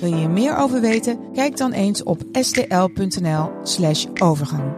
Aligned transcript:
Wil 0.00 0.08
je 0.08 0.14
hier 0.14 0.30
meer 0.30 0.56
over 0.56 0.80
weten? 0.80 1.32
Kijk 1.32 1.56
dan 1.56 1.72
eens 1.72 2.02
op 2.02 2.20
stl.nl/slash 2.32 4.06
overgang. 4.22 4.72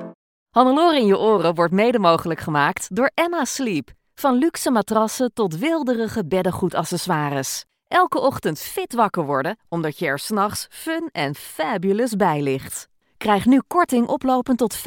Hannelore 0.50 0.96
in 0.96 1.06
je 1.06 1.18
oren 1.18 1.54
wordt 1.54 1.72
mede 1.72 1.98
mogelijk 1.98 2.40
gemaakt 2.40 2.96
door 2.96 3.10
Emma 3.14 3.44
Sleep. 3.44 3.90
Van 4.14 4.34
luxe 4.34 4.70
matrassen 4.70 5.32
tot 5.34 5.58
wilderige 5.58 6.26
beddengoedaccessoires. 6.26 7.64
Elke 7.88 8.20
ochtend 8.20 8.58
fit 8.58 8.92
wakker 8.94 9.24
worden, 9.24 9.58
omdat 9.68 9.98
je 9.98 10.06
er 10.06 10.18
s'nachts 10.18 10.66
fun 10.70 11.08
en 11.12 11.34
fabulous 11.34 12.16
bij 12.16 12.42
ligt. 12.42 12.88
Krijg 13.16 13.46
nu 13.46 13.62
korting 13.66 14.06
oplopend 14.06 14.58
tot 14.58 14.76
50% 14.78 14.80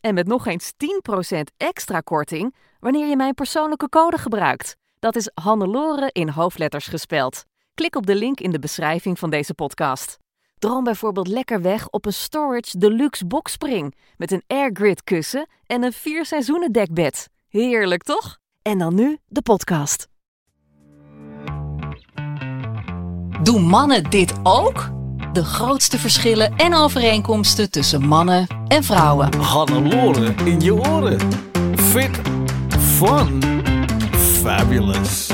en 0.00 0.14
met 0.14 0.26
nog 0.26 0.46
eens 0.46 0.72
10% 0.72 1.40
extra 1.56 2.00
korting 2.00 2.54
wanneer 2.80 3.06
je 3.06 3.16
mijn 3.16 3.34
persoonlijke 3.34 3.88
code 3.88 4.18
gebruikt. 4.18 4.76
Dat 4.98 5.16
is 5.16 5.30
Hannelore 5.34 6.08
in 6.12 6.28
hoofdletters 6.28 6.86
gespeld. 6.86 7.44
Klik 7.74 7.96
op 7.96 8.06
de 8.06 8.14
link 8.14 8.40
in 8.40 8.50
de 8.50 8.58
beschrijving 8.58 9.18
van 9.18 9.30
deze 9.30 9.54
podcast. 9.54 10.18
Droom 10.58 10.84
bijvoorbeeld 10.84 11.28
lekker 11.28 11.62
weg 11.62 11.88
op 11.88 12.06
een 12.06 12.12
Storage 12.12 12.78
Deluxe 12.78 13.26
Boxspring 13.26 13.94
met 14.16 14.30
een 14.30 14.42
airgrid 14.46 15.04
kussen 15.04 15.48
en 15.66 15.82
een 15.82 15.92
vier 15.92 16.26
seizoenen 16.26 16.72
dekbed. 16.72 17.28
Heerlijk 17.48 18.02
toch? 18.02 18.38
En 18.62 18.78
dan 18.78 18.94
nu 18.94 19.18
de 19.26 19.42
podcast. 19.42 20.08
Doen 23.42 23.62
mannen 23.62 24.10
dit 24.10 24.32
ook? 24.42 24.90
De 25.32 25.44
grootste 25.44 25.98
verschillen 25.98 26.56
en 26.56 26.74
overeenkomsten 26.74 27.70
tussen 27.70 28.06
mannen 28.06 28.46
en 28.68 28.84
vrouwen. 28.84 29.34
Hannelore 29.34 30.34
in 30.44 30.60
je 30.60 30.74
oren. 30.74 31.20
Fit, 31.76 32.20
fun, 32.78 33.42
fabulous. 34.16 35.30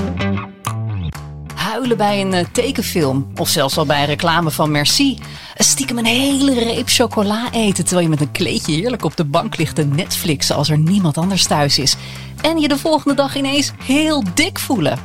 Huilen 1.68 1.96
bij 1.96 2.20
een 2.20 2.34
eh, 2.34 2.44
tekenfilm 2.52 3.26
of 3.36 3.48
zelfs 3.48 3.78
al 3.78 3.86
bij 3.86 4.00
een 4.00 4.06
reclame 4.06 4.50
van 4.50 4.70
Merci. 4.70 5.18
Stiekem 5.54 5.98
een 5.98 6.04
hele 6.04 6.54
reep 6.54 6.88
chocola 6.88 7.52
eten 7.52 7.84
terwijl 7.84 8.06
je 8.06 8.12
met 8.12 8.20
een 8.20 8.32
kleedje 8.32 8.72
heerlijk 8.72 9.04
op 9.04 9.16
de 9.16 9.24
bank 9.24 9.56
ligt 9.56 9.74
te 9.74 9.84
Netflixen 9.84 10.56
als 10.56 10.68
er 10.68 10.78
niemand 10.78 11.18
anders 11.18 11.46
thuis 11.46 11.78
is. 11.78 11.96
En 12.40 12.58
je 12.58 12.68
de 12.68 12.78
volgende 12.78 13.14
dag 13.14 13.36
ineens 13.36 13.72
heel 13.84 14.24
dik 14.34 14.58
voelen. 14.58 14.98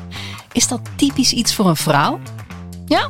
Is 0.52 0.68
dat 0.68 0.80
typisch 0.96 1.34
iets 1.34 1.54
voor 1.54 1.68
een 1.68 1.76
vrouw? 1.76 2.20
Ja? 2.86 3.10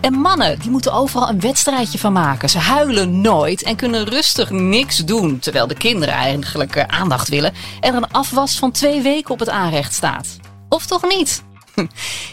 En 0.00 0.12
mannen, 0.12 0.58
die 0.58 0.70
moeten 0.70 0.92
overal 0.92 1.28
een 1.28 1.40
wedstrijdje 1.40 1.98
van 1.98 2.12
maken. 2.12 2.50
Ze 2.50 2.58
huilen 2.58 3.20
nooit 3.20 3.62
en 3.62 3.76
kunnen 3.76 4.04
rustig 4.04 4.50
niks 4.50 4.96
doen. 4.96 5.38
Terwijl 5.38 5.66
de 5.66 5.76
kinderen 5.76 6.14
eigenlijk 6.14 6.76
eh, 6.76 6.84
aandacht 7.00 7.28
willen. 7.28 7.52
En 7.80 7.94
een 7.94 8.10
afwas 8.10 8.58
van 8.58 8.70
twee 8.70 9.02
weken 9.02 9.30
op 9.30 9.38
het 9.38 9.50
aanrecht 9.50 9.94
staat. 9.94 10.26
Of 10.68 10.86
toch 10.86 11.02
niet? 11.02 11.44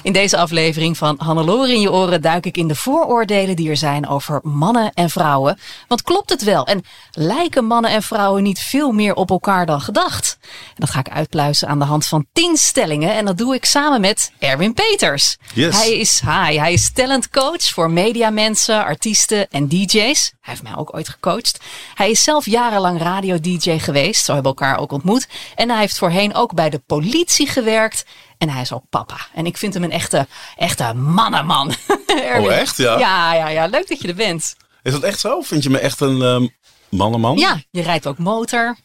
In 0.04 0.14
deze 0.14 0.38
aflevering 0.38 0.98
van 0.98 1.16
Hannelore 1.18 1.74
in 1.74 1.82
je 1.82 1.92
oren 1.92 2.22
duik 2.22 2.46
ik 2.46 2.58
in 2.58 2.68
de 2.68 2.76
vooroordelen 2.76 3.56
die 3.56 3.70
er 3.70 3.78
zijn 3.78 4.08
over 4.08 4.40
mannen 4.44 4.92
en 4.94 5.10
vrouwen. 5.10 5.60
Want 5.88 6.02
klopt 6.02 6.30
het 6.30 6.44
wel? 6.44 6.66
En 6.66 6.84
lijken 7.12 7.66
mannen 7.66 7.92
en 7.92 8.04
vrouwen 8.04 8.44
niet 8.44 8.60
veel 8.60 8.92
meer 8.92 9.14
op 9.14 9.30
elkaar 9.30 9.66
dan 9.66 9.82
gedacht? 9.82 10.38
En 10.42 10.76
dat 10.76 10.90
ga 10.90 11.00
ik 11.00 11.10
uitpluizen 11.10 11.68
aan 11.68 11.80
de 11.80 11.86
hand 11.86 12.06
van 12.06 12.26
10 12.34 12.58
stellingen. 12.58 13.16
En 13.16 13.26
dat 13.26 13.38
doe 13.38 13.56
ik 13.56 13.66
samen 13.66 14.02
met 14.02 14.32
Erwin 14.40 14.74
Peters. 14.74 15.38
Yes. 15.54 15.78
Hij 15.78 15.98
is, 15.98 16.22
hi, 16.26 16.58
hij 16.58 16.74
is 16.74 16.92
talentcoach 16.92 17.64
voor 17.64 17.92
mediamensen, 17.92 18.84
artiesten 18.84 19.50
en 19.50 19.68
DJ's. 19.68 20.34
Hij 20.42 20.54
heeft 20.54 20.64
mij 20.64 20.76
ook 20.76 20.96
ooit 20.96 21.10
gecoacht. 21.10 21.60
Hij 21.94 22.12
is 22.12 22.24
zelf 22.24 22.46
jarenlang 22.46 23.02
radio-DJ 23.02 23.78
geweest. 23.78 24.26
Zo 24.26 24.34
hebben 24.34 24.52
we 24.52 24.60
elkaar 24.60 24.80
ook 24.80 24.92
ontmoet. 24.92 25.28
En 25.56 25.70
hij 25.70 25.80
heeft 25.80 25.98
voorheen 25.98 26.36
ook 26.36 26.54
bij 26.54 26.70
de 26.70 26.80
politie 26.80 27.48
gewerkt. 27.48 28.06
En 28.44 28.50
hij 28.50 28.62
is 28.62 28.72
ook 28.74 28.84
papa. 28.90 29.18
En 29.34 29.46
ik 29.46 29.58
vind 29.58 29.74
hem 29.74 29.84
een 29.84 29.92
echte, 29.92 30.28
echte 30.56 30.94
mannenman. 30.94 31.74
Oh, 32.14 32.54
echt? 32.54 32.78
Ja. 32.78 33.00
Ja, 33.00 33.34
ja, 33.34 33.48
ja. 33.48 33.66
Leuk 33.66 33.88
dat 33.88 34.02
je 34.02 34.08
er 34.08 34.16
bent. 34.16 34.56
Is 34.84 34.92
dat 34.92 35.02
echt 35.02 35.20
zo? 35.20 35.42
Vind 35.42 35.64
je 35.64 35.70
me 35.70 35.80
echt 35.80 36.00
een 36.00 36.22
ehm 36.22 36.48
mannenman? 36.90 37.38
Ja, 37.38 37.62
je 37.72 37.82
rijdt 37.82 38.08
ook 38.08 38.18
motor. 38.18 38.78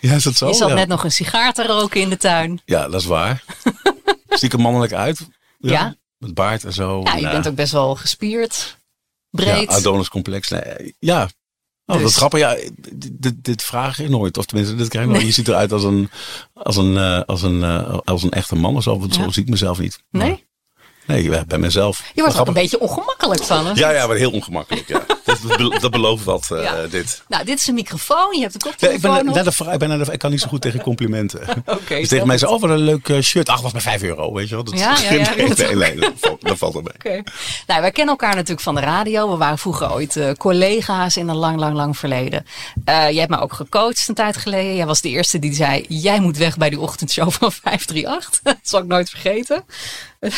Ja, 0.00 0.14
is 0.14 0.22
dat 0.22 0.34
zo? 0.34 0.48
Je 0.48 0.54
zat 0.54 0.68
ja. 0.68 0.74
net 0.74 0.88
nog 0.88 1.04
een 1.04 1.10
sigaar 1.10 1.52
te 1.52 1.66
roken 1.66 2.00
in 2.00 2.08
de 2.08 2.16
tuin. 2.16 2.60
ja, 2.64 2.88
dat 2.88 3.00
is 3.00 3.06
waar. 3.06 3.44
Zie 4.28 4.48
ik 4.48 4.52
er 4.52 4.60
mannelijk 4.60 4.92
uit? 4.92 5.28
Ja. 5.58 5.94
Met 6.18 6.34
baard 6.34 6.64
en 6.64 6.72
zo. 6.72 7.00
Ja, 7.04 7.14
je 7.14 7.26
En, 7.26 7.32
bent 7.32 7.48
ook 7.48 7.54
best 7.54 7.72
wel 7.72 7.94
gespierd. 7.94 8.78
Breed. 9.30 9.70
Ja, 9.70 9.76
Adonis-complex. 9.76 10.48
Nee, 10.48 10.94
ja. 10.98 11.28
Oh, 11.92 11.98
Dus. 11.98 12.00
dat 12.02 12.10
is 12.10 12.16
grappig. 12.16 12.38
Ja, 12.40 12.56
dit, 13.12 13.44
dit 13.44 13.62
vraag 13.62 13.96
je 13.96 14.08
nooit. 14.08 14.38
Of 14.38 14.44
tenminste, 14.46 14.74
dit 14.76 14.88
krijg 14.88 15.06
je 15.06 15.12
nooit. 15.12 15.24
Je 15.26 15.32
ziet 15.32 15.48
eruit 15.48 15.72
als 15.72 15.84
een, 15.84 16.10
als 16.54 16.76
een, 16.76 16.96
eh, 16.96 17.20
als 17.26 17.42
een, 17.42 17.62
eh, 17.62 17.98
als 18.04 18.22
een 18.22 18.30
echte 18.30 18.54
man. 18.54 18.76
of 18.76 18.82
Zo, 18.82 18.98
Want 18.98 19.14
zo 19.14 19.30
zie 19.30 19.42
ik 19.42 19.48
mezelf 19.48 19.78
niet. 19.78 20.02
nee? 20.10 20.44
Nee, 21.06 21.44
bij 21.46 21.58
mezelf. 21.58 22.10
Je 22.14 22.22
wordt 22.22 22.38
ook 22.38 22.46
een 22.46 22.52
beetje 22.52 22.80
ongemakkelijk 22.80 23.42
van. 23.42 23.66
Hè? 23.66 23.72
Ja, 23.74 23.90
ja, 23.90 24.06
maar 24.06 24.16
heel 24.16 24.30
ongemakkelijk. 24.30 24.88
Ja. 24.88 25.02
dat, 25.24 25.40
be- 25.56 25.76
dat 25.80 25.90
belooft 25.90 26.24
wat, 26.24 26.50
eh, 26.50 26.62
Ja. 26.62 26.86
dit. 26.86 27.22
Nou, 27.28 27.44
dit 27.44 27.58
is 27.58 27.66
een 27.66 27.74
microfoon. 27.74 28.34
Je 28.36 28.40
hebt 28.40 28.54
een 28.54 28.60
Ja, 28.64 28.70
ik, 28.70 28.78
koptelefoon 29.00 29.24
ben 29.24 29.34
naar 29.34 29.44
de, 29.44 29.72
ik, 29.72 29.78
ben 29.78 29.88
naar 29.88 30.04
de, 30.04 30.12
ik 30.12 30.18
kan 30.18 30.30
niet 30.30 30.40
zo 30.40 30.48
goed 30.48 30.60
tegen 30.60 30.80
complimenten. 30.80 31.40
Oké, 31.66 31.96
dus 31.98 32.08
tegen 32.08 32.26
mij 32.26 32.38
zei, 32.38 32.52
oh 32.52 32.60
wat 32.60 32.70
een 32.70 32.76
leuk 32.78 33.08
eh, 33.08 33.20
shirt. 33.20 33.48
Ach, 33.48 33.60
was 33.60 33.72
maar 33.72 33.82
5 33.82 34.02
euro, 34.02 34.32
weet 34.32 34.48
je 34.48 34.54
wel. 34.54 34.64
Dat, 34.64 34.78
Ja, 34.78 34.96
ja, 34.98 35.12
ja. 35.12 35.34
nee, 35.36 35.48
nee, 35.54 35.74
nee, 35.74 35.96
dat, 35.96 36.12
valt, 36.20 36.40
dat 36.40 36.58
valt 36.58 36.74
erbij. 36.74 36.92
Oké. 36.94 37.22
Nou, 37.66 37.80
wij 37.80 37.90
kennen 37.90 38.14
elkaar 38.14 38.34
natuurlijk 38.34 38.60
van 38.60 38.74
de 38.74 38.80
radio. 38.80 39.30
We 39.30 39.36
waren 39.36 39.58
vroeger 39.58 39.92
ooit 39.92 40.16
eh, 40.16 40.32
collega's 40.32 41.16
in 41.16 41.28
een 41.28 41.36
lang, 41.36 41.58
lang, 41.58 41.74
lang 41.74 41.98
verleden. 41.98 42.44
Eh 42.84 42.94
jij 43.10 43.14
hebt 43.20 43.30
me 43.30 43.40
ook 43.40 43.52
gecoacht 43.52 44.08
een 44.08 44.14
tijd 44.14 44.36
geleden. 44.36 44.76
Jij 44.76 44.86
was 44.86 45.00
de 45.00 45.08
eerste 45.08 45.38
die 45.38 45.54
zei, 45.54 45.84
jij 45.88 46.20
moet 46.20 46.36
weg 46.36 46.56
bij 46.56 46.70
die 46.70 46.80
ochtendshow 46.80 47.30
van 47.30 47.52
538. 47.62 48.40
dat 48.42 48.56
zal 48.62 48.80
ik 48.80 48.86
nooit 48.86 49.10
vergeten. 49.10 49.64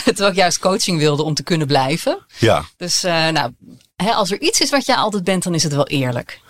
Terwijl 0.05 0.31
ik 0.31 0.37
juist 0.37 0.59
coaching 0.59 0.99
wilde 0.99 1.23
om 1.23 1.35
te 1.35 1.43
kunnen 1.43 1.67
blijven. 1.67 2.27
Ja, 2.39 2.65
Dus 2.77 3.03
nou, 3.03 3.51
hè, 3.97 4.11
als 4.13 4.31
er 4.31 4.41
iets 4.41 4.61
is 4.61 4.71
wat 4.71 4.87
jij 4.87 4.97
altijd 4.97 5.25
bent, 5.25 5.43
dan 5.43 5.55
is 5.55 5.63
het 5.63 5.75
wel 5.75 5.87
eerlijk. 5.87 6.41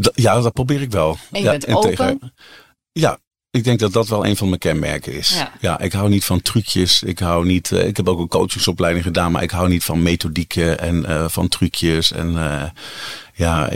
d- 0.00 0.10
ja, 0.14 0.40
dat 0.40 0.52
probeer 0.52 0.82
ik 0.82 0.90
wel. 0.90 1.18
En 1.30 1.38
je 1.38 1.44
ja, 1.44 1.50
bent 1.50 1.64
en 1.64 1.76
open. 1.76 2.32
ja, 2.92 3.18
ik 3.50 3.64
denk 3.64 3.78
dat 3.78 3.92
dat 3.92 4.08
wel 4.08 4.26
een 4.26 4.36
van 4.36 4.48
mijn 4.48 4.60
kenmerken 4.60 5.12
is. 5.12 5.28
Ja. 5.28 5.52
Ja, 5.60 5.78
ik 5.80 5.92
hou 5.92 6.08
niet 6.08 6.24
van 6.24 6.42
trucjes. 6.42 7.02
Ik 7.02 7.18
hou 7.18 7.46
niet. 7.46 7.72
eh, 7.72 7.86
ik 7.86 7.96
heb 7.96 8.08
ook 8.08 8.18
een 8.18 8.28
coachingsopleiding 8.28 9.04
gedaan, 9.04 9.32
maar 9.32 9.42
ik 9.42 9.50
hou 9.50 9.68
niet 9.68 9.84
van 9.84 10.02
methodieken 10.02 10.78
en 10.78 11.04
eh, 11.06 11.28
van 11.28 11.48
trucjes 11.48 12.12
en 12.12 12.36
eh, 12.38 12.70
ja, 13.34 13.70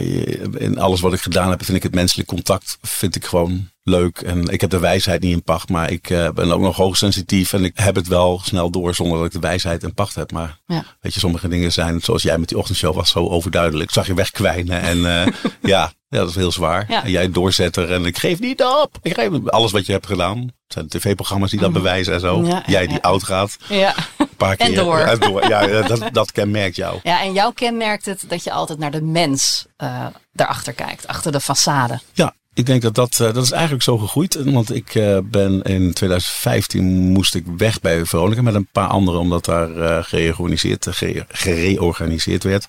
in 0.55 0.79
alles 0.79 1.01
wat 1.01 1.13
ik 1.13 1.21
gedaan 1.21 1.51
heb, 1.51 1.65
vind 1.65 1.77
ik 1.77 1.83
het 1.83 1.95
menselijk 1.95 2.29
contact 2.29 2.79
vind 2.83 3.17
ik 3.17 3.25
gewoon 3.25 3.69
leuk. 3.83 4.19
En 4.21 4.49
ik 4.49 4.61
heb 4.61 4.71
de 4.71 4.79
wijsheid 4.79 5.21
niet 5.23 5.33
in 5.33 5.43
pacht, 5.43 5.69
maar 5.69 5.91
ik 5.91 6.11
eh, 6.11 6.31
ben 6.31 6.53
ook 6.53 6.61
nog 6.61 6.77
hoogsensitief 6.77 7.53
en 7.53 7.65
ik 7.65 7.73
heb 7.75 7.95
het 7.95 8.07
wel 8.07 8.41
snel 8.45 8.71
door 8.71 8.95
zonder 8.95 9.17
dat 9.17 9.27
ik 9.27 9.33
de 9.33 9.39
wijsheid 9.39 9.83
in 9.83 9.95
pacht 9.95 10.15
heb. 10.15 10.33
Maar 10.33 10.59
Ja. 10.67 10.85
weet 11.01 11.15
je, 11.15 11.21
sommige 11.21 11.49
dingen 11.49 11.73
zijn 11.73 12.01
zoals 12.01 12.23
jij 12.23 12.39
met 12.39 12.49
die 12.49 12.59
ochtendshow 12.59 12.95
was 12.95 13.11
zo 13.11 13.29
overduidelijk. 13.29 13.89
Ik 13.89 13.95
zag 13.95 14.07
je 14.07 14.15
wegkwijnen 14.15 14.81
en 14.81 14.97
eh, 15.07 15.27
ja, 15.73 15.93
ja, 16.09 16.19
dat 16.19 16.29
is 16.29 16.35
heel 16.35 16.53
zwaar. 16.53 16.85
Ja. 16.89 17.05
En 17.05 17.11
jij 17.11 17.31
doorzetter 17.31 17.93
en 17.93 18.05
ik 18.05 18.19
geef 18.19 18.41
niet 18.41 18.63
op. 18.63 18.99
Ik 19.03 19.15
geef 19.15 19.49
alles 19.49 19.73
wat 19.73 19.87
je 19.87 19.93
hebt 19.93 20.07
gedaan. 20.07 20.51
Het 20.69 20.77
zijn 20.77 20.89
tv-programma's 21.03 21.51
die 21.51 21.61
dat 21.61 21.73
bewijzen 21.73 22.13
en 22.15 22.21
zo. 22.21 22.39
Mhm. 22.41 22.49
Ja, 22.51 22.63
jij 22.67 22.87
die 22.87 22.95
ja. 22.95 23.01
oud 23.01 23.23
gaat. 23.25 23.57
Ja. 23.69 23.95
Een 24.19 24.29
paar 24.37 24.57
En 24.57 24.67
keer. 24.67 24.77
door. 24.77 24.99
Ja, 24.99 25.17
door. 25.17 25.49
Ja, 25.49 25.83
dat, 25.83 26.03
dat 26.13 26.33
kenmerkt 26.33 26.77
jou. 26.77 27.01
ja, 27.03 27.23
en 27.23 27.33
jou 27.33 27.55
kenmerkt 27.55 28.05
het 28.05 28.25
dat 28.29 28.45
je 28.45 28.53
altijd 28.53 28.79
naar 28.79 28.91
de 28.91 29.03
mens 29.03 29.67
eh 29.77 30.07
daarachter 30.33 30.73
kijkt. 30.73 31.07
Achter 31.07 31.33
de 31.33 31.41
façade. 31.43 31.95
Ja, 32.13 32.35
ik 32.55 32.67
denk 32.67 32.83
dat 32.83 32.95
dat, 32.95 33.13
eh, 33.21 33.33
dat 33.35 33.45
is 33.45 33.51
eigenlijk 33.51 33.83
zo 33.83 33.99
gegroeid. 33.99 34.35
Want 34.45 34.75
ik 34.75 34.95
eh, 34.95 35.19
ben 35.25 35.63
in 35.63 35.93
2015 35.93 36.85
moest 37.13 37.35
ik 37.35 37.45
weg 37.57 37.81
bij 37.81 38.05
Veronica 38.07 38.43
met 38.43 38.55
een 38.55 38.69
paar 38.73 38.89
anderen. 38.89 39.21
Omdat 39.21 39.45
daar 39.45 40.05
gereorganiseerd, 40.05 40.87
gere- 40.91 41.25
gereorganiseerd 41.29 42.43
werd. 42.45 42.67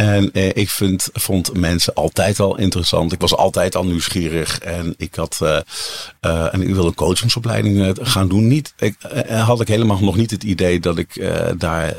En 0.00 0.32
eh, 0.32 0.48
ik 0.48 0.70
vind, 0.70 1.08
vond 1.12 1.56
mensen 1.56 1.94
altijd 1.94 2.40
al 2.40 2.58
interessant. 2.58 3.12
Ik 3.12 3.20
was 3.20 3.36
altijd 3.36 3.76
al 3.76 3.84
nieuwsgierig. 3.84 4.58
En 4.58 4.94
ik 4.96 5.14
had, 5.14 5.38
eh, 5.42 5.56
eh, 6.20 6.54
en 6.54 6.62
ik 6.62 6.68
wilde 6.68 6.88
een 6.88 6.94
coachingsopleiding 6.94 7.98
gaan 8.02 8.28
doen. 8.28 8.46
Niet, 8.48 8.72
ik, 8.78 8.96
eh, 9.02 9.46
had 9.46 9.60
ik 9.60 9.68
helemaal 9.68 9.98
nog 10.00 10.16
niet 10.16 10.30
het 10.30 10.42
idee 10.42 10.80
dat 10.80 10.98
ik 10.98 11.30
daar, 11.58 11.94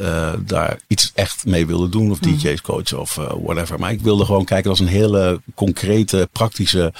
daar 0.45 0.79
iets 0.87 1.11
echt 1.15 1.45
mee 1.45 1.65
wilde 1.65 1.89
doen. 1.89 2.11
Of 2.11 2.19
DJ's 2.19 2.61
coachen 2.61 2.99
of 2.99 3.19
whatever. 3.43 3.79
Maar 3.79 3.91
ik 3.91 4.01
wilde 4.01 4.25
gewoon 4.25 4.45
kijken 4.45 4.69
als 4.69 4.79
een 4.79 4.87
hele 4.87 5.41
concrete, 5.55 6.29
praktische 6.31 6.93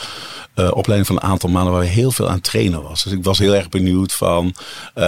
opleiding 0.55 1.07
van 1.07 1.15
een 1.15 1.29
aantal 1.29 1.49
maanden 1.49 1.73
waar 1.73 1.83
heel 1.83 2.11
veel 2.11 2.29
aan 2.29 2.41
trainen 2.41 2.83
was. 2.83 3.03
Dus 3.03 3.13
ik 3.13 3.23
was 3.23 3.37
heel 3.37 3.55
erg 3.55 3.69
benieuwd 3.69 4.13
van 4.13 4.55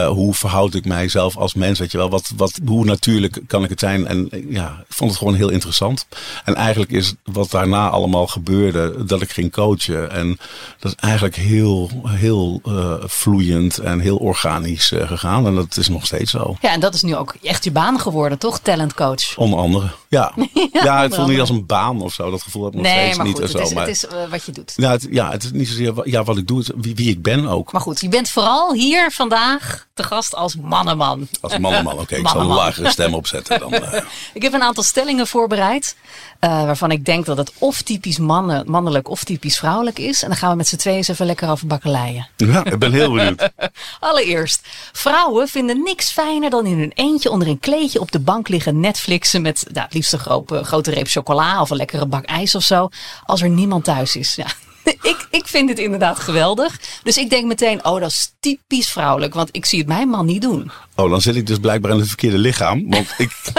hoe 0.07 0.33
verhoud 0.33 0.73
ik 0.73 0.85
mijzelf 0.85 1.37
als 1.37 1.53
mens. 1.53 1.79
Weet 1.79 1.91
je 1.91 1.97
wel, 1.97 2.09
wat, 2.09 2.31
wat, 2.35 2.59
hoe 2.65 2.85
natuurlijk 2.85 3.39
kan 3.47 3.63
ik 3.63 3.69
het 3.69 3.79
zijn? 3.79 4.07
En 4.07 4.29
ja, 4.49 4.83
ik 4.87 4.95
vond 4.95 5.09
het 5.09 5.19
gewoon 5.19 5.35
heel 5.35 5.49
interessant. 5.49 5.82
Interessant. 5.89 6.05
En 6.45 6.55
eigenlijk 6.55 6.91
is 6.91 7.13
wat 7.23 7.51
daarna 7.51 7.89
allemaal 7.89 8.27
gebeurde, 8.27 9.05
dat 9.05 9.21
ik 9.21 9.31
ging 9.31 9.51
coachen. 9.51 10.11
En 10.11 10.37
dat 10.79 10.91
is 10.91 10.97
eigenlijk 10.99 11.35
heel, 11.35 11.89
heel 12.07 12.61
uh, 12.65 12.93
vloeiend 12.99 13.77
en 13.77 13.99
heel 13.99 14.17
organisch 14.17 14.91
uh, 14.91 15.07
gegaan. 15.07 15.45
En 15.45 15.55
dat 15.55 15.77
is 15.77 15.87
nog 15.87 16.05
steeds 16.05 16.31
zo. 16.31 16.55
Ja, 16.61 16.71
en 16.71 16.79
dat 16.79 16.93
is 16.93 17.01
nu 17.01 17.15
ook 17.15 17.35
echt 17.41 17.63
je 17.63 17.71
baan 17.71 17.99
geworden, 17.99 18.37
toch? 18.37 18.59
Talentcoach. 18.59 19.37
Onder 19.37 19.59
andere, 19.59 19.87
ja. 20.07 20.33
ja, 20.53 20.67
ja 20.71 21.01
het 21.01 21.15
voelt 21.15 21.27
niet 21.27 21.39
als 21.39 21.49
een 21.49 21.65
baan 21.65 22.01
of 22.01 22.13
zo. 22.13 22.31
Dat 22.31 22.41
gevoel 22.41 22.63
heb 22.63 22.73
ik 22.73 22.81
nog 22.81 22.91
nee, 22.91 23.01
steeds 23.01 23.17
maar 23.17 23.25
niet. 23.25 23.39
Goed, 23.39 23.49
zo, 23.49 23.57
het 23.57 23.67
is, 23.67 23.73
maar, 23.73 23.85
het 23.85 23.95
is 23.95 24.05
uh, 24.05 24.29
wat 24.29 24.45
je 24.45 24.51
doet. 24.51 24.73
Ja 24.75 24.91
het, 24.91 25.07
ja, 25.09 25.31
het 25.31 25.43
is 25.43 25.51
niet 25.51 25.67
zozeer 25.67 26.09
ja, 26.09 26.23
wat 26.23 26.37
ik 26.37 26.47
doe, 26.47 26.59
het, 26.59 26.71
wie, 26.75 26.95
wie 26.95 27.09
ik 27.09 27.21
ben 27.21 27.47
ook. 27.47 27.71
Maar 27.71 27.81
goed, 27.81 28.01
je 28.01 28.09
bent 28.09 28.29
vooral 28.29 28.73
hier 28.73 29.11
vandaag 29.11 29.87
te 29.93 30.03
gast 30.03 30.35
als 30.35 30.55
mannenman. 30.55 31.27
Als 31.41 31.57
mannenman, 31.57 31.93
oké. 31.93 32.01
Okay. 32.01 32.19
Ik 32.19 32.27
zal 32.27 32.41
een 32.41 32.47
lagere 32.47 32.89
stem 32.89 33.13
opzetten. 33.13 33.59
Dan, 33.59 33.73
ik 34.33 34.41
heb 34.41 34.53
een 34.53 34.63
aantal 34.63 34.83
stellingen 34.83 35.27
voorbereid. 35.27 35.72
Uh, 35.81 36.65
waarvan 36.65 36.91
ik 36.91 37.05
denk 37.05 37.25
dat 37.25 37.37
het 37.37 37.53
of 37.57 37.81
typisch 37.81 38.17
mannen, 38.17 38.71
mannelijk 38.71 39.09
of 39.09 39.23
typisch 39.23 39.57
vrouwelijk 39.57 39.99
is. 39.99 40.21
En 40.21 40.27
dan 40.27 40.37
gaan 40.37 40.49
we 40.49 40.55
met 40.55 40.67
z'n 40.67 40.75
tweeën 40.75 40.97
eens 40.97 41.07
even 41.07 41.25
lekker 41.25 41.49
over 41.49 41.67
bakkeleien. 41.67 42.27
Ja, 42.37 42.65
ik 42.65 42.79
ben 42.79 42.91
heel 42.91 43.13
benieuwd. 43.13 43.49
Allereerst, 43.99 44.67
vrouwen 44.91 45.47
vinden 45.47 45.83
niks 45.83 46.11
fijner 46.11 46.49
dan 46.49 46.65
in 46.65 46.79
hun 46.79 46.91
eentje 46.95 47.29
onder 47.29 47.47
een 47.47 47.59
kleedje 47.59 47.99
op 47.99 48.11
de 48.11 48.19
bank 48.19 48.47
liggen 48.47 48.79
Netflixen 48.79 49.41
met 49.41 49.65
nou, 49.71 49.85
het 49.85 49.93
liefst 49.93 50.13
een 50.13 50.19
grote, 50.19 50.63
grote 50.63 50.91
reep 50.91 51.07
chocola 51.07 51.61
of 51.61 51.69
een 51.69 51.77
lekkere 51.77 52.05
bak 52.05 52.25
ijs 52.25 52.55
of 52.55 52.63
zo. 52.63 52.89
Als 53.25 53.41
er 53.41 53.49
niemand 53.49 53.83
thuis 53.83 54.15
is. 54.15 54.35
Ja. 54.35 54.47
Ik, 55.01 55.27
ik 55.29 55.47
vind 55.47 55.67
dit 55.67 55.79
inderdaad 55.79 56.19
geweldig. 56.19 56.79
Dus 57.03 57.17
ik 57.17 57.29
denk 57.29 57.45
meteen, 57.45 57.85
oh, 57.85 57.99
dat 57.99 58.09
is 58.09 58.33
typisch 58.39 58.89
vrouwelijk. 58.89 59.33
Want 59.33 59.49
ik 59.51 59.65
zie 59.65 59.79
het 59.79 59.87
mijn 59.87 60.07
man 60.07 60.25
niet 60.25 60.41
doen. 60.41 60.71
Oh, 60.95 61.09
dan 61.09 61.21
zit 61.21 61.35
ik 61.35 61.47
dus 61.47 61.57
blijkbaar 61.57 61.91
in 61.91 61.97
het 61.97 62.07
verkeerde 62.07 62.37
lichaam. 62.37 62.89
Want 62.89 63.13
ik, 63.17 63.31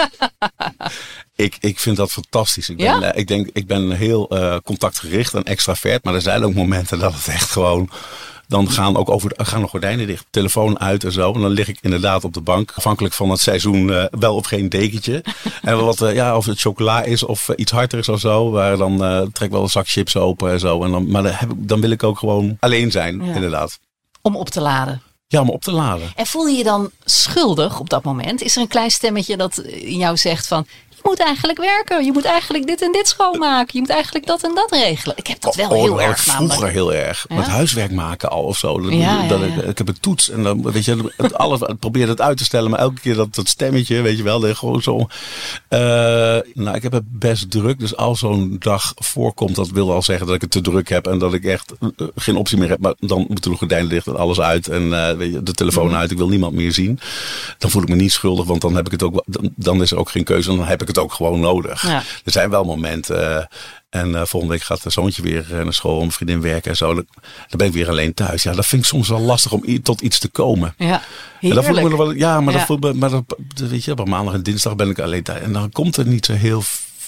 ik, 1.35 1.57
ik 1.59 1.79
vind 1.79 1.97
dat 1.97 2.11
fantastisch. 2.11 2.69
Ik 2.69 2.77
ben, 2.77 2.85
Ja? 2.85 3.01
eh, 3.01 3.19
ik 3.19 3.27
denk, 3.27 3.49
ik 3.53 3.67
ben 3.67 3.91
heel 3.91 4.29
eh, 4.29 4.55
contactgericht 4.63 5.33
en 5.33 5.43
extravert. 5.43 6.03
Maar 6.03 6.13
er 6.13 6.21
zijn 6.21 6.43
ook 6.43 6.53
momenten 6.53 6.99
dat 6.99 7.13
het 7.13 7.27
echt 7.27 7.51
gewoon... 7.51 7.89
Dan 8.47 8.71
gaan 8.71 8.97
ook 8.97 9.09
over, 9.09 9.31
gaan 9.35 9.61
de 9.61 9.67
gordijnen 9.67 10.07
dicht, 10.07 10.25
telefoon 10.29 10.79
uit 10.79 11.03
en 11.03 11.11
zo. 11.11 11.33
En 11.33 11.41
dan 11.41 11.51
lig 11.51 11.67
ik 11.67 11.77
inderdaad 11.81 12.23
op 12.23 12.33
de 12.33 12.41
bank. 12.41 12.71
Afhankelijk 12.75 13.13
van 13.13 13.29
het 13.29 13.39
seizoen 13.39 13.93
eh, 13.93 14.05
wel 14.19 14.35
of 14.35 14.45
geen 14.45 14.69
dekentje. 14.69 15.23
en 15.61 15.77
wat, 15.85 15.99
ja, 16.13 16.37
of 16.37 16.45
het 16.45 16.59
chocola 16.59 17.03
is 17.03 17.23
of 17.23 17.49
iets 17.55 17.71
harder 17.71 17.99
is 17.99 18.09
of 18.09 18.19
zo. 18.19 18.49
Waar 18.51 18.77
dan 18.77 18.97
trek 19.33 19.47
ik 19.47 19.51
wel 19.51 19.61
een 19.63 19.69
zak 19.69 19.87
chips 19.87 20.15
open 20.15 20.51
en 20.51 20.59
zo. 20.59 20.83
En 20.83 20.91
dan, 20.91 21.11
maar 21.11 21.23
dan, 21.23 21.31
heb 21.31 21.51
ik, 21.51 21.67
dan 21.67 21.81
wil 21.81 21.89
ik 21.89 22.03
ook 22.03 22.19
gewoon 22.19 22.57
alleen 22.59 22.91
zijn, 22.91 23.25
Ja. 23.25 23.33
inderdaad. 23.33 23.79
Om 24.21 24.35
op 24.35 24.49
te 24.49 24.61
laden. 24.61 25.01
Ja, 25.27 25.41
om 25.41 25.49
op 25.49 25.61
te 25.61 25.71
laden. 25.71 26.11
En 26.15 26.25
voel 26.25 26.45
je 26.47 26.57
je 26.57 26.63
dan 26.63 26.89
schuldig 27.05 27.79
op 27.79 27.89
dat 27.89 28.03
moment? 28.03 28.41
Is 28.41 28.55
er 28.55 28.61
een 28.61 28.67
klein 28.67 28.91
stemmetje 28.91 29.37
dat 29.37 29.57
in 29.59 29.97
jou 29.97 30.17
zegt 30.17 30.47
van... 30.47 30.67
Je 31.05 31.11
moet 31.11 31.19
eigenlijk 31.27 31.57
werken. 31.59 32.05
Je 32.05 32.11
moet 32.11 32.25
eigenlijk 32.25 32.67
dit 32.67 32.81
en 32.81 32.91
dit 32.91 33.07
schoonmaken. 33.07 33.69
Je 33.73 33.79
moet 33.79 33.89
eigenlijk 33.89 34.25
dat 34.25 34.43
en 34.43 34.55
dat 34.55 34.71
regelen. 34.71 35.17
Ik 35.17 35.27
heb 35.27 35.41
dat 35.41 35.55
wel 35.55 35.69
Oh, 35.69 35.81
heel 35.81 35.91
dat 35.95 35.99
erg 35.99 36.19
vroeger 36.19 36.47
namelijk. 36.47 36.73
heel 36.73 36.93
erg. 36.93 37.25
Met 37.29 37.45
huiswerk 37.45 37.91
maken 37.91 38.29
al 38.29 38.43
of 38.43 38.57
zo. 38.57 38.73
Dat, 38.81 38.91
dat 38.91 38.99
ja. 38.99 39.23
Ik, 39.23 39.55
ik 39.63 39.77
heb 39.77 39.87
een 39.87 39.99
toets 39.99 40.29
en 40.29 40.43
dan 40.43 40.71
weet 40.71 40.85
je, 40.85 41.11
het, 41.17 41.33
alles, 41.33 41.59
probeer 41.79 42.07
het 42.07 42.21
uit 42.21 42.37
te 42.37 42.43
stellen. 42.43 42.69
Maar 42.69 42.79
elke 42.79 42.99
keer 43.01 43.15
dat, 43.15 43.35
dat 43.35 43.47
stemmetje, 43.47 44.01
weet 44.01 44.17
je 44.17 44.23
wel, 44.23 44.39
dat 44.39 44.49
je 44.49 44.55
gewoon 44.55 44.81
zo. 44.81 45.07
Eh, 45.67 45.79
nou, 46.53 46.75
ik 46.75 46.83
heb 46.83 46.91
het 46.91 47.19
best 47.19 47.51
druk. 47.51 47.79
Dus 47.79 47.95
als 47.95 48.19
zo'n 48.19 48.55
dag 48.59 48.93
voorkomt, 48.95 49.55
dat 49.55 49.69
wil 49.69 49.91
al 49.91 50.01
zeggen 50.03 50.25
dat 50.25 50.35
ik 50.35 50.41
het 50.41 50.51
te 50.51 50.61
druk 50.61 50.89
heb. 50.89 51.07
En 51.07 51.17
dat 51.19 51.33
ik 51.33 51.43
echt 51.45 51.73
eh, 51.97 52.07
geen 52.15 52.35
optie 52.35 52.57
meer 52.57 52.69
heb. 52.69 52.79
Maar 52.79 52.93
dan 52.99 53.25
moeten 53.29 53.51
de 53.51 53.57
gordijnen 53.57 53.89
dicht 53.89 54.07
en 54.07 54.17
alles 54.17 54.39
uit. 54.39 54.67
En 54.67 54.93
eh, 55.09 55.15
weet 55.17 55.33
je, 55.33 55.43
de 55.43 55.53
telefoon 55.53 55.87
Mhm. 55.87 55.95
uit. 55.95 56.11
Ik 56.11 56.17
wil 56.17 56.29
niemand 56.29 56.53
meer 56.53 56.71
zien. 56.71 56.99
Dan 57.57 57.69
voel 57.69 57.81
ik 57.81 57.89
me 57.89 57.95
niet 57.95 58.11
schuldig, 58.11 58.45
want 58.45 58.61
dan 58.61 58.75
heb 58.75 58.85
ik 58.85 58.91
het 58.91 59.03
ook. 59.03 59.23
Dan, 59.25 59.51
dan 59.55 59.81
is 59.81 59.91
er 59.91 59.97
ook 59.97 60.09
geen 60.09 60.23
keuze. 60.23 60.49
Dan 60.55 60.65
heb 60.65 60.81
ik 60.81 60.87
het 60.87 60.94
ook 60.97 61.13
gewoon 61.13 61.39
nodig. 61.39 61.87
Ja. 61.87 62.03
Er 62.25 62.31
zijn 62.31 62.49
wel 62.49 62.63
momenten. 62.63 63.37
eh, 63.37 63.45
en 63.89 64.15
eh, 64.15 64.21
volgende 64.25 64.55
week 64.55 64.63
gaat 64.63 64.83
de 64.83 64.89
zoontje 64.89 65.21
weer 65.21 65.45
eh, 65.57 65.63
naar 65.63 65.73
school, 65.73 65.97
om 65.97 66.11
vriendin 66.11 66.41
werken 66.41 66.71
en 66.71 66.77
zo. 66.77 66.93
Dan, 66.93 67.05
ben 67.57 67.67
ik 67.67 67.73
weer 67.73 67.89
alleen 67.89 68.13
thuis. 68.13 68.43
Ja, 68.43 68.51
dat 68.53 68.65
vind 68.65 68.81
ik 68.81 68.87
soms 68.87 69.09
wel 69.09 69.19
lastig 69.19 69.51
om 69.51 69.83
tot 69.83 70.01
iets 70.01 70.19
te 70.19 70.27
komen. 70.27 70.73
Ja, 70.77 71.01
En 71.41 71.49
dan 71.49 71.63
voel 71.63 71.77
ik 71.77 71.83
me 71.83 71.97
wel, 71.97 72.11
ja, 72.11 72.41
maar, 72.41 72.53
Ja. 72.53 72.57
Dat 72.59 72.67
voel 72.67 72.77
ik 72.77 72.83
me, 72.83 72.93
maar 72.93 73.09
dat, 73.09 73.23
dat 73.55 73.69
weet 73.69 73.83
je, 73.83 73.91
op 73.91 74.07
maandag 74.07 74.33
en 74.33 74.43
dinsdag 74.43 74.75
ben 74.75 74.89
ik 74.89 74.99
alleen 74.99 75.23
thuis. 75.23 75.41
En 75.41 75.53
dan 75.53 75.71
komt 75.71 75.97
er 75.97 76.07
niet 76.07 76.25
zo 76.25 76.33
heel 76.33 76.61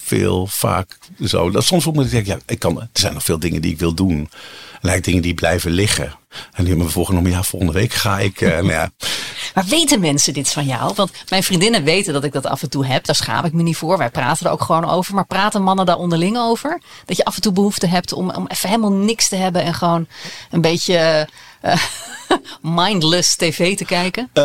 veel 0.03 0.47
vaak 0.47 0.97
zo. 1.25 1.51
Dat 1.51 1.63
soms 1.63 1.83
voel 1.83 2.01
ik 2.01 2.11
me, 2.11 2.25
ja, 2.25 2.37
ik 2.45 2.59
kan, 2.59 2.81
er 2.81 2.87
zijn 2.93 3.13
nog 3.13 3.23
veel 3.23 3.39
dingen 3.39 3.61
die 3.61 3.71
ik 3.71 3.79
wil 3.79 3.93
doen. 3.93 4.29
Eigenlijk 4.81 5.03
dingen 5.03 5.21
die 5.21 5.33
blijven 5.33 5.71
liggen. 5.71 6.05
En 6.05 6.39
die 6.55 6.67
hebben 6.67 6.85
me 6.85 6.91
voorgenomen, 6.91 7.31
ja, 7.31 7.43
volgende 7.43 7.73
week 7.73 7.93
ga 7.93 8.19
ik. 8.19 8.41
eh, 8.41 8.49
nou 8.49 8.69
ja, 8.71 8.89
Maar 9.55 9.65
weten 9.65 9.99
mensen 9.99 10.33
dit 10.33 10.49
van 10.51 10.65
jou? 10.65 10.93
Want 10.95 11.11
mijn 11.29 11.43
vriendinnen 11.43 11.83
weten 11.83 12.13
dat 12.13 12.23
ik 12.23 12.33
dat 12.33 12.45
af 12.45 12.61
en 12.61 12.69
toe 12.69 12.85
heb. 12.85 13.05
Daar 13.05 13.15
schaam 13.15 13.45
ik 13.45 13.53
me 13.53 13.63
niet 13.63 13.77
voor. 13.77 13.97
Wij 13.97 14.09
praten 14.09 14.45
er 14.45 14.51
ook 14.51 14.61
gewoon 14.61 14.89
over. 14.89 15.15
Maar 15.15 15.25
praten 15.25 15.63
mannen 15.63 15.85
daar 15.85 15.97
onderling 15.97 16.37
over? 16.37 16.81
Dat 17.05 17.17
je 17.17 17.25
af 17.25 17.35
en 17.35 17.41
toe 17.41 17.51
behoefte 17.51 17.87
hebt 17.87 18.13
om, 18.13 18.29
om 18.29 18.45
even 18.47 18.69
helemaal 18.69 18.91
niks 18.91 19.29
te 19.29 19.35
hebben. 19.35 19.61
En 19.63 19.73
gewoon 19.73 20.07
een 20.51 20.61
beetje 20.61 21.27
eh, 21.61 21.81
mindless 22.61 23.35
tv 23.35 23.77
te 23.77 23.85
kijken. 23.85 24.29
Eh, 24.33 24.43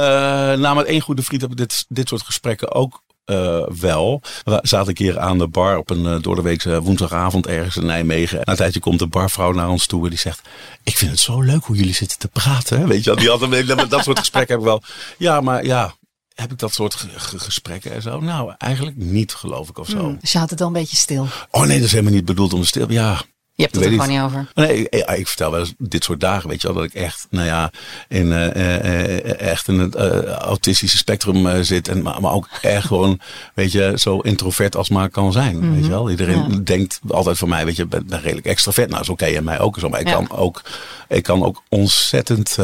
nou, 0.52 0.76
met 0.76 0.86
één 0.86 1.00
goede 1.00 1.22
vriend 1.22 1.42
heb 1.42 1.50
ik 1.50 1.56
dit, 1.56 1.84
dit 1.88 2.08
soort 2.08 2.22
gesprekken 2.22 2.72
ook 2.74 3.01
eh, 3.24 3.66
wel. 3.80 4.22
We 4.44 4.58
zaten 4.62 4.88
een 4.88 4.94
keer 4.94 5.18
aan 5.18 5.38
de 5.38 5.48
bar 5.48 5.76
op 5.78 5.90
een 5.90 6.04
uh, 6.04 6.16
doordeweekse 6.20 6.80
woensdagavond 6.82 7.46
ergens 7.46 7.76
in 7.76 7.86
Nijmegen. 7.86 8.38
En 8.38 8.42
na 8.44 8.50
een 8.52 8.58
tijdje 8.58 8.80
komt 8.80 8.98
de 8.98 9.06
barvrouw 9.06 9.52
naar 9.52 9.68
ons 9.68 9.86
toe 9.86 10.02
en 10.04 10.10
die 10.10 10.18
zegt... 10.18 10.40
Ik 10.82 10.96
vind 10.96 11.10
het 11.10 11.20
zo 11.20 11.40
leuk 11.40 11.64
hoe 11.64 11.76
jullie 11.76 11.94
zitten 11.94 12.18
te 12.18 12.28
praten. 12.28 12.78
hè." 12.80 12.86
Weet 12.86 13.04
je 13.04 13.10
wel, 13.14 13.18
die 13.18 13.28
had, 13.64 13.78
dat, 13.78 13.90
dat 13.90 14.04
soort 14.04 14.18
gesprekken 14.18 14.54
heb 14.54 14.64
ik 14.64 14.70
wel. 14.70 14.82
Ja, 15.18 15.40
maar 15.40 15.64
ja, 15.64 15.94
heb 16.34 16.52
ik 16.52 16.58
dat 16.58 16.72
soort 16.72 16.94
ge- 16.94 17.08
ge- 17.16 17.38
gesprekken 17.38 17.92
en 17.92 18.02
zo? 18.02 18.20
Nou, 18.20 18.52
eigenlijk 18.58 18.96
niet, 18.96 19.34
geloof 19.34 19.68
ik 19.68 19.78
of 19.78 19.88
zo. 19.88 20.16
Dus 20.20 20.30
je 20.30 20.36
houdt 20.36 20.50
het 20.50 20.58
dan 20.58 20.68
een 20.68 20.80
beetje 20.80 20.96
stil. 20.96 21.26
Oh 21.50 21.62
nee, 21.66 21.76
dat 21.76 21.86
is 21.86 21.92
helemaal 21.92 22.12
niet 22.12 22.24
bedoeld 22.24 22.52
om 22.52 22.64
stil. 22.64 22.90
Ja, 22.90 23.22
Je 23.54 23.62
hebt 23.62 23.74
het 23.74 23.84
er 23.84 23.90
gewoon 23.90 24.08
niet. 24.08 24.20
over. 24.20 24.50
Nee, 24.54 24.88
ik, 24.88 25.10
ik 25.10 25.26
vertel 25.28 25.50
wel 25.50 25.60
eens 25.60 25.72
dit 25.78 26.04
soort 26.04 26.20
dagen, 26.20 26.48
weet 26.48 26.60
je 26.60 26.66
wel, 26.66 26.76
dat 26.76 26.84
ik 26.84 26.94
echt, 26.94 27.26
nou 27.30 27.46
ja, 27.46 27.70
in, 28.08 28.32
eh, 28.32 28.46
eh, 28.46 29.18
eh, 29.30 29.40
echt 29.40 29.68
in 29.68 29.78
het 29.78 29.94
autistische 30.38 30.96
spectrum 30.96 31.64
zit. 31.64 31.88
En, 31.88 32.02
maar, 32.02 32.20
maar 32.20 32.32
ook 32.32 32.48
echt 32.62 32.86
gewoon, 32.86 33.20
weet 33.54 33.72
je, 33.72 33.92
zo 33.96 34.18
introvert 34.18 34.76
als 34.76 34.88
maar 34.88 35.08
kan 35.10 35.32
zijn. 35.32 35.74
Weet 35.74 35.84
je 35.84 35.90
wel, 35.90 36.10
iedereen 36.10 36.38
Mhm. 36.38 36.52
Ja. 36.52 36.58
denkt 36.64 37.00
altijd 37.08 37.38
van 37.38 37.48
mij, 37.48 37.64
weet 37.64 37.76
je, 37.76 37.86
ben, 37.86 38.06
ben 38.06 38.20
redelijk 38.20 38.46
extravert. 38.46 38.90
Nou, 38.90 39.04
zo 39.04 39.14
ken 39.14 39.30
je 39.32 39.40
mij 39.40 39.60
ook 39.60 39.78
zo. 39.78 39.88
Maar 39.88 40.00
ik, 40.00 40.08
Ja. 40.08 40.12
kan, 40.14 40.30
ook, 40.30 40.62
ik 41.08 41.22
kan 41.22 41.44
ook 41.44 41.62
ontzettend 41.68 42.56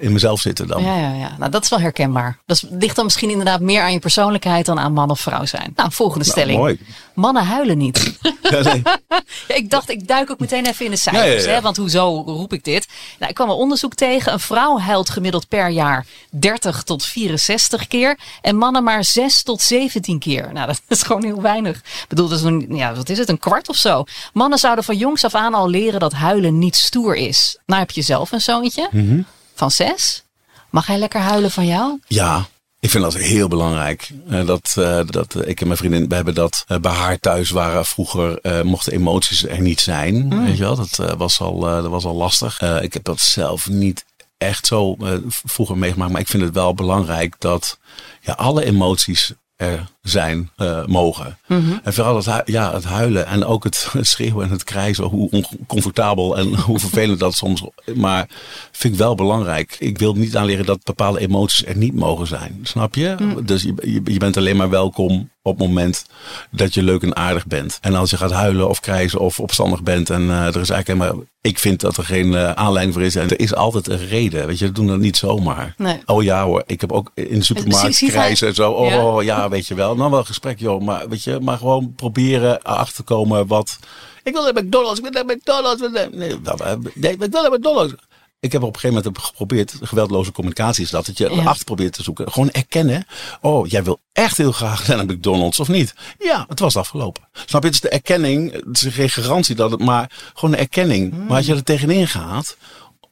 in 0.00 0.12
mezelf 0.12 0.40
zitten 0.40 0.66
dan. 0.66 0.82
Ja, 0.84 0.96
ja, 0.98 1.12
ja. 1.14 1.36
Nou, 1.38 1.50
dat 1.50 1.62
is 1.62 1.68
wel 1.68 1.80
herkenbaar. 1.80 2.38
Dat 2.46 2.56
is- 2.56 2.68
ligt 2.78 2.96
dan 2.96 3.04
misschien 3.04 3.30
inderdaad 3.30 3.60
meer 3.60 3.82
aan 3.82 3.92
je 3.92 3.98
persoonlijkheid 3.98 4.66
dan 4.66 4.78
aan 4.78 4.92
man 4.92 5.10
of 5.10 5.20
vrouw 5.20 5.44
zijn. 5.44 5.72
Nou, 5.76 5.92
volgende 5.92 6.24
Nou, 6.24 6.36
stelling. 6.38 6.58
mooi. 6.58 6.80
Mannen 7.14 7.44
huilen 7.44 7.78
niet. 7.78 8.18
Ja, 8.42 8.60
nee. 8.62 8.82
Ja, 9.48 9.54
ik 9.54 9.70
dacht, 9.70 9.90
ik 9.92 10.08
duik 10.08 10.30
ook 10.30 10.38
meteen 10.38 10.66
even 10.66 10.84
in 10.84 10.90
de 10.90 10.96
cijfers. 10.96 11.24
Ja, 11.26 11.32
ja, 11.40 11.48
ja. 11.48 11.54
Hè, 11.54 11.60
want 11.60 11.76
hoezo 11.76 12.22
roep 12.26 12.52
ik 12.52 12.64
dit? 12.64 12.86
Nou, 13.18 13.28
ik 13.30 13.34
kwam 13.34 13.48
een 13.50 13.54
onderzoek 13.56 13.94
tegen. 13.94 14.32
Een 14.32 14.40
vrouw 14.40 14.78
huilt 14.78 15.10
gemiddeld 15.10 15.48
per 15.48 15.68
jaar 15.68 16.06
30 16.30 16.82
tot 16.82 17.04
64 17.04 17.86
keer. 17.86 18.18
En 18.40 18.56
mannen 18.56 18.84
maar 18.84 19.04
6 19.04 19.42
tot 19.42 19.60
17 19.62 20.18
keer. 20.18 20.52
Nou, 20.52 20.66
dat 20.72 20.80
is 20.88 21.02
gewoon 21.02 21.24
heel 21.24 21.42
weinig. 21.42 21.76
Ik 21.76 22.04
bedoel, 22.08 22.28
dat 22.28 22.38
is 22.38 22.44
een, 22.44 22.66
ja, 22.70 22.94
wat 22.94 23.08
is 23.08 23.18
het? 23.18 23.28
Een 23.28 23.38
kwart 23.38 23.68
of 23.68 23.76
zo. 23.76 24.04
Mannen 24.32 24.58
zouden 24.58 24.84
van 24.84 24.96
jongs 24.96 25.24
af 25.24 25.34
aan 25.34 25.54
al 25.54 25.68
leren 25.68 26.00
dat 26.00 26.12
huilen 26.12 26.58
niet 26.58 26.76
stoer 26.76 27.16
is. 27.16 27.58
Nou 27.66 27.80
heb 27.80 27.90
je 27.90 28.02
zelf 28.02 28.32
een 28.32 28.40
zoontje 28.40 28.88
Mhm. 28.92 29.20
van 29.54 29.70
6. 29.70 30.22
Mag 30.70 30.86
hij 30.86 30.98
lekker 30.98 31.20
huilen 31.20 31.50
van 31.50 31.66
jou? 31.66 31.98
Ja, 32.06 32.46
ik 32.82 32.90
vind 32.90 33.04
dat 33.04 33.14
heel 33.14 33.48
belangrijk. 33.48 34.10
Eh, 34.28 34.46
dat, 34.46 34.74
eh, 34.78 35.00
dat, 35.06 35.46
ik 35.46 35.60
en 35.60 35.66
mijn 35.66 35.78
vriendin, 35.78 36.08
we 36.08 36.14
hebben 36.14 36.34
dat 36.34 36.64
eh, 36.66 36.78
bij 36.78 36.92
haar 36.92 37.18
thuis 37.18 37.50
waren 37.50 37.84
vroeger, 37.84 38.38
mochten 38.64 38.92
emoties 38.92 39.46
er 39.46 39.60
niet 39.60 39.80
zijn. 39.80 40.44
Weet 40.44 40.56
je 40.56 40.62
wel, 40.62 40.76
dat, 40.76 41.16
was, 41.16 41.40
al, 41.40 41.60
dat 41.60 41.86
was 41.86 42.04
al 42.04 42.14
lastig. 42.14 42.60
Ik 42.60 42.92
heb 42.92 43.04
dat 43.04 43.20
zelf 43.20 43.68
niet 43.68 44.04
echt 44.38 44.66
zo 44.66 44.96
vroeger 45.28 45.78
meegemaakt, 45.78 46.12
maar 46.12 46.20
ik 46.20 46.28
vind 46.28 46.42
het 46.42 46.54
wel 46.54 46.74
belangrijk 46.74 47.34
dat 47.38 47.78
ja, 48.20 48.32
alle 48.32 48.64
emoties 48.64 49.32
er 49.56 49.90
zijn, 50.02 50.50
eh, 50.56 50.84
mogen. 50.86 51.38
En 51.82 51.92
vooral 51.92 52.16
het, 52.16 52.42
ja, 52.44 52.72
het 52.72 52.84
huilen 52.84 53.26
en 53.26 53.44
ook 53.44 53.64
het 53.64 53.88
schreeuwen 54.00 54.44
en 54.44 54.50
het 54.50 54.64
krijzen, 54.64 55.04
hoe 55.04 55.30
oncomfortabel 55.30 56.36
en 56.36 56.56
hoe 56.66 56.78
vervelend 56.78 57.18
dat 57.18 57.34
soms. 57.34 57.64
Maar 57.94 58.28
vind 58.72 58.92
ik 58.92 58.98
wel 58.98 59.14
belangrijk. 59.14 59.76
Ik 59.78 59.98
wil 59.98 60.14
niet 60.14 60.36
aanleren 60.36 60.66
dat 60.66 60.84
bepaalde 60.84 61.20
emoties 61.20 61.66
er 61.66 61.76
niet 61.76 61.94
mogen 61.94 62.26
zijn. 62.26 62.60
Snap 62.62 62.94
je? 62.94 63.16
Dus 63.44 63.62
je, 63.62 63.74
je, 63.76 64.00
je 64.04 64.18
bent 64.18 64.36
alleen 64.36 64.56
maar 64.56 64.70
welkom 64.70 65.30
op 65.42 65.58
het 65.58 65.68
moment 65.68 66.06
dat 66.50 66.74
je 66.74 66.82
leuk 66.82 67.02
en 67.02 67.16
aardig 67.16 67.46
bent. 67.46 67.78
En 67.80 67.94
als 67.94 68.10
je 68.10 68.16
gaat 68.16 68.30
huilen 68.30 68.68
of 68.68 68.80
krijzen 68.80 69.20
of 69.20 69.40
opstandig 69.40 69.82
bent 69.82 70.10
en 70.10 70.30
eh, 70.30 70.36
er 70.38 70.60
is 70.60 70.70
eigenlijk 70.70 70.86
helemaal... 70.86 71.24
Ik 71.40 71.58
vind 71.58 71.80
dat 71.80 71.96
er 71.96 72.04
geen 72.04 72.34
eh, 72.34 72.50
aanleiding 72.50 72.94
voor 72.94 73.02
is. 73.04 73.16
En 73.16 73.28
er 73.28 73.40
is 73.40 73.54
altijd 73.54 73.88
een 73.88 74.08
reden. 74.08 74.46
Weet 74.46 74.58
je, 74.58 74.66
we 74.66 74.72
doen 74.72 74.86
dat 74.86 74.98
niet 74.98 75.16
zomaar. 75.16 75.74
Nee. 75.76 76.00
Oh 76.06 76.22
ja 76.22 76.44
hoor, 76.44 76.62
ik 76.66 76.80
heb 76.80 76.92
ook 76.92 77.10
in 77.14 77.38
de 77.38 77.44
supermarkt 77.44 77.96
krijzen 77.96 78.48
en 78.48 78.54
zo. 78.54 78.70
Oh 78.70 79.22
Ja. 79.24 79.36
ja. 79.36 79.48
weet 79.48 79.66
je 79.66 79.74
wel. 79.74 79.91
Nou 79.96 80.10
wel 80.10 80.18
een 80.18 80.26
gesprek 80.26 80.58
joh. 80.58 80.82
Maar 80.82 81.08
weet 81.08 81.22
je, 81.22 81.40
maar 81.40 81.58
gewoon 81.58 81.94
proberen 81.94 82.62
achter 82.62 82.94
te 82.94 83.02
komen 83.02 83.46
wat... 83.46 83.78
Ik 84.22 84.32
wil 84.32 84.52
naar 84.52 84.64
McDonald's, 84.64 84.98
ik 85.00 85.12
wil 85.12 85.24
naar 85.24 85.36
McDonald's. 85.36 85.82
Nee, 86.12 86.38
nou, 86.42 86.62
eh, 86.64 86.72
nee, 86.94 87.12
ik 87.12 87.18
wil 87.18 87.42
naar 87.42 87.52
McDonald's. 87.52 87.94
ik 88.40 88.52
heb 88.52 88.62
op 88.62 88.74
een 88.74 88.80
gegeven 88.80 89.02
moment 89.04 89.24
geprobeerd, 89.24 89.74
geweldloze 89.82 90.32
communicatie 90.32 90.84
is 90.84 90.90
dat, 90.90 91.06
dat 91.06 91.18
je 91.18 91.30
Ja. 91.34 91.42
achter 91.44 91.64
probeert 91.64 91.92
te 91.92 92.02
zoeken. 92.02 92.32
Gewoon 92.32 92.50
erkennen, 92.50 93.06
oh, 93.40 93.66
jij 93.66 93.84
wil 93.84 93.98
echt 94.12 94.36
heel 94.36 94.52
graag 94.52 94.86
naar 94.88 95.04
McDonald's 95.04 95.58
of 95.58 95.68
niet? 95.68 95.94
Ja, 96.18 96.44
het 96.48 96.58
was 96.58 96.76
afgelopen. 96.76 97.22
Snap 97.46 97.60
je? 97.62 97.66
Het 97.66 97.74
is 97.76 97.80
de 97.80 97.88
erkenning, 97.88 98.52
het 98.52 98.82
is 98.82 98.94
geen 98.94 99.10
garantie 99.10 99.54
dat 99.54 99.70
het, 99.70 99.80
maar 99.80 100.10
gewoon 100.34 100.54
een 100.54 100.60
erkenning. 100.60 101.12
Hmm. 101.12 101.26
Maar 101.26 101.36
als 101.36 101.46
je 101.46 101.54
er 101.54 101.62
tegenin 101.64 102.08
gaat, 102.08 102.56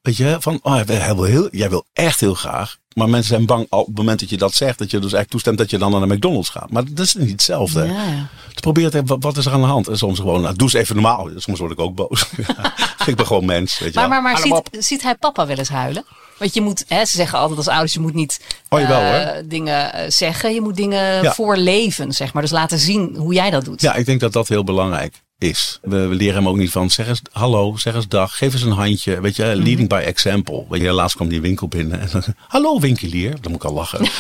weet 0.03 0.17
je, 0.17 0.37
van, 0.41 0.59
oh, 0.63 0.81
heel, 1.23 1.49
jij 1.51 1.71
wil 1.71 1.85
echt 1.93 2.21
heel 2.21 2.35
graag. 2.35 2.79
Maar 2.95 3.09
mensen 3.09 3.29
zijn 3.29 3.47
bang 3.47 3.67
op 3.69 3.87
het 3.87 3.97
moment 3.97 4.21
dat 4.21 4.31
je 4.31 4.37
dat 4.37 4.53
zegt, 4.53 4.79
dat 4.79 4.91
je 4.91 4.97
dus 4.97 5.13
eigenlijk 5.13 5.31
toestemt 5.31 5.59
dat 5.59 5.71
je 5.71 5.79
dan 5.79 5.91
naar 5.91 6.09
de 6.09 6.15
McDonald's 6.15 6.49
gaat. 6.49 6.71
Maar 6.71 6.85
dat 6.85 7.07
is 7.07 7.15
niet 7.15 7.31
hetzelfde. 7.31 7.85
Ja, 7.85 8.05
ja. 8.05 8.29
Dus 8.49 8.61
probeer 8.61 8.93
het, 8.93 9.03
wat, 9.19 9.37
is 9.37 9.47
er 9.47 9.53
aan 9.53 9.61
de 9.61 9.67
hand? 9.67 9.89
En 9.89 9.99
soms 9.99 10.19
gewoon, 10.19 10.41
nou, 10.41 10.57
doe 10.57 10.69
eens 10.73 10.77
even 10.77 10.95
normaal. 10.95 11.29
Soms 11.37 11.59
word 11.59 11.73
ik 11.73 11.81
ook 11.81 11.95
boos. 11.95 12.27
ik 13.07 13.17
ben 13.17 13.27
gewoon 13.27 13.45
mens, 13.45 13.79
weet 13.79 13.93
je 13.93 14.01
Maar, 14.01 14.09
maar, 14.09 14.23
maar 14.23 14.39
ziet, 14.39 14.63
ziet 14.71 15.03
hij 15.03 15.15
papa 15.15 15.47
wel 15.47 15.57
eens 15.57 15.69
huilen? 15.69 16.05
Want 16.39 16.55
je 16.55 16.61
moet, 16.61 16.85
hè, 16.89 17.05
ze 17.05 17.17
zeggen 17.17 17.39
altijd 17.39 17.59
als 17.59 17.69
ouders, 17.69 17.93
je 17.93 18.01
moet 18.01 18.15
niet 18.15 18.41
Oh, 18.69 18.81
jawel, 18.81 19.01
eh, 19.01 19.43
dingen 19.45 19.93
eh, 19.93 20.11
zeggen. 20.11 20.55
Je 20.55 20.61
moet 20.61 20.77
dingen 20.77 21.23
Ja. 21.23 21.33
voorleven, 21.33 22.13
zeg 22.13 22.33
maar. 22.33 22.43
Dus 22.43 22.51
laten 22.51 22.79
zien 22.79 23.17
hoe 23.17 23.35
jij 23.35 23.51
dat 23.51 23.65
doet. 23.65 23.81
Ja, 23.81 23.95
ik 23.95 24.07
denk 24.07 24.21
dat 24.21 24.33
dat 24.33 24.49
heel 24.49 24.65
belangrijk 24.65 25.23
is. 25.41 25.79
We, 25.83 26.07
we 26.07 26.15
leren 26.15 26.35
hem 26.35 26.49
ook 26.49 26.57
niet 26.57 26.71
van, 26.71 26.91
zeg 26.91 27.09
eens 27.09 27.23
hallo, 27.33 27.77
zeg 27.77 27.95
eens 27.95 28.09
dag, 28.09 28.37
geef 28.37 28.53
eens 28.53 28.63
een 28.63 28.71
handje. 28.71 29.21
Weet 29.21 29.37
je, 29.37 29.57
leading 29.57 29.89
by 29.89 30.03
example. 30.05 30.65
Weet 30.69 30.81
je, 30.81 30.93
laatst 30.93 31.17
kwam 31.17 31.29
die 31.29 31.41
winkel 31.41 31.69
binnen 31.69 32.01
en 32.01 32.09
dan, 32.13 32.23
hallo 32.49 32.81
winkelier. 32.81 33.31
Dan 33.41 33.51
moet 33.51 33.63
ik 33.63 33.69
al 33.69 33.75
lachen. 33.75 34.09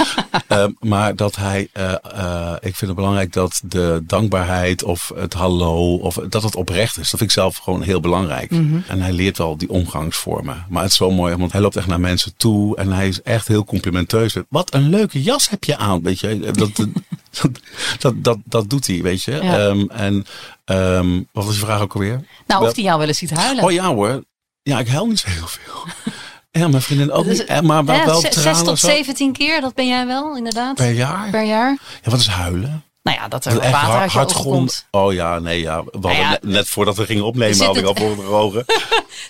Eh, 0.46 0.64
maar 0.78 1.16
dat 1.16 1.36
hij, 1.36 1.68
eh, 1.72 1.92
eh, 2.02 2.52
ik 2.54 2.76
vind 2.76 2.80
het 2.80 2.94
belangrijk 2.94 3.32
dat 3.32 3.60
de 3.64 4.02
dankbaarheid 4.06 4.82
of 4.82 5.12
het 5.14 5.32
hallo, 5.32 5.94
of 5.94 6.14
dat 6.28 6.42
het 6.42 6.56
oprecht 6.56 6.98
is. 6.98 7.10
Dat 7.10 7.18
vind 7.18 7.22
ik 7.22 7.30
zelf 7.30 7.56
gewoon 7.56 7.82
heel 7.82 8.00
belangrijk. 8.00 8.50
En 8.86 9.00
hij 9.00 9.12
leert 9.12 9.38
wel 9.38 9.56
die 9.56 9.70
omgangsvormen. 9.70 10.66
Maar 10.68 10.82
het 10.82 10.90
is 10.90 10.96
zo 10.96 11.10
mooi, 11.10 11.36
want 11.36 11.52
hij 11.52 11.60
loopt 11.60 11.76
echt 11.76 11.86
naar 11.86 12.00
mensen 12.00 12.32
toe 12.36 12.76
en 12.76 12.92
hij 12.92 13.08
is 13.08 13.22
echt 13.22 13.48
heel 13.48 13.64
complimenteus. 13.64 14.36
Wat 14.48 14.74
een 14.74 14.88
leuke 14.88 15.22
jas 15.22 15.50
heb 15.50 15.64
je 15.64 15.76
aan, 15.76 16.02
weet 16.02 16.20
je. 16.20 16.50
Dat, 16.52 16.70
dat, 17.98 18.14
dat, 18.24 18.38
dat, 18.44 18.70
doet 18.70 18.86
hij, 18.86 19.02
weet 19.02 19.22
je. 19.22 19.32
Ja. 19.42 19.58
Ehm, 19.58 19.86
en 19.88 20.26
ehm, 20.70 21.20
wat 21.32 21.44
was 21.44 21.54
je 21.54 21.60
vraag 21.60 21.80
ook 21.80 21.92
alweer? 21.94 22.24
Nou, 22.46 22.66
of 22.66 22.74
hij 22.74 22.84
jou 22.84 22.98
wel 22.98 23.08
eens 23.08 23.18
ziet 23.18 23.30
huilen. 23.30 23.64
Oh 23.64 23.72
ja 23.72 23.86
hoor. 23.94 24.24
Ja, 24.62 24.78
ik 24.78 24.88
huil 24.88 25.06
niet 25.06 25.18
zo 25.18 25.28
heel 25.28 25.46
veel. 25.46 25.74
Ja, 26.52 26.68
mijn 26.68 26.82
vriendin 26.82 27.12
ook 27.12 27.24
Dus, 27.24 27.38
niet. 27.38 27.46
Eh, 27.46 27.60
Maar 27.60 27.84
wel, 27.84 28.20
zes 28.30 28.62
tot 28.62 28.78
zo. 28.78 28.86
17 28.88 29.32
keer, 29.32 29.60
dat 29.60 29.74
ben 29.74 29.86
jij 29.86 30.06
wel, 30.06 30.36
inderdaad. 30.36 30.74
per 30.74 30.90
jaar. 30.90 31.30
Per 31.30 31.44
jaar. 31.44 31.78
Ja, 32.02 32.10
wat 32.10 32.20
is 32.20 32.26
huilen? 32.26 32.84
Nou 33.02 33.16
ja, 33.16 33.28
dat 33.28 33.44
er 33.44 33.70
water 33.70 34.18
uit 34.18 34.30
je 34.30 34.36
komt. 34.36 34.86
Oh 34.90 35.12
ja, 35.12 35.38
nee, 35.38 35.60
ja. 35.60 35.82
We 35.84 35.90
hadden 35.92 36.16
ja, 36.16 36.30
net, 36.30 36.42
net 36.42 36.68
voordat 36.68 36.96
we 36.96 37.04
gingen 37.04 37.24
opnemen, 37.24 37.66
had 37.66 37.76
ik 37.76 37.84
al 37.84 37.94
voor 37.94 38.16
de 38.16 38.22
ogen. 38.22 38.64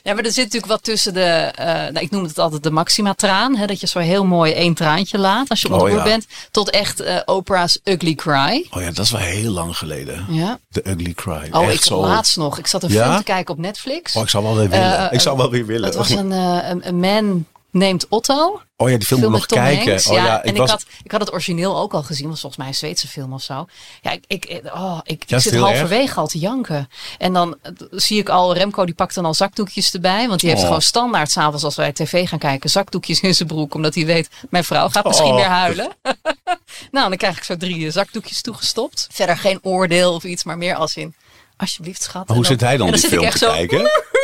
Ja, 0.03 0.15
maar 0.15 0.25
er 0.25 0.33
zit 0.33 0.45
natuurlijk 0.45 0.73
wat 0.73 0.83
tussen 0.85 1.15
de, 1.15 1.21
eh, 1.55 1.67
nou, 1.67 1.99
ik 1.99 2.11
noem 2.11 2.23
het 2.23 2.39
altijd 2.39 2.63
de 2.63 2.71
maxima 2.71 3.15
traan. 3.15 3.57
Hè, 3.57 3.67
dat 3.67 3.81
je 3.81 3.87
zo 3.87 3.99
heel 3.99 4.25
mooi 4.25 4.53
één 4.53 4.75
traantje 4.75 5.19
laat 5.19 5.49
als 5.49 5.61
je 5.61 5.67
Oh, 5.69 5.73
ontroerd 5.73 5.95
ja. 5.97 6.03
bent. 6.03 6.27
Tot 6.51 6.71
echt 6.71 7.01
eh, 7.01 7.17
Oprah's 7.25 7.81
Ugly 7.85 8.15
Cry. 8.15 8.67
Oh 8.71 8.83
ja, 8.83 8.91
dat 8.91 9.05
is 9.05 9.11
wel 9.11 9.21
heel 9.21 9.51
lang 9.53 9.77
geleden. 9.79 10.27
Ja. 10.29 10.59
The 10.71 10.89
Ugly 10.89 11.13
Cry. 11.13 11.49
Oh, 11.51 11.63
Echt 11.65 11.75
ik 11.75 11.83
zo. 11.83 12.01
laatst 12.01 12.37
nog. 12.37 12.59
Ik 12.59 12.67
zat 12.67 12.83
een 12.83 12.91
film 12.91 13.17
te 13.17 13.23
kijken 13.23 13.55
op 13.55 13.61
Netflix. 13.61 14.17
Oh, 14.17 14.23
ik 14.23 14.29
zou 14.29 14.45
wel 14.45 14.57
weer 14.57 14.69
willen. 14.69 14.99
Eh, 14.99 15.13
ik 15.13 15.21
zou 15.21 15.37
wel 15.37 15.51
weer 15.51 15.67
willen. 15.67 15.85
Het 15.85 15.95
was 15.95 16.11
een, 16.11 16.31
een, 16.31 16.89
een 16.89 17.01
man 17.01 17.45
named 17.71 18.07
Otto. 18.09 18.63
Oh 18.77 18.91
ja, 18.91 18.97
die 18.97 19.07
film, 19.07 19.21
film 19.21 19.33
moet 19.33 19.41
nog 19.49 19.59
kijken. 19.63 19.89
Hanks. 19.89 20.07
Oh 20.07 20.15
ja, 20.15 20.25
ja, 20.25 20.43
en 20.43 20.51
ik, 20.51 20.57
was, 20.57 20.71
had, 20.71 20.85
ik 21.03 21.11
had 21.11 21.21
het 21.21 21.33
origineel 21.33 21.79
ook 21.79 21.93
al 21.93 22.03
gezien. 22.03 22.29
was 22.29 22.41
volgens 22.41 22.61
mij 22.61 22.71
een 22.71 22.79
Zweedse 22.79 23.09
film 23.09 23.33
of 23.33 23.43
zo. 23.43 23.67
Ja, 24.03 24.11
ik, 24.11 24.25
ik, 24.27 24.61
oh, 24.65 24.99
ik, 25.03 25.23
Ja, 25.27 25.37
ik 25.37 25.45
is 25.45 25.51
zit 25.51 25.55
halverwege 25.61 26.15
al 26.15 26.27
te 26.27 26.39
janken. 26.39 26.89
En 27.19 27.33
dan 27.33 27.57
eh, 27.63 27.73
zie 27.91 28.19
ik 28.19 28.29
al, 28.29 28.55
Remco 28.55 28.85
die 28.85 28.95
pakt 28.95 29.15
dan 29.15 29.25
al 29.25 29.35
zakdoekjes 29.35 29.93
erbij. 29.93 30.29
Want 30.29 30.41
die 30.41 30.49
heeft 30.49 30.61
Oh. 30.61 30.67
gewoon 30.67 30.83
standaard 30.83 31.31
s'avonds 31.31 31.65
als 31.65 31.77
wij 31.77 31.93
tv 31.93 32.29
gaan 32.29 32.39
kijken... 32.39 32.71
zakdoekjes 32.71 33.21
in 33.21 33.35
zijn 33.35 33.49
broek. 33.49 33.75
Omdat 33.75 33.95
hij 33.95 34.07
weet, 34.07 34.29
mijn 34.51 34.65
vrouw 34.65 34.89
gaat 34.89 35.05
misschien 35.05 35.31
Oh. 35.31 35.37
weer 35.37 35.45
huilen. 35.45 35.89
nou, 36.91 37.09
dan 37.09 37.17
krijg 37.17 37.37
ik 37.37 37.43
zo 37.43 37.57
drie 37.57 37.87
eh, 37.87 37.93
zakdoekjes 37.93 38.41
toegestopt. 38.43 39.07
Verder 39.11 39.37
geen 39.37 39.59
oordeel 39.63 40.15
of 40.15 40.25
iets, 40.25 40.45
maar 40.45 40.59
meer 40.59 40.75
als 40.75 40.97
in... 40.97 41.15
Alsjeblieft, 41.57 42.03
schat. 42.03 42.27
maar 42.29 42.37
hoe 42.37 42.47
zit 42.47 42.61
hij 42.61 42.77
dan 42.77 42.87
en 42.87 42.93
die 42.93 43.09
film 43.09 43.31
te 43.31 43.39
kijken? 43.39 43.79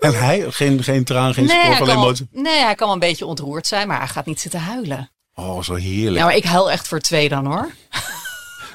En 0.00 0.18
hij, 0.18 0.46
geen, 0.50 0.82
geen 0.82 1.04
traan, 1.04 1.34
geen 1.34 1.44
Nee, 1.44 1.62
spoor 1.62 1.76
van 1.76 1.86
wel, 1.86 1.96
emotie. 1.96 2.28
nee, 2.32 2.58
hij 2.62 2.74
kan 2.74 2.86
wel 2.86 2.94
een 2.94 3.00
beetje 3.08 3.26
ontroerd 3.26 3.66
zijn, 3.66 3.88
maar 3.88 3.98
hij 3.98 4.08
gaat 4.08 4.26
niet 4.26 4.40
zitten 4.40 4.60
huilen. 4.60 5.10
Oh, 5.34 5.62
zo 5.62 5.74
heerlijk. 5.74 6.24
Maar 6.24 6.36
ik 6.36 6.44
huil 6.44 6.70
echt 6.70 6.88
voor 6.88 7.00
twee 7.00 7.28
dan 7.28 7.46
hoor. 7.46 7.70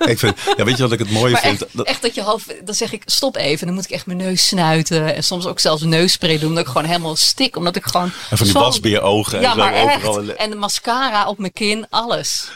Ik 0.07 0.19
vind, 0.19 0.37
ja, 0.57 0.63
weet 0.63 0.77
je 0.77 0.83
wat 0.83 0.91
ik 0.91 0.99
het 0.99 1.11
mooie 1.11 1.37
vind? 1.37 1.61
echt, 1.61 1.75
Dat- 1.77 1.85
echt 1.85 2.01
dat 2.01 2.15
je 2.15 2.21
half, 2.21 2.45
dan 2.63 2.75
zeg 2.75 2.91
ik 2.91 3.01
stop 3.05 3.35
even. 3.35 3.65
Dan 3.65 3.75
moet 3.75 3.83
ik 3.85 3.91
echt 3.91 4.05
mijn 4.05 4.17
neus 4.17 4.47
snuiten. 4.47 5.15
En 5.15 5.23
soms 5.23 5.45
ook 5.45 5.59
zelfs 5.59 5.81
neusspray 5.81 6.39
doen. 6.39 6.49
Dat 6.55 6.59
ik 6.63 6.67
gewoon 6.71 6.83
helemaal 6.87 7.15
stik. 7.15 7.55
Omdat 7.55 7.75
ik 7.75 7.85
gewoon. 7.85 8.11
en 8.29 8.37
van 8.37 8.45
die 8.47 8.55
wasbeerogen 8.55 9.41
Ja, 9.41 9.49
en 9.49 9.55
zo 9.55 9.57
maar 9.63 9.83
overal. 9.83 10.19
echt. 10.29 10.35
En 10.35 10.49
de 10.49 10.55
mascara 10.55 11.27
op 11.27 11.37
mijn 11.37 11.53
kin, 11.53 11.85
alles. 11.89 12.51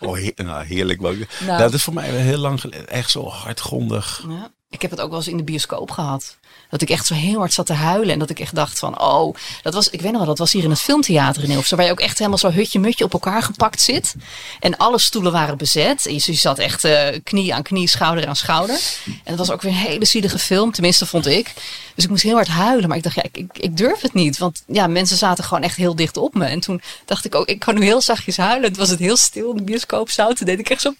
Oh, 0.00 0.16
heer- 0.16 0.32
nou, 0.36 0.64
heerlijk. 0.64 1.00
Maar- 1.00 1.14
Nou. 1.46 1.58
Dat 1.58 1.72
is 1.74 1.82
voor 1.82 1.94
mij 1.94 2.08
heel 2.10 2.38
lang 2.38 2.60
geleden. 2.60 2.88
Echt 2.88 3.10
zo 3.10 3.28
hardgrondig. 3.28 4.24
Ja. 4.28 4.50
Ik 4.70 4.82
heb 4.82 4.90
het 4.90 5.00
ook 5.00 5.08
wel 5.08 5.18
eens 5.18 5.28
in 5.28 5.36
de 5.36 5.44
bioscoop 5.44 5.90
gehad. 5.90 6.36
Dat 6.72 6.82
ik 6.82 6.90
echt 6.90 7.06
zo 7.06 7.14
heel 7.14 7.38
hard 7.38 7.52
zat 7.52 7.66
te 7.66 7.72
huilen. 7.72 8.12
En 8.12 8.18
dat 8.18 8.30
ik 8.30 8.40
echt 8.40 8.54
dacht 8.54 8.78
van, 8.78 9.00
oh, 9.00 9.34
dat 9.62 9.74
was, 9.74 9.90
ik 9.90 10.00
weet 10.00 10.10
nog 10.10 10.20
wel, 10.20 10.28
dat 10.28 10.38
was 10.38 10.52
hier 10.52 10.64
in 10.64 10.70
het 10.70 10.80
filmtheater 10.80 11.42
in 11.42 11.48
Hilversum. 11.48 11.76
Waar 11.76 11.86
je 11.86 11.92
ook 11.92 12.00
echt 12.00 12.18
helemaal 12.18 12.38
zo 12.38 12.50
hutje-mutje 12.50 13.04
op 13.04 13.12
elkaar 13.12 13.42
gepakt 13.42 13.80
zit. 13.80 14.14
En 14.60 14.76
alle 14.76 14.98
stoelen 14.98 15.32
waren 15.32 15.56
bezet. 15.56 16.06
En 16.06 16.14
je, 16.14 16.20
zat 16.20 16.58
echt 16.58 16.84
eh, 16.84 17.18
knie 17.24 17.54
aan 17.54 17.62
knie, 17.62 17.88
schouder 17.88 18.26
aan 18.26 18.36
schouder. 18.36 18.80
En 19.04 19.12
het 19.24 19.38
was 19.38 19.50
ook 19.50 19.62
weer 19.62 19.72
een 19.72 19.78
hele 19.78 20.04
zielige 20.04 20.38
film. 20.38 20.72
Tenminste, 20.72 21.06
vond 21.06 21.26
ik. 21.26 21.52
Dus 21.94 22.04
ik 22.04 22.10
moest 22.10 22.22
heel 22.22 22.34
hard 22.34 22.48
huilen. 22.48 22.88
Maar 22.88 22.96
ik 22.96 23.02
dacht, 23.02 23.16
ja, 23.16 23.22
ik, 23.32 23.46
ik, 23.52 23.76
durf 23.76 24.00
het 24.00 24.14
niet. 24.14 24.38
Want 24.38 24.62
ja, 24.66 24.86
mensen 24.86 25.16
zaten 25.16 25.44
gewoon 25.44 25.62
echt 25.62 25.76
heel 25.76 25.96
dicht 25.96 26.16
op 26.16 26.34
me. 26.34 26.44
En 26.44 26.60
toen 26.60 26.82
dacht 27.04 27.24
ik 27.24 27.34
ook, 27.34 27.46
ik 27.46 27.58
kan 27.58 27.74
nu 27.74 27.84
heel 27.84 28.00
zachtjes 28.00 28.36
huilen. 28.36 28.68
Het 28.68 28.76
was 28.76 28.88
het 28.88 28.98
heel 28.98 29.16
stil 29.16 29.50
in 29.50 29.56
de 29.56 29.62
bioscoopzaal. 29.62 30.34
Toen 30.34 30.46
deed 30.46 30.58
ik 30.58 30.70
echt 30.70 30.80
zo... 30.80 30.94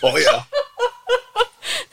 Oh 0.00 0.18
ja. 0.18 0.46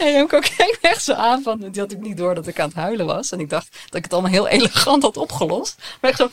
En 0.01 0.11
Remco 0.11 0.39
keek 0.39 0.77
echt 0.81 1.03
zo 1.03 1.13
aan 1.13 1.43
van, 1.43 1.59
die 1.59 1.81
had 1.81 1.91
ik 1.91 1.99
niet 1.99 2.17
door 2.17 2.35
dat 2.35 2.47
ik 2.47 2.59
aan 2.59 2.67
het 2.67 2.77
huilen 2.77 3.05
was. 3.05 3.31
En 3.31 3.39
ik 3.39 3.49
dacht 3.49 3.77
dat 3.85 3.95
ik 3.95 4.03
het 4.03 4.13
allemaal 4.13 4.31
heel 4.31 4.47
elegant 4.57 5.03
had 5.03 5.17
opgelost. 5.17 5.75
Maar 6.01 6.09
echt 6.11 6.19
zo, 6.19 6.29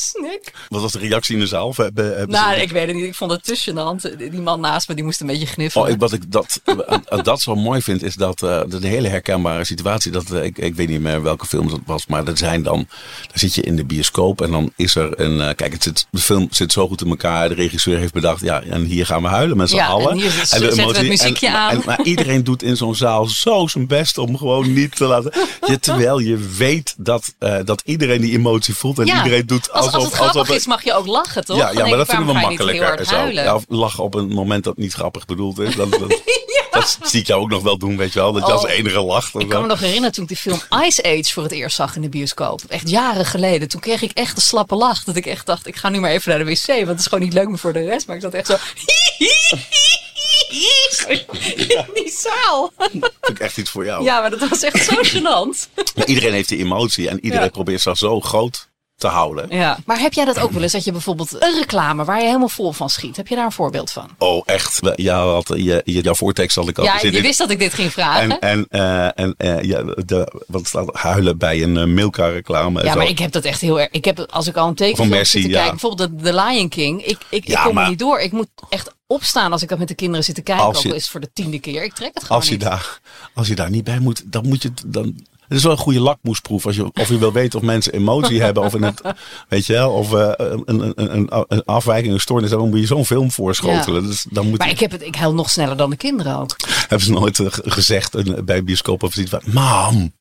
snik. 0.00 0.52
Wat 0.68 0.80
was 0.82 0.92
de 0.92 0.98
reactie 0.98 1.34
in 1.34 1.40
de 1.40 1.46
zaal? 1.46 1.66
Of 1.66 1.76
Hebben, 1.76 2.16
hebben 2.16 2.36
ze- 2.36 2.42
Nou, 2.42 2.56
ik 2.60 2.70
weet 2.70 2.86
het 2.86 2.96
niet. 2.96 3.04
Ik 3.04 3.14
vond 3.14 3.30
het 3.30 3.44
te 3.44 3.56
gênant. 3.70 4.16
Die 4.30 4.40
man 4.40 4.60
naast 4.60 4.88
me, 4.88 4.94
die 4.94 5.04
moest 5.04 5.20
een 5.20 5.26
beetje 5.26 5.46
gniffelen. 5.46 5.86
Oh, 5.86 5.92
ik, 5.92 5.98
wat 6.00 6.12
ik 6.12 6.32
dat, 6.32 6.60
eh, 7.08 7.22
dat 7.22 7.40
zo 7.40 7.54
mooi 7.54 7.82
vind, 7.82 8.02
is 8.02 8.14
dat 8.14 8.42
eh, 8.42 8.48
dat 8.48 8.72
een 8.72 8.82
hele 8.82 9.08
herkenbare 9.08 9.64
situatie. 9.64 10.10
Dat, 10.12 10.30
eh, 10.30 10.44
ik, 10.44 10.58
ik 10.58 10.74
weet 10.74 10.88
niet 10.88 11.00
meer 11.00 11.22
welke 11.22 11.46
film 11.46 11.68
dat 11.68 11.80
was, 11.86 12.06
maar 12.06 12.26
er 12.26 12.38
zijn 12.38 12.62
dan. 12.62 12.76
Dan 12.76 12.86
zit 13.38 13.54
je 13.54 13.62
in 13.62 13.76
de 13.76 13.84
bioscoop 13.84 14.40
en 14.40 14.50
dan 14.50 14.72
is 14.76 14.94
er 14.94 15.20
een. 15.20 15.40
eh, 15.40 15.54
kijk, 15.54 15.72
het 15.72 15.82
zit, 15.82 16.06
de 16.10 16.20
film 16.20 16.48
zit 16.50 16.72
zo 16.72 16.88
goed 16.88 17.00
in 17.02 17.08
elkaar. 17.08 17.48
De 17.48 17.54
regisseur 17.54 17.98
heeft 17.98 18.12
bedacht, 18.12 18.40
ja, 18.40 18.62
en 18.62 18.84
hier 18.84 19.06
gaan 19.06 19.22
we 19.22 19.28
huilen 19.28 19.56
met 19.56 19.68
z'n 19.70 19.76
Ja, 19.76 19.86
allen. 19.86 20.10
en 20.10 20.16
hier 20.16 20.30
we 20.30 20.58
de 20.92 20.98
het 20.98 21.08
muziekje 21.08 21.46
en- 21.46 21.54
aan. 21.54 21.70
En, 21.70 21.82
maar 21.86 22.02
iedereen 22.02 22.44
doet 22.44 22.62
in 22.62 22.76
zo'n 22.76 22.94
zaal 22.94 23.26
zo 23.26 23.66
zijn 23.66 23.86
best 23.86 24.18
om 24.18 24.36
gewoon 24.36 24.72
niet 24.72 24.96
te 24.96 25.04
laten. 25.04 25.32
Je, 25.66 25.78
terwijl 25.80 26.18
je 26.18 26.36
weet 26.56 26.94
dat, 26.98 27.34
eh, 27.38 27.58
dat 27.64 27.82
iedereen 27.84 28.20
die 28.20 28.32
emotie 28.32 28.74
voelt 28.74 28.98
en 28.98 29.06
Ja, 29.06 29.16
iedereen 29.16 29.46
doet 29.46 29.70
als, 29.72 29.85
als 29.94 30.04
het 30.04 30.12
grappig 30.12 30.48
is, 30.50 30.66
mag 30.66 30.84
je 30.84 30.94
ook 30.94 31.06
lachen, 31.06 31.44
toch? 31.44 31.56
ja, 31.56 31.72
maar 31.72 31.96
dat 31.96 32.08
vinden 32.08 32.26
we 32.26 32.32
makkelijker. 32.40 32.86
hard 32.86 33.06
Zo. 33.08 33.14
huilen? 33.14 33.44
Ja, 33.44 33.54
of 33.54 33.64
lachen 33.68 34.04
op 34.04 34.14
een 34.14 34.28
moment 34.28 34.64
dat 34.64 34.76
niet 34.76 34.92
grappig 34.92 35.24
bedoeld 35.24 35.58
is. 35.58 35.74
Dat, 35.74 35.90
dat, 35.90 36.00
dat 36.70 36.98
zie 37.02 37.20
ik 37.20 37.26
jou 37.26 37.40
ook 37.40 37.50
nog 37.50 37.62
wel 37.62 37.78
doen, 37.78 37.96
weet 37.96 38.12
je 38.12 38.18
wel. 38.18 38.32
Dat 38.32 38.46
je 38.46 38.52
als 38.52 38.64
Oh. 38.64 38.70
enige 38.70 39.00
lacht. 39.00 39.34
Ik 39.34 39.48
kan 39.48 39.60
me 39.62 39.66
nog 39.68 39.80
herinneren 39.80 40.12
toen 40.12 40.22
ik 40.22 40.28
die 40.28 40.38
film 40.38 40.60
Ice 40.84 41.02
Age 41.04 41.32
voor 41.32 41.42
het 41.42 41.52
eerst 41.52 41.76
zag 41.76 41.96
in 41.96 42.02
de 42.02 42.08
bioscoop. 42.08 42.60
Echt 42.68 42.88
jaren 42.90 43.24
geleden. 43.26 43.68
Toen 43.68 43.80
kreeg 43.80 44.02
ik 44.02 44.10
echt 44.14 44.36
een 44.36 44.42
slappe 44.42 44.74
lach. 44.74 45.04
Dat 45.04 45.16
ik 45.16 45.26
echt 45.26 45.46
dacht, 45.46 45.66
ik 45.66 45.76
ga 45.76 45.88
nu 45.88 46.00
maar 46.00 46.10
even 46.10 46.30
naar 46.30 46.38
de 46.38 46.44
wc. 46.44 46.66
Want 46.66 46.88
het 46.88 46.98
is 47.00 47.06
gewoon 47.06 47.24
niet 47.24 47.32
leuk 47.32 47.48
meer 47.48 47.58
voor 47.58 47.72
de 47.72 47.84
rest. 47.84 48.06
Maar 48.06 48.16
ik 48.16 48.22
zat 48.22 48.34
echt 48.34 48.46
zo... 48.46 48.56
In 51.08 51.86
die 51.94 52.12
zaal. 52.18 52.72
vind 52.78 53.04
ik 53.30 53.38
echt 53.38 53.56
iets 53.56 53.70
voor 53.70 53.84
jou. 53.84 54.04
Ja, 54.04 54.20
maar 54.20 54.30
dat 54.30 54.48
was 54.48 54.62
echt 54.62 54.84
zo 54.84 54.94
gênant. 55.12 55.68
Maar 55.94 56.06
iedereen 56.06 56.32
heeft 56.32 56.48
die 56.48 56.58
emotie 56.58 57.08
en 57.08 57.24
iedereen 57.24 57.44
Ja. 57.44 57.50
probeert 57.50 57.80
zich 57.80 57.96
zo 57.96 58.20
groot 58.20 58.68
te 58.96 59.06
houden. 59.06 59.46
Ja. 59.56 59.78
Maar 59.86 59.98
heb 60.00 60.12
jij 60.12 60.24
dat 60.24 60.38
ook 60.38 60.50
wel 60.50 60.62
eens? 60.62 60.72
Dat 60.72 60.84
je 60.84 60.92
bijvoorbeeld 60.92 61.32
een 61.42 61.54
reclame 61.58 62.04
waar 62.04 62.18
je 62.18 62.26
helemaal 62.26 62.48
vol 62.48 62.72
van 62.72 62.90
schiet. 62.90 63.16
Heb 63.16 63.28
je 63.28 63.34
daar 63.34 63.44
een 63.44 63.52
voorbeeld 63.52 63.90
van? 63.90 64.08
Oh, 64.18 64.42
echt. 64.46 64.80
Ja, 64.94 65.24
had, 65.26 65.48
je, 65.56 65.82
je, 65.84 66.00
jouw 66.02 66.14
voortekst 66.14 66.56
had 66.56 66.68
ik 66.68 66.78
al 66.78 66.84
Ja, 66.84 66.92
gezien. 66.92 67.12
je 67.12 67.20
wist 67.20 67.38
dat 67.38 67.50
ik 67.50 67.58
dit 67.58 67.74
ging 67.74 67.92
vragen. 67.92 68.40
En, 68.40 68.40
en, 68.40 68.66
eh, 68.68 69.24
en 69.24 69.34
eh, 69.36 69.62
ja, 69.62 69.82
de, 69.82 70.42
wat 70.46 70.66
staat 70.66 70.94
huilen 70.94 71.38
bij 71.38 71.62
een 71.62 71.76
uh, 71.76 71.84
Milka 71.84 72.28
reclame. 72.28 72.82
Ja, 72.84 72.92
Zo. 72.92 72.98
maar 72.98 73.08
ik 73.08 73.18
heb 73.18 73.32
dat 73.32 73.44
echt 73.44 73.60
heel 73.60 73.80
erg. 73.80 73.88
Ik 73.90 74.04
heb, 74.04 74.26
als 74.30 74.46
ik 74.46 74.56
al 74.56 74.68
een 74.68 74.74
tekenfilm 74.74 75.08
Van 75.08 75.26
zit 75.26 75.42
te 75.42 75.48
ja. 75.48 75.54
kijken, 75.54 75.70
bijvoorbeeld 75.70 76.18
de, 76.18 76.24
The 76.24 76.34
Lion 76.34 76.68
King. 76.68 77.04
Ik, 77.04 77.18
ik, 77.30 77.46
Ja, 77.46 77.58
ik 77.58 77.64
kom 77.64 77.74
maar- 77.74 77.84
er 77.84 77.90
niet 77.90 77.98
door. 77.98 78.20
Ik 78.20 78.32
moet 78.32 78.48
echt 78.68 78.94
opstaan 79.06 79.52
als 79.52 79.62
ik 79.62 79.68
dat 79.68 79.78
met 79.78 79.88
de 79.88 79.94
kinderen 79.94 80.24
zit 80.24 80.34
te 80.34 80.42
kijken. 80.42 80.64
Als 80.64 80.78
Ook 80.78 80.84
al 80.84 80.90
is 80.94 81.02
het 81.02 81.10
voor 81.10 81.20
de 81.20 81.30
tiende 81.32 81.58
keer. 81.58 81.84
Ik 81.84 81.94
trek 81.94 82.10
het 82.14 82.22
gewoon 82.22 82.38
als, 82.38 82.46
je 82.48 82.52
niet. 82.54 82.62
daar, 82.62 83.00
als 83.34 83.48
je 83.48 83.54
daar 83.54 83.70
niet 83.70 83.84
bij 83.84 83.98
moet, 83.98 84.22
dan 84.24 84.48
moet 84.48 84.62
je 84.62 84.72
dan. 84.86 85.26
Het 85.48 85.56
is 85.56 85.62
wel 85.62 85.72
een 85.72 85.78
goede 85.78 86.00
lakmoesproef 86.00 86.66
als 86.66 86.76
je, 86.76 86.92
of 86.92 87.08
je 87.08 87.18
wil 87.18 87.32
weten 87.32 87.58
of 87.58 87.64
mensen 87.64 87.92
emotie 87.92 88.42
hebben 88.42 88.62
of 88.62 88.74
in 88.74 88.82
het, 88.82 89.00
weet 89.48 89.66
je 89.66 89.72
wel, 89.72 89.90
of 89.92 90.12
eh, 90.12 90.32
een, 90.36 90.62
een, 90.64 90.92
een, 91.14 91.44
een 91.48 91.64
afwijking, 91.64 92.14
een 92.14 92.20
stoornis, 92.20 92.50
dan 92.50 92.68
moet 92.68 92.78
je 92.78 92.86
zo'n 92.86 93.06
film 93.06 93.30
voorschotelen. 93.30 94.06
Dus 94.06 94.26
dan 94.30 94.48
moet 94.48 94.58
Maar 94.58 94.68
ik, 94.68 94.80
heb 94.80 94.90
het, 94.90 95.02
ik 95.02 95.14
huil 95.14 95.34
nog 95.34 95.50
sneller 95.50 95.76
dan 95.76 95.90
de 95.90 95.96
kinderen 95.96 96.36
ook. 96.36 96.56
hebben 96.80 97.06
ze 97.06 97.12
nooit 97.12 97.38
eh, 97.38 97.46
gezegd 97.50 98.14
eh, 98.14 98.42
bij 98.44 98.64
bioscoop 98.64 99.02
of 99.02 99.16
iets 99.16 99.30
van, 99.30 99.42
mam, 99.44 100.14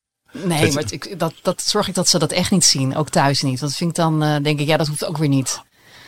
Nee, 0.44 0.72
maar 0.72 0.84
ik, 0.90 1.20
dat, 1.20 1.34
dat 1.42 1.62
zorg 1.62 1.88
ik 1.88 1.94
dat 1.94 2.08
ze 2.08 2.20
dat 2.20 2.32
echt 2.32 2.52
niet 2.52 2.64
zien. 2.64 2.96
Ook 2.96 3.10
thuis 3.10 3.42
niet. 3.42 3.60
Dat 3.60 3.76
vind 3.76 3.90
ik 3.90 3.96
dan, 3.96 4.20
denk 4.20 4.60
ik, 4.60 4.68
ja, 4.68 4.78
dat 4.78 4.88
hoeft 4.88 5.06
ook 5.06 5.18
weer 5.18 5.30
niet. 5.30 5.62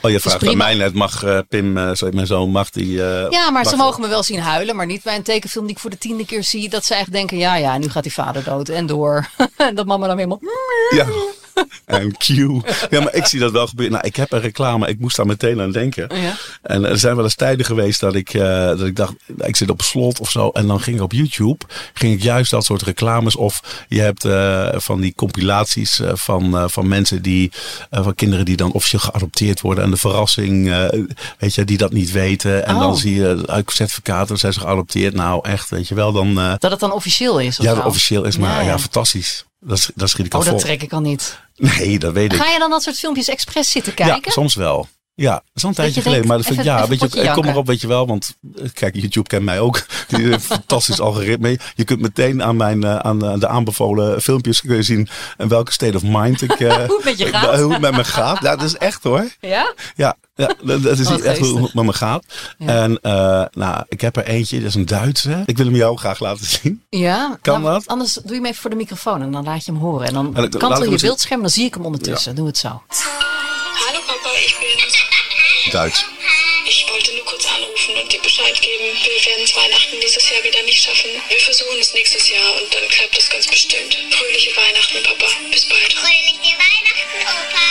Oh, 0.07 0.13
je 0.13 0.19
vraagt 0.19 0.39
bij 0.39 0.47
prima. 0.49 0.63
mij 0.65 0.75
net, 0.75 0.93
mag 0.93 1.23
eh, 1.23 1.39
Pim, 1.49 1.95
sorry, 1.95 2.15
mijn 2.15 2.27
zoon, 2.27 2.49
mag 2.49 2.69
die... 2.69 3.03
eh, 3.03 3.29
Ja, 3.29 3.49
maar 3.51 3.65
ze 3.65 3.75
mogen 3.75 4.01
me 4.01 4.07
wel 4.07 4.23
zien 4.23 4.39
huilen. 4.39 4.75
Maar 4.75 4.85
niet 4.85 5.03
bij 5.03 5.15
een 5.15 5.23
tekenfilm 5.23 5.65
die 5.65 5.75
ik 5.75 5.81
voor 5.81 5.89
de 5.89 5.97
tiende 5.97 6.25
keer 6.25 6.43
zie. 6.43 6.69
Dat 6.69 6.85
ze 6.85 6.95
echt 6.95 7.11
denken, 7.11 7.37
ja, 7.37 7.55
ja, 7.55 7.77
nu 7.77 7.89
gaat 7.89 8.03
die 8.03 8.13
vader 8.13 8.43
dood. 8.43 8.69
En 8.69 8.85
door. 8.85 9.27
en 9.57 9.75
dat 9.75 9.85
mama 9.85 10.07
dan 10.07 10.15
helemaal... 10.17 10.39
Ja. 10.89 11.05
En 11.85 12.17
Q. 12.17 12.25
Ja, 12.89 13.01
maar 13.01 13.13
ik 13.13 13.25
zie 13.25 13.39
dat 13.39 13.51
wel 13.51 13.67
gebeuren. 13.67 13.95
Nou, 13.95 14.07
ik 14.07 14.15
heb 14.15 14.31
een 14.31 14.39
reclame, 14.41 14.87
ik 14.87 14.99
moest 14.99 15.15
daar 15.15 15.25
meteen 15.25 15.61
aan 15.61 15.71
denken. 15.71 16.21
Ja. 16.21 16.35
En 16.61 16.85
er 16.85 16.99
zijn 16.99 17.15
wel 17.15 17.23
eens 17.23 17.35
tijden 17.35 17.65
geweest 17.65 17.99
dat 17.99 18.15
ik, 18.15 18.33
eh, 18.33 18.41
dat 18.67 18.85
ik 18.85 18.95
dacht, 18.95 19.13
ik 19.37 19.55
zit 19.55 19.69
op 19.69 19.81
slot 19.81 20.19
of 20.19 20.29
zo. 20.29 20.49
En 20.49 20.67
dan 20.67 20.81
ging 20.81 20.97
ik 20.97 21.03
op 21.03 21.11
YouTube, 21.11 21.65
ging 21.93 22.13
ik 22.13 22.21
juist 22.21 22.51
dat 22.51 22.63
soort 22.63 22.81
reclames. 22.81 23.35
Of 23.35 23.85
je 23.87 24.01
hebt 24.01 24.25
eh, 24.25 24.67
van 24.75 25.01
die 25.01 25.13
compilaties 25.15 25.99
eh, 25.99 26.11
van, 26.13 26.69
van 26.69 26.87
mensen 26.87 27.21
die, 27.21 27.51
van 27.91 28.15
kinderen 28.15 28.45
die 28.45 28.57
dan 28.57 28.71
officieel 28.71 29.01
geadopteerd 29.01 29.61
worden. 29.61 29.83
En 29.83 29.91
de 29.91 29.97
verrassing, 29.97 30.75
weet 31.37 31.55
je, 31.55 31.63
die 31.63 31.77
dat 31.77 31.91
niet 31.93 32.11
weten. 32.11 32.65
En 32.65 32.75
Oh. 32.77 32.81
dan 32.81 32.97
zie 32.97 33.15
je 33.15 33.43
uit 33.45 33.71
certificaten, 33.71 34.37
zijn 34.37 34.53
ze 34.53 34.59
geadopteerd. 34.59 35.13
Nou, 35.13 35.39
echt, 35.47 35.69
weet 35.69 35.87
je 35.87 35.95
wel, 35.95 36.11
dan... 36.11 36.35
Dat 36.35 36.71
het 36.71 36.79
dan 36.79 36.91
officieel 36.91 37.39
is 37.39 37.57
ja, 37.57 37.75
dat 37.75 37.85
officieel 37.85 38.23
is, 38.23 38.37
maar 38.37 38.63
ja. 38.63 38.79
fantastisch. 38.79 39.46
Dat, 39.59 39.91
dat 39.95 40.09
schiet 40.09 40.25
ik 40.25 40.33
al 40.33 40.39
Oh, 40.39 40.45
dat 40.45 40.53
vol. 40.53 40.63
trek 40.63 40.81
ik 40.81 40.93
al 40.93 40.99
niet. 41.01 41.39
Nee, 41.55 41.99
dat 41.99 42.13
weet 42.13 42.33
ik. 42.33 42.39
Ga 42.39 42.51
je 42.51 42.59
dan 42.59 42.69
dat 42.69 42.83
soort 42.83 42.97
filmpjes 42.99 43.27
expres 43.27 43.71
zitten 43.71 43.93
kijken? 43.93 44.21
Ja, 44.25 44.31
soms 44.31 44.55
wel. 44.55 44.87
Ja, 45.19 45.31
dat 45.33 45.43
is 45.53 45.63
al 45.63 45.69
een 45.69 45.75
tijdje 45.75 45.95
je 45.95 46.01
geleden. 46.01 46.27
denkt, 46.27 46.27
Maar 46.27 46.37
dat 46.37 46.45
vind 46.45 46.59
ik, 46.59 46.65
even- 46.65 46.81
ja, 46.81 46.87
weet 46.87 47.13
je, 47.13 47.21
ik 47.29 47.33
kom 47.33 47.45
erop, 47.45 47.67
weet 47.67 47.81
je 47.81 47.87
wel. 47.87 48.07
Want 48.07 48.35
eh, 48.55 48.69
kijk, 48.73 48.95
YouTube 48.95 49.27
kent 49.27 49.43
mij 49.43 49.59
ook. 49.59 49.85
Die 50.07 50.17
heeft 50.19 50.33
een 50.33 50.39
fantastisch 50.39 50.99
algoritme. 50.99 51.59
Je 51.75 51.83
kunt 51.83 51.99
meteen 51.99 52.43
aan, 52.43 52.55
mijn, 52.55 52.83
eh, 52.83 52.95
aan 52.97 53.25
eh, 53.25 53.39
de 53.39 53.47
aanbevolen 53.47 54.21
filmpjes 54.21 54.61
kun 54.61 54.75
je 54.75 54.83
zien 54.83 55.07
in 55.37 55.47
welke 55.47 55.71
state 55.71 55.95
of 55.95 56.01
mind 56.03 56.41
ik... 56.41 56.51
eh, 56.59 56.75
Hoe 56.75 56.95
het 56.95 57.03
met 57.03 57.17
je 57.17 57.25
ik- 57.25 57.33
gaat. 57.35 57.59
Hoe 57.59 57.71
het 57.71 57.81
met 57.81 57.91
me 57.95 58.03
gaat. 58.03 58.41
Ja, 58.41 58.55
dat 58.55 58.65
is 58.65 58.75
echt 58.77 59.03
hoor. 59.03 59.25
Ja? 59.39 59.73
Ja, 59.95 60.15
ja 60.35 60.53
dat, 60.63 60.83
dat 60.83 60.99
is 60.99 61.09
echt 61.21 61.39
hoe 61.39 61.61
het 61.63 61.73
met 61.73 61.85
me 61.85 61.93
gaat. 61.93 62.23
Ja. 62.57 62.67
En 62.67 62.99
eh, 63.01 63.43
nou, 63.51 63.83
ik 63.89 64.01
heb 64.01 64.15
er 64.17 64.25
eentje, 64.25 64.57
dat 64.59 64.67
is 64.67 64.75
een 64.75 64.85
Duitse. 64.85 65.43
Ik 65.45 65.57
wil 65.57 65.65
hem 65.65 65.75
jou 65.75 65.97
graag 65.97 66.19
laten 66.19 66.45
zien. 66.45 66.83
Ja. 66.89 67.37
Kan 67.41 67.61
Nou, 67.61 67.73
dat? 67.73 67.87
Anders 67.87 68.13
doe 68.13 68.23
je 68.27 68.33
hem 68.35 68.45
even 68.45 68.61
voor 68.61 68.69
de 68.69 68.75
microfoon 68.75 69.21
en 69.21 69.31
dan 69.31 69.43
laat 69.43 69.65
je 69.65 69.71
hem 69.71 69.81
horen. 69.81 70.07
En 70.07 70.13
dan 70.13 70.35
En 70.35 70.43
ik- 70.43 70.53
ik 70.53 70.59
kantel 70.59 70.89
je 70.91 70.99
beeldscherm, 70.99 71.41
dan 71.41 71.49
zie 71.49 71.65
ik 71.65 71.73
hem 71.73 71.85
ondertussen. 71.85 72.35
Doe 72.35 72.47
het 72.47 72.57
zo. 72.57 72.67
Hallo 72.67 73.99
Papa, 74.07 74.29
bin. 74.59 74.96
Duits. 75.71 76.05
Ich 76.65 76.85
wollte 76.89 77.13
nur 77.15 77.25
kurz 77.25 77.45
anrufen 77.45 77.95
und 77.95 78.11
dir 78.11 78.21
Bescheid 78.21 78.61
geben. 78.61 78.97
Wir 79.03 79.25
werden 79.31 79.43
es 79.43 79.55
Weihnachten 79.55 79.99
dieses 80.01 80.29
Jahr 80.29 80.43
wieder 80.43 80.61
nicht 80.63 80.81
schaffen. 80.81 81.09
Wir 81.29 81.39
versuchen 81.39 81.79
es 81.79 81.93
nächstes 81.93 82.29
Jahr 82.29 82.55
und 82.61 82.73
dann 82.73 82.87
klappt 82.89 83.17
es 83.17 83.29
ganz 83.29 83.47
bestimmt. 83.47 83.97
Fröhliche 84.11 84.55
Weihnachten, 84.55 85.03
Papa. 85.03 85.27
Bis 85.51 85.65
bald. 85.65 85.93
Fröhliche 85.93 86.57
Weihnachten, 86.57 87.21
Opa. 87.21 87.67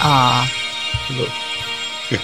Ah. 0.00 0.46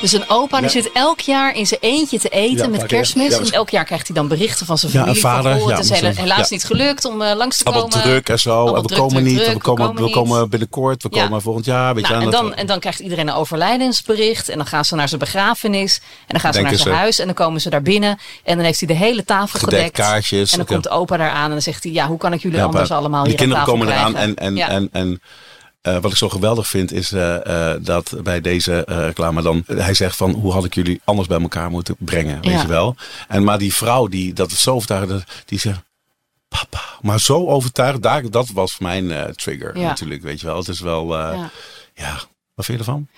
Dus 0.01 0.13
een 0.13 0.29
opa 0.29 0.57
die 0.57 0.65
Ja. 0.67 0.71
zit 0.73 0.91
elk 0.93 1.21
jaar 1.21 1.55
in 1.57 1.67
zijn 1.67 1.81
eentje 1.81 2.19
te 2.19 2.29
eten 2.29 2.57
Ja, 2.65 2.69
met 2.69 2.81
ja. 2.81 2.87
kerstmis. 2.87 3.31
Ja, 3.31 3.37
en 3.37 3.43
dat- 3.45 3.53
elk 3.53 3.71
jaar 3.71 3.85
krijgt 3.85 4.07
hij 4.07 4.17
dan 4.17 4.29
berichten 4.29 4.67
van 4.67 4.79
zijn 4.79 4.93
Ja, 4.93 4.99
een 4.99 5.05
familie. 5.05 5.23
van, 5.23 5.31
vader, 5.31 5.53
"Oh, 5.57 5.67
het 5.77 5.89
ja, 5.89 6.09
is 6.11 6.17
helaas 6.17 6.39
ja. 6.39 6.47
niet 6.55 6.65
gelukt 6.65 7.05
om 7.05 7.23
eh, 7.23 7.37
langs 7.37 7.57
te 7.57 7.65
Allemaal 7.65 7.89
komen. 7.89 8.03
druk 8.07 8.29
en 8.29 8.39
zo. 8.39 8.51
Allemaal 8.51 8.75
En 8.77 8.83
we 8.83 8.87
druk, 8.89 8.99
komen 8.99 9.15
druk, 9.15 9.27
niet. 9.27 9.45
druk, 9.45 9.53
we, 9.53 9.61
komen, 9.61 9.95
we 9.95 10.03
niet. 10.03 10.13
komen 10.13 10.49
binnenkort. 10.51 11.03
We 11.03 11.09
Ja. 11.13 11.23
komen 11.25 11.43
volgend 11.43 11.65
jaar. 11.65 11.95
Weet 11.95 12.07
je, 12.07 12.13
Nou, 12.13 12.25
en 12.27 12.33
en, 12.33 12.43
dan, 12.43 12.55
en 12.55 12.67
dan 12.67 12.79
krijgt 12.79 12.99
iedereen 13.01 13.29
een 13.29 13.35
overlijdensbericht. 13.35 14.49
En 14.49 14.57
dan 14.57 14.67
gaan 14.67 14.85
ze 14.85 14.95
naar 14.95 15.09
zijn 15.09 15.21
begrafenis. 15.21 15.97
En 16.03 16.03
dan 16.27 16.41
gaan 16.41 16.53
ze 16.53 16.59
Denken 16.59 16.77
naar 16.77 16.83
zijn 16.87 16.95
ze. 16.95 17.01
huis. 17.01 17.19
En 17.19 17.27
dan 17.27 17.35
komen 17.35 17.61
ze 17.61 17.71
daar 17.71 17.83
binnen. 17.83 18.19
En 18.45 18.57
dan 18.57 18.65
heeft 18.65 18.79
hij 18.79 18.89
de 18.89 18.95
hele 18.95 19.25
tafel 19.25 19.59
Gedekt 19.59 19.77
gedekt. 19.77 19.97
kaartjes. 19.97 20.51
En 20.53 20.57
dan 20.57 20.67
komt 20.67 20.91
opa 20.91 21.17
daar 21.17 21.31
aan. 21.31 21.45
En 21.45 21.51
dan 21.51 21.63
zegt 21.63 21.83
hij, 21.85 21.93
ja, 21.93 22.07
hoe 22.07 22.19
kan 22.19 22.33
ik 22.33 22.43
jullie 22.43 22.59
Ja, 22.59 22.65
anders 22.65 22.91
allemaal 22.91 23.23
hier 23.25 23.31
aan 23.33 23.37
kinderen 23.39 23.65
tafel 23.65 23.79
komen 23.79 23.95
eraan 23.95 24.17
en, 24.17 24.35
en, 24.35 24.57
Ja. 24.57 24.69
en, 24.69 25.21
eh, 25.81 25.99
wat 25.99 26.11
ik 26.11 26.17
zo 26.17 26.29
geweldig 26.29 26.69
vind 26.69 26.93
is 26.93 27.13
eh, 27.13 27.73
eh, 27.75 27.81
dat 27.83 28.15
bij 28.23 28.41
deze 28.41 28.85
reclame 28.87 29.43
dan 29.43 29.65
hij 29.67 29.95
zegt 29.95 30.17
van 30.17 30.31
hoe 30.31 30.53
had 30.53 30.65
ik 30.65 30.75
jullie 30.75 31.01
anders 31.05 31.29
bij 31.29 31.41
elkaar 31.41 31.71
moeten 31.71 31.97
brengen, 31.99 32.41
weet 32.43 32.53
Ja. 32.53 32.61
je 32.61 32.67
wel? 32.69 32.97
En 33.29 33.45
maar 33.45 33.59
die 33.59 33.75
vrouw 33.75 34.07
die 34.07 34.33
dat 34.33 34.51
is 34.51 34.63
zo 34.63 34.75
overtuigend, 34.75 35.25
die 35.45 35.59
zegt 35.59 35.81
papa, 36.49 36.81
maar 37.01 37.21
zo 37.21 37.47
overtuigd, 37.47 38.03
daar, 38.03 38.31
dat 38.31 38.49
was 38.49 38.79
mijn 38.79 39.35
trigger 39.35 39.79
Ja. 39.79 39.87
natuurlijk, 39.87 40.23
weet 40.23 40.41
je 40.41 40.47
wel? 40.47 40.57
Het 40.57 40.69
is 40.69 40.81
wel, 40.81 41.19
ja. 41.19 41.51
Ja. 41.95 42.13
wat 42.55 42.65
vind 42.65 42.79
je 42.79 42.85
ervan? 42.85 43.09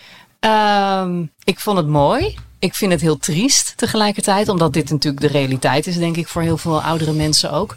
Ehm, 0.40 1.24
ik 1.44 1.60
vond 1.60 1.76
het 1.76 1.86
mooi. 1.86 2.38
Ik 2.58 2.74
vind 2.74 2.92
het 2.92 3.00
heel 3.00 3.18
triest 3.18 3.72
tegelijkertijd, 3.76 4.48
omdat 4.48 4.72
dit 4.72 4.90
natuurlijk 4.90 5.22
de 5.22 5.28
realiteit 5.38 5.86
is, 5.86 5.96
denk 5.96 6.16
ik, 6.16 6.28
voor 6.28 6.42
heel 6.42 6.58
veel 6.58 6.82
oudere 6.82 7.12
mensen 7.12 7.52
ook. 7.52 7.76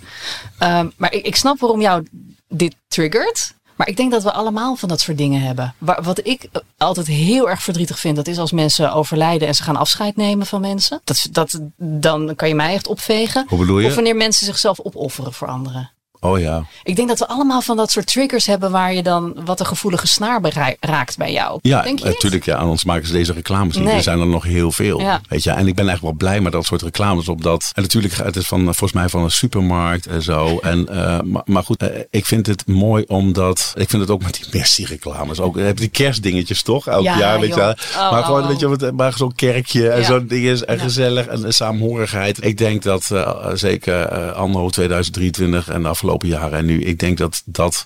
Ehm, 0.57 0.87
maar 0.97 1.13
ik, 1.13 1.25
ik 1.25 1.35
snap 1.35 1.59
waarom 1.59 1.81
jou 1.81 2.07
dit 2.49 2.75
triggert. 2.87 3.53
Maar 3.75 3.87
ik 3.87 3.97
denk 3.97 4.11
dat 4.11 4.23
we 4.23 4.31
allemaal 4.31 4.75
van 4.75 4.89
dat 4.89 4.99
soort 4.99 5.17
dingen 5.17 5.41
hebben. 5.41 5.73
Wa- 5.77 6.01
Wat 6.01 6.19
ik 6.27 6.43
eh, 6.51 6.61
altijd 6.77 7.07
heel 7.07 7.49
erg 7.49 7.61
verdrietig 7.63 7.99
vind, 7.99 8.15
dat 8.15 8.27
is 8.27 8.37
als 8.37 8.51
mensen 8.51 8.93
overlijden 8.93 9.47
en 9.47 9.55
ze 9.55 9.63
gaan 9.63 9.75
afscheid 9.75 10.15
nemen 10.15 10.45
van 10.45 10.61
mensen. 10.61 11.01
Dat, 11.03 11.27
dat, 11.31 11.59
dan 11.77 12.35
kan 12.35 12.47
je 12.47 12.55
mij 12.55 12.73
echt 12.73 12.87
opvegen. 12.87 13.45
Hoe 13.47 13.59
bedoel 13.59 13.79
je? 13.79 13.87
Of 13.87 13.95
wanneer 13.95 14.15
mensen 14.15 14.45
zichzelf 14.45 14.79
opofferen 14.79 15.33
voor 15.33 15.47
anderen. 15.47 15.89
Oh 16.25 16.39
ja. 16.39 16.63
Ik 16.83 16.95
denk 16.95 17.07
dat 17.07 17.19
we 17.19 17.27
allemaal 17.27 17.61
van 17.61 17.77
dat 17.77 17.91
soort 17.91 18.07
triggers 18.07 18.45
hebben 18.45 18.71
waar 18.71 18.93
je 18.93 19.03
dan 19.03 19.35
wat 19.45 19.59
een 19.59 19.65
gevoelige 19.65 20.07
snaar 20.07 20.41
raakt 20.79 21.17
bij 21.17 21.31
jou. 21.31 21.59
Ja, 21.61 21.81
denk 21.81 21.99
je 21.99 22.05
niet? 22.05 22.13
natuurlijk. 22.13 22.45
Ja, 22.45 22.55
anders 22.55 22.83
maken 22.83 23.07
ze 23.07 23.13
deze 23.13 23.33
reclames 23.33 23.75
niet. 23.75 23.85
Nee. 23.85 23.95
Er 23.95 24.03
zijn 24.03 24.19
er 24.19 24.27
nog 24.27 24.43
heel 24.43 24.71
veel. 24.71 24.99
Ja. 24.99 25.21
Weet 25.29 25.43
je, 25.43 25.49
en 25.49 25.67
ik 25.67 25.75
ben 25.75 25.87
eigenlijk 25.87 26.01
wel 26.19 26.29
blij 26.29 26.41
met 26.41 26.51
dat 26.51 26.65
soort 26.65 26.81
reclames. 26.81 27.27
Op 27.29 27.41
dat. 27.41 27.71
En 27.73 27.81
natuurlijk, 27.81 28.13
het 28.17 28.35
is 28.35 28.47
van, 28.47 28.63
volgens 28.63 28.91
mij 28.91 29.09
van 29.09 29.23
een 29.23 29.31
supermarkt 29.31 30.05
en 30.07 30.21
zo. 30.21 30.59
En, 30.59 30.87
eh, 30.89 31.21
maar, 31.21 31.41
maar 31.45 31.63
goed, 31.63 31.81
eh, 31.81 31.99
ik 32.09 32.25
vind 32.25 32.47
het 32.47 32.67
mooi 32.67 33.03
omdat. 33.07 33.73
Ik 33.75 33.89
vind 33.89 34.01
het 34.01 34.11
ook 34.11 34.23
met 34.23 34.33
die 34.33 34.45
Messi-reclames. 34.59 35.39
Ook 35.39 35.55
heb 35.57 35.67
je 35.67 35.73
die 35.73 35.87
kerstdingetjes 35.89 36.61
toch? 36.63 36.87
Elk 36.87 37.03
Ja, 37.03 37.17
jaar, 37.17 37.39
weet 37.39 37.55
je. 37.55 37.77
Oh, 37.95 38.11
maar 38.11 38.23
gewoon, 38.23 38.41
oh, 38.41 38.47
weet 38.47 38.59
je, 38.59 38.67
wat, 38.67 38.91
maar 38.93 39.13
zo'n 39.13 39.35
kerkje 39.35 39.89
en 39.89 39.99
Ja. 39.99 40.05
zo'n 40.05 40.27
ding 40.27 40.45
is. 40.45 40.63
En 40.63 40.79
gezellig 40.79 41.25
en, 41.27 41.45
en 41.45 41.53
saamhorigheid. 41.53 42.43
Ik 42.45 42.57
denk 42.57 42.83
dat 42.83 43.11
eh, 43.11 43.49
zeker 43.53 44.01
eh, 44.01 44.31
anno 44.31 44.69
2023 44.69 45.69
en 45.69 45.81
de 45.81 45.87
afgelopen 45.87 46.13
jaren 46.23 46.57
en 46.59 46.65
nu. 46.65 46.81
Ik 46.83 46.99
denk 46.99 47.17
dat 47.17 47.41
dat. 47.45 47.85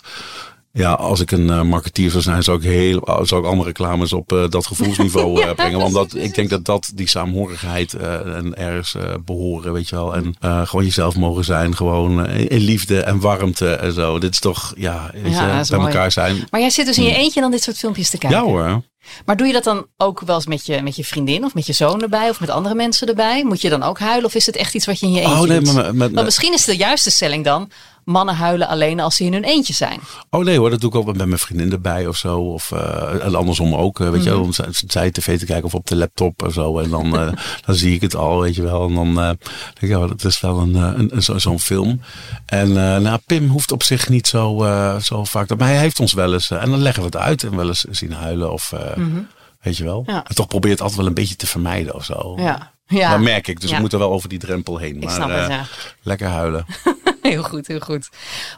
Ja, 0.72 0.92
als 0.92 1.20
ik 1.20 1.32
een 1.32 1.50
eh, 1.50 1.62
marketeer 1.62 2.10
zou 2.10 2.24
zijn, 2.24 2.44
zou 2.44 2.58
ik, 2.58 2.64
heel, 2.64 3.02
zou 3.24 3.42
ik 3.42 3.48
allemaal 3.48 3.66
reclames 3.66 4.14
op 4.14 4.32
eh, 4.34 4.50
dat 4.50 4.66
gevoelsniveau 4.68 5.42
eh, 5.42 5.52
brengen. 5.52 5.80
Want 5.80 5.94
dat, 5.94 6.16
ik 6.16 6.36
denk 6.36 6.50
dat 6.50 6.66
dat 6.66 6.92
die 6.96 7.10
saamhorigheid 7.10 7.94
en 7.94 8.58
ergens 8.58 8.96
eh, 8.96 9.14
behoren, 9.26 9.74
weet 9.74 9.90
je 9.90 9.96
wel. 9.96 10.16
En 10.16 10.36
gewoon 10.68 10.86
jezelf 10.86 11.16
mogen 11.16 11.44
zijn, 11.46 11.76
gewoon 11.76 12.26
in 12.28 12.60
liefde 12.62 13.02
en 13.02 13.20
warmte 13.20 13.70
en 13.74 13.94
zo. 13.94 14.20
Dit 14.20 14.34
is 14.34 14.40
toch, 14.40 14.74
ja, 14.78 15.10
weet 15.14 15.34
Ja, 15.34 15.60
je, 15.60 15.66
bij 15.70 15.78
mooi. 15.78 15.92
elkaar 15.92 16.12
zijn. 16.12 16.48
Maar 16.50 16.60
jij 16.60 16.70
zit 16.70 16.86
dus 16.86 16.98
in 16.98 17.04
je 17.04 17.16
eentje 17.16 17.42
dan 17.42 17.52
dit 17.52 17.64
soort 17.64 17.78
filmpjes 17.78 18.10
te 18.10 18.18
kijken. 18.18 18.40
Ja 18.40 18.46
hoor. 18.46 18.82
Maar 19.26 19.38
doe 19.38 19.48
je 19.48 19.54
dat 19.54 19.64
dan 19.64 19.86
ook 19.98 20.22
wel 20.26 20.36
eens 20.36 20.46
met 20.48 20.66
je, 20.66 20.82
met 20.82 20.96
je 20.96 21.04
vriendin 21.06 21.44
of 21.44 21.54
met 21.54 21.66
je 21.66 21.74
zoon 21.74 22.02
erbij 22.02 22.30
of 22.30 22.40
met 22.40 22.50
andere 22.50 22.76
mensen 22.76 23.08
erbij? 23.08 23.44
Moet 23.44 23.62
je 23.62 23.70
dan 23.70 23.84
ook 23.84 24.00
huilen 24.00 24.26
of 24.26 24.36
is 24.36 24.46
het 24.46 24.56
echt 24.56 24.74
iets 24.76 24.86
wat 24.86 25.00
je 25.00 25.06
in 25.06 25.12
je 25.12 25.20
eentje 25.20 25.36
Oh 25.36 25.42
nee, 25.48 25.60
doet? 25.60 25.74
maar 25.74 25.84
met, 25.84 25.94
met, 25.96 26.12
Want 26.12 26.26
misschien 26.26 26.54
is 26.54 26.66
de 26.66 26.76
juiste 26.78 27.12
stelling 27.12 27.44
dan, 27.44 27.72
mannen 28.10 28.36
huilen 28.36 28.68
alleen 28.68 29.00
als 29.00 29.16
ze 29.16 29.24
in 29.24 29.34
hun 29.34 29.44
eentje 29.44 29.74
zijn. 29.74 30.00
Oh 30.30 30.44
nee 30.44 30.58
hoor, 30.58 30.70
dat 30.70 30.82
doe 30.82 30.90
ik 30.90 30.96
ook 30.96 31.06
met 31.06 31.16
mijn 31.16 31.40
vriendin 31.40 31.72
erbij 31.72 32.08
of 32.08 32.18
zo. 32.18 32.40
Of 32.40 32.72
uh, 32.72 33.26
en 33.26 33.36
andersom 33.36 33.76
ook, 33.76 34.00
uh, 34.00 34.10
weet 34.10 34.24
je 34.24 34.30
wel. 34.30 34.46
Mhm. 34.46 34.72
Zij 34.88 35.12
tv 35.12 35.40
te 35.40 35.46
kijken 35.46 35.66
of 35.66 35.74
op 35.76 35.88
de 35.88 35.96
laptop 35.96 36.44
of 36.44 36.54
zo. 36.54 36.80
En 36.80 36.90
dan, 36.90 37.06
uh, 37.06 37.32
dan 37.66 37.76
zie 37.76 37.94
ik 37.94 38.02
het 38.02 38.16
al, 38.16 38.42
weet 38.42 38.56
je 38.56 38.62
wel. 38.62 38.88
En 38.88 38.94
dan 38.94 39.16
denk 39.16 39.40
ik, 39.80 39.90
ja, 39.90 40.08
dat 40.08 40.24
is 40.24 40.42
wel 40.42 40.60
een, 40.60 40.76
een, 40.76 41.16
een, 41.16 41.24
zo'n 41.24 41.40
zo 41.40 41.58
film. 41.58 42.02
En 42.46 42.74
nou, 42.74 43.20
Pim 43.26 43.48
hoeft 43.48 43.72
op 43.72 43.84
zich 43.84 44.10
niet 44.10 44.28
zo, 44.28 44.66
zo 45.02 45.24
vaak. 45.24 45.58
Maar 45.58 45.68
hij 45.68 45.78
heeft 45.78 46.00
ons 46.00 46.14
wel 46.14 46.34
eens, 46.34 46.52
en 46.52 46.70
dan 46.70 46.82
leggen 46.82 47.02
we 47.04 47.10
het 47.10 47.18
uit 47.18 47.44
en 47.44 47.56
wel 47.56 47.68
eens 47.68 47.86
zien 47.90 48.14
huilen 48.14 48.52
of... 48.52 48.74
Mhm. 48.96 49.20
Weet 49.60 49.78
je 49.78 49.84
wel? 49.84 50.04
Ja. 50.06 50.24
En 50.28 50.36
toch 50.36 50.48
probeert 50.48 50.74
het 50.74 50.82
altijd 50.82 51.00
wel 51.00 51.08
een 51.08 51.14
beetje 51.14 51.36
te 51.36 51.48
vermijden 51.48 51.96
of 51.96 52.06
zo. 52.06 52.36
Ja. 52.38 52.72
Ja. 52.90 53.10
Dat 53.12 53.20
merk 53.20 53.48
ik. 53.48 53.62
Dus 53.62 53.70
Ja. 53.70 53.76
ik 53.76 53.82
moet 53.82 53.94
er 53.94 54.00
wel 54.00 54.12
over 54.12 54.30
die 54.30 54.40
drempel 54.40 54.78
heen. 54.78 54.96
Ik 54.96 55.04
maar 55.04 55.14
snap 55.14 55.30
het, 55.30 55.40
eh, 55.40 55.48
ja. 55.48 55.66
lekker 56.02 56.28
huilen. 56.28 56.66
Heel 57.22 57.44
goed, 57.44 57.68
heel 57.68 57.80
goed. 57.80 58.10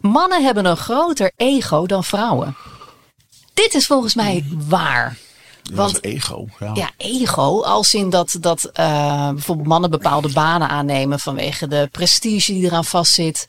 Mannen 0.02 0.44
hebben 0.44 0.66
een 0.66 0.78
groter 0.78 1.32
ego 1.38 1.86
dan 1.86 2.04
vrouwen. 2.04 2.56
Dit 3.54 3.74
is 3.74 3.86
volgens 3.86 4.16
mij 4.16 4.46
waar. 4.68 5.18
Want 5.64 5.92
Want 5.92 6.04
ego. 6.04 6.48
Ja. 6.60 6.72
ja, 6.74 6.90
ego, 6.98 7.62
als 7.62 7.94
in 7.94 8.10
dat, 8.10 8.38
dat 8.40 8.64
eh, 8.64 9.30
bijvoorbeeld 9.30 9.68
mannen 9.68 9.90
bepaalde 9.90 10.30
banen 10.32 10.70
aannemen 10.70 11.20
vanwege 11.20 11.68
de 11.68 11.90
prestige 11.92 12.52
die 12.52 12.66
eraan 12.66 12.86
vastzit. 12.86 13.48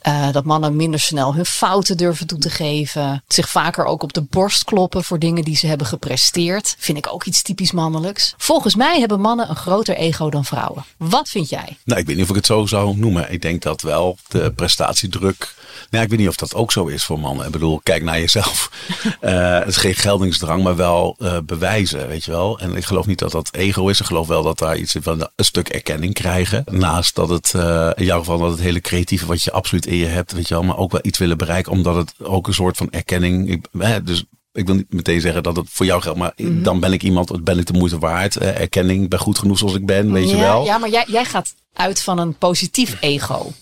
Eh, 0.00 0.32
dat 0.32 0.44
mannen 0.44 0.76
minder 0.76 1.00
snel 1.00 1.34
hun 1.34 1.46
fouten 1.46 1.96
durven 1.96 2.26
toe 2.26 2.38
te 2.38 2.50
geven. 2.50 3.22
Zich 3.28 3.48
vaker 3.48 3.84
ook 3.84 4.02
op 4.02 4.12
de 4.12 4.22
borst 4.22 4.64
kloppen 4.64 5.04
voor 5.04 5.18
dingen 5.18 5.44
die 5.44 5.56
ze 5.56 5.66
hebben 5.66 5.86
gepresteerd. 5.86 6.74
Vind 6.78 6.98
ik 6.98 7.12
ook 7.12 7.24
iets 7.24 7.42
typisch 7.42 7.72
mannelijks. 7.72 8.34
Volgens 8.36 8.74
mij 8.74 8.98
hebben 8.98 9.20
mannen 9.20 9.50
een 9.50 9.56
groter 9.56 9.96
ego 9.96 10.30
dan 10.30 10.44
vrouwen. 10.44 10.84
Wat 10.96 11.28
vind 11.28 11.48
jij? 11.48 11.76
Nou, 11.84 12.00
ik 12.00 12.06
weet 12.06 12.16
niet 12.16 12.24
of 12.24 12.30
ik 12.30 12.36
het 12.36 12.46
zo 12.46 12.66
zou 12.66 12.96
noemen. 12.96 13.32
Ik 13.32 13.42
denk 13.42 13.62
dat 13.62 13.82
wel 13.82 14.16
de 14.28 14.52
prestatiedruk. 14.52 15.54
Nou, 15.90 16.04
ik 16.04 16.10
weet 16.10 16.18
niet 16.18 16.28
of 16.28 16.36
dat 16.36 16.54
ook 16.54 16.72
zo 16.72 16.86
is 16.86 17.04
voor 17.04 17.20
mannen. 17.20 17.46
Ik 17.46 17.52
bedoel, 17.52 17.80
kijk 17.82 18.02
naar 18.02 18.18
jezelf. 18.18 18.70
Eh, 19.20 19.58
het 19.58 19.68
is 19.68 19.76
geen 19.76 19.94
geldingsdrang, 19.94 20.62
maar 20.62 20.76
wel 20.76 21.16
eh, 21.18 21.38
bewijzen, 21.44 22.08
weet 22.08 22.24
je 22.24 22.30
wel. 22.30 22.58
En 22.58 22.76
ik 22.76 22.84
geloof 22.84 23.06
niet 23.06 23.18
dat 23.18 23.30
dat 23.30 23.48
ego 23.52 23.88
is. 23.88 24.00
Ik 24.00 24.06
geloof 24.06 24.26
wel 24.26 24.42
dat 24.42 24.58
daar 24.58 24.76
iets 24.76 24.96
van 25.00 25.28
een 25.36 25.44
stuk 25.44 25.68
erkenning 25.68 26.14
krijgen. 26.14 26.64
Naast 26.70 27.14
dat 27.14 27.28
het, 27.28 27.54
in 27.96 28.04
jouw 28.04 28.18
geval, 28.18 28.38
dat 28.38 28.50
het 28.50 28.60
hele 28.60 28.80
creatieve 28.80 29.26
wat 29.26 29.42
je 29.42 29.52
absoluut 29.52 29.86
in 29.88 29.96
je 29.96 30.06
hebt, 30.06 30.32
weet 30.32 30.48
je 30.48 30.54
wel, 30.54 30.62
maar 30.62 30.76
ook 30.76 30.92
wel 30.92 31.00
iets 31.04 31.18
willen 31.18 31.38
bereiken, 31.38 31.72
omdat 31.72 31.94
het 31.94 32.14
ook 32.22 32.46
een 32.46 32.54
soort 32.54 32.76
van 32.76 32.90
erkenning. 32.90 33.50
Ik, 33.50 33.66
hè, 33.78 34.02
dus 34.02 34.24
ik 34.52 34.66
wil 34.66 34.74
niet 34.74 34.92
meteen 34.92 35.20
zeggen 35.20 35.42
dat 35.42 35.56
het 35.56 35.66
voor 35.70 35.86
jou 35.86 36.02
geldt, 36.02 36.18
maar 36.18 36.32
Mhm. 36.36 36.62
dan 36.62 36.80
ben 36.80 36.92
ik 36.92 37.02
iemand, 37.02 37.44
ben 37.44 37.58
ik 37.58 37.66
de 37.66 37.72
moeite 37.72 37.98
waard. 37.98 38.36
Eh, 38.36 38.60
erkenning, 38.60 39.02
ik 39.02 39.08
ben 39.08 39.18
goed 39.18 39.38
genoeg 39.38 39.58
zoals 39.58 39.74
ik 39.74 39.86
ben, 39.86 40.12
weet 40.12 40.30
je 40.30 40.36
wel. 40.36 40.64
Ja, 40.64 40.78
maar 40.78 40.90
jij, 40.90 41.04
jij 41.08 41.24
gaat 41.24 41.54
uit 41.72 42.02
van 42.02 42.18
een 42.18 42.34
positief 42.34 42.96
ego. 43.00 43.52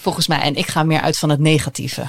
Volgens 0.00 0.26
mij. 0.26 0.40
En 0.40 0.54
ik 0.56 0.66
ga 0.66 0.82
meer 0.82 1.00
uit 1.00 1.18
van 1.18 1.28
het 1.30 1.40
negatieve. 1.40 2.08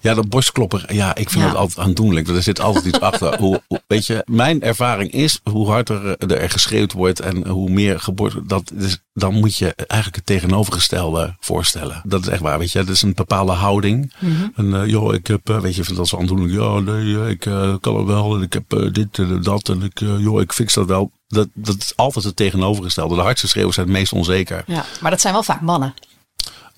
Ja, 0.00 0.14
dat 0.14 0.28
borstklopper, 0.28 0.94
ja, 0.94 1.14
ik 1.14 1.30
vind 1.30 1.42
Ja. 1.44 1.48
het 1.48 1.58
altijd 1.58 1.86
aandoenlijk. 1.86 2.28
Er 2.28 2.42
zit 2.42 2.60
altijd 2.60 2.84
iets 2.84 3.00
achter. 3.00 3.38
Hoe, 3.38 3.62
hoe- 3.68 3.82
weet 3.86 4.06
je, 4.06 4.22
mijn 4.26 4.62
ervaring 4.62 5.10
is, 5.12 5.40
hoe 5.50 5.68
harder 5.68 6.06
er, 6.18 6.32
er 6.40 6.50
geschreeuwd 6.50 6.92
wordt 6.92 7.20
en 7.20 7.46
hoe 7.48 7.70
meer 7.70 8.00
geborst 8.00 8.36
dat 8.48 8.72
is, 8.78 8.98
dan 9.14 9.34
moet 9.34 9.56
je 9.56 9.74
eigenlijk 9.76 10.16
het 10.16 10.26
tegenovergestelde 10.26 11.36
voorstellen. 11.40 12.00
Dat 12.04 12.20
is 12.22 12.28
echt 12.28 12.40
waar, 12.40 12.58
weet 12.58 12.72
je. 12.72 12.78
Dat 12.78 12.88
is 12.94 13.02
een 13.02 13.14
bepaalde 13.14 13.52
houding. 13.52 14.12
En 14.56 14.74
eh, 14.74 14.86
joh, 14.86 15.14
ik 15.14 15.26
heb, 15.26 15.48
eh, 15.50 15.60
weet 15.60 15.74
je, 15.74 15.84
vind 15.84 15.96
dat 15.96 16.08
zo 16.08 16.18
aandoenlijk. 16.18 16.52
Ja, 16.52 16.78
nee, 16.78 17.20
eh, 17.22 17.28
ik 17.28 17.40
kan 17.80 17.96
het 17.96 18.06
wel 18.06 18.36
en 18.36 18.42
ik 18.42 18.52
heb 18.52 18.92
dit 18.94 19.18
en 19.18 19.42
dat 19.42 19.68
en 19.68 19.82
ik, 19.82 19.98
joh, 20.00 20.40
ik 20.40 20.52
fix 20.52 20.74
dat 20.74 20.86
wel. 20.86 21.10
Dat, 21.28 21.48
dat 21.54 21.76
is 21.78 21.92
altijd 21.96 22.24
het 22.24 22.36
tegenovergestelde. 22.36 23.14
De 23.14 23.20
hardste 23.20 23.48
schreeuwers 23.48 23.74
zijn 23.74 23.86
het 23.88 23.96
meest 23.96 24.12
onzeker. 24.12 24.64
Ja, 24.66 24.84
maar 25.00 25.10
dat 25.10 25.20
zijn 25.20 25.32
wel 25.32 25.42
vaak 25.42 25.60
mannen. 25.60 25.94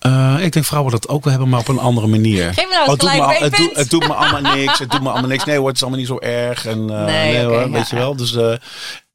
Eh, 0.02 0.36
ik 0.40 0.52
denk 0.52 0.64
vrouwen 0.64 0.92
dat 0.92 1.08
ook 1.08 1.22
wel 1.24 1.32
hebben, 1.32 1.50
maar 1.50 1.60
op 1.60 1.68
een 1.68 1.78
andere 1.78 2.06
manier. 2.06 2.54
Geef 2.54 2.64
me 2.68 2.74
nou 2.74 2.80
eens 2.80 2.86
Oh, 2.86 2.90
het, 2.90 3.00
doet 3.00 3.12
me, 3.12 3.20
al- 3.20 3.42
het, 3.42 3.56
doet, 3.56 3.76
het 3.76 3.90
doet 3.90 4.08
me 4.08 4.14
allemaal 4.14 4.54
niks. 4.56 4.78
Het 4.78 4.90
doet 4.90 5.02
me 5.02 5.10
allemaal 5.10 5.28
niks. 5.28 5.44
Nee 5.44 5.56
hoor, 5.58 5.66
het 5.66 5.76
is 5.76 5.82
allemaal 5.82 6.00
niet 6.00 6.08
zo 6.08 6.18
erg. 6.18 6.66
En, 6.66 6.90
eh, 6.90 7.04
Nee, 7.04 7.44
hoor, 7.44 7.60
ja, 7.60 7.70
weet 7.70 7.88
je 7.90 7.96
wel. 7.96 8.16
Dus, 8.16 8.34
eh, 8.36 8.52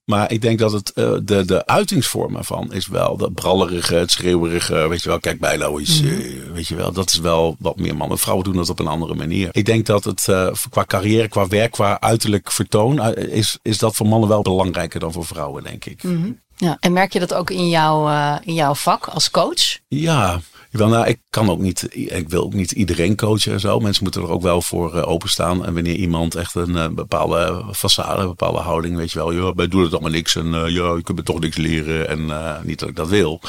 maar 0.05 0.31
ik 0.31 0.41
denk 0.41 0.59
dat 0.59 0.71
het, 0.71 0.91
de, 0.95 1.43
de 1.45 1.65
uitingsvorm 1.65 2.35
ervan 2.35 2.73
is 2.73 2.87
wel 2.87 3.17
dat 3.17 3.33
brallerige, 3.33 3.95
het 3.95 4.11
schreeuwerige. 4.11 4.87
Weet 4.87 5.03
je 5.03 5.09
wel, 5.09 5.19
kijk 5.19 5.39
bij 5.39 5.59
eens. 5.61 6.01
Mhm. 6.01 6.53
weet 6.53 6.67
je 6.67 6.75
wel, 6.75 6.91
dat 6.91 7.09
is 7.09 7.19
wel 7.19 7.55
wat 7.59 7.77
meer 7.77 7.95
mannen. 7.95 8.17
Vrouwen 8.17 8.45
doen 8.45 8.55
dat 8.55 8.69
op 8.69 8.79
een 8.79 8.87
andere 8.87 9.15
manier. 9.15 9.49
Ik 9.51 9.65
denk 9.65 9.85
dat 9.85 10.03
het 10.03 10.23
qua 10.69 10.85
carrière, 10.85 11.27
qua 11.27 11.47
werk, 11.47 11.71
qua 11.71 11.99
uiterlijk 11.99 12.51
vertoon, 12.51 13.15
is, 13.15 13.57
is 13.61 13.77
dat 13.77 13.95
voor 13.95 14.07
mannen 14.07 14.29
wel 14.29 14.41
belangrijker 14.41 14.99
dan 14.99 15.11
voor 15.11 15.25
vrouwen, 15.25 15.63
denk 15.63 15.85
ik. 15.85 16.03
Mhm. 16.03 16.31
Ja. 16.55 16.77
En 16.79 16.93
merk 16.93 17.13
je 17.13 17.19
dat 17.19 17.33
ook 17.33 17.49
in, 17.49 17.69
jouw 17.69 18.09
in 18.43 18.53
jouw 18.53 18.73
vak 18.75 19.07
als 19.07 19.31
coach? 19.31 19.77
Ja, 19.87 20.39
wel, 20.71 20.87
nou, 20.87 21.07
ik 21.07 21.19
kan 21.29 21.49
ook 21.49 21.59
niet, 21.59 21.87
ik 21.95 22.29
wil 22.29 22.43
ook 22.43 22.53
niet 22.53 22.71
iedereen 22.71 23.15
coachen 23.15 23.51
en 23.51 23.59
zo. 23.59 23.79
Mensen 23.79 24.03
moeten 24.03 24.21
er 24.21 24.29
ook 24.29 24.41
wel 24.41 24.61
voor 24.61 24.95
eh, 24.95 25.09
openstaan. 25.09 25.65
En 25.65 25.73
wanneer 25.73 25.95
iemand 25.95 26.35
echt 26.35 26.55
een 26.55 26.77
eh, 26.77 26.87
bepaalde 26.89 27.63
façade, 27.73 28.19
een 28.19 28.27
bepaalde 28.27 28.59
houding, 28.59 28.95
weet 28.95 29.11
je 29.11 29.19
wel, 29.19 29.31
ja, 29.31 29.53
wij 29.53 29.67
doen 29.67 29.83
het 29.83 29.91
allemaal 29.91 30.11
niks 30.11 30.35
en 30.35 30.53
eh, 30.53 30.69
ja, 30.69 30.93
je 30.95 31.01
kunt 31.03 31.17
me 31.17 31.23
toch 31.23 31.39
niks 31.39 31.57
leren 31.57 32.09
en 32.09 32.31
niet 32.63 32.79
dat 32.79 32.89
ik 32.89 32.95
dat 32.95 33.07
wil. 33.07 33.41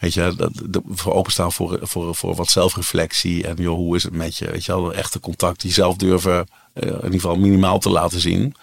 Weet 0.00 0.14
je, 0.14 0.34
dat, 0.36 0.82
openstaan 1.04 1.52
voor, 1.52 1.78
voor, 1.82 2.14
voor 2.14 2.34
wat 2.34 2.48
zelfreflectie 2.48 3.46
en 3.46 3.56
joh, 3.56 3.76
hoe 3.76 3.96
is 3.96 4.02
het 4.02 4.14
met 4.14 4.36
je, 4.36 4.50
weet 4.50 4.64
je 4.64 4.72
wel, 4.72 4.94
echte 4.94 5.20
contact, 5.20 5.62
jezelf 5.62 5.96
durven 5.96 6.46
in 6.74 6.94
ieder 6.94 7.10
geval 7.10 7.36
minimaal 7.36 7.78
te 7.78 7.90
laten 7.90 8.20
zien. 8.20 8.54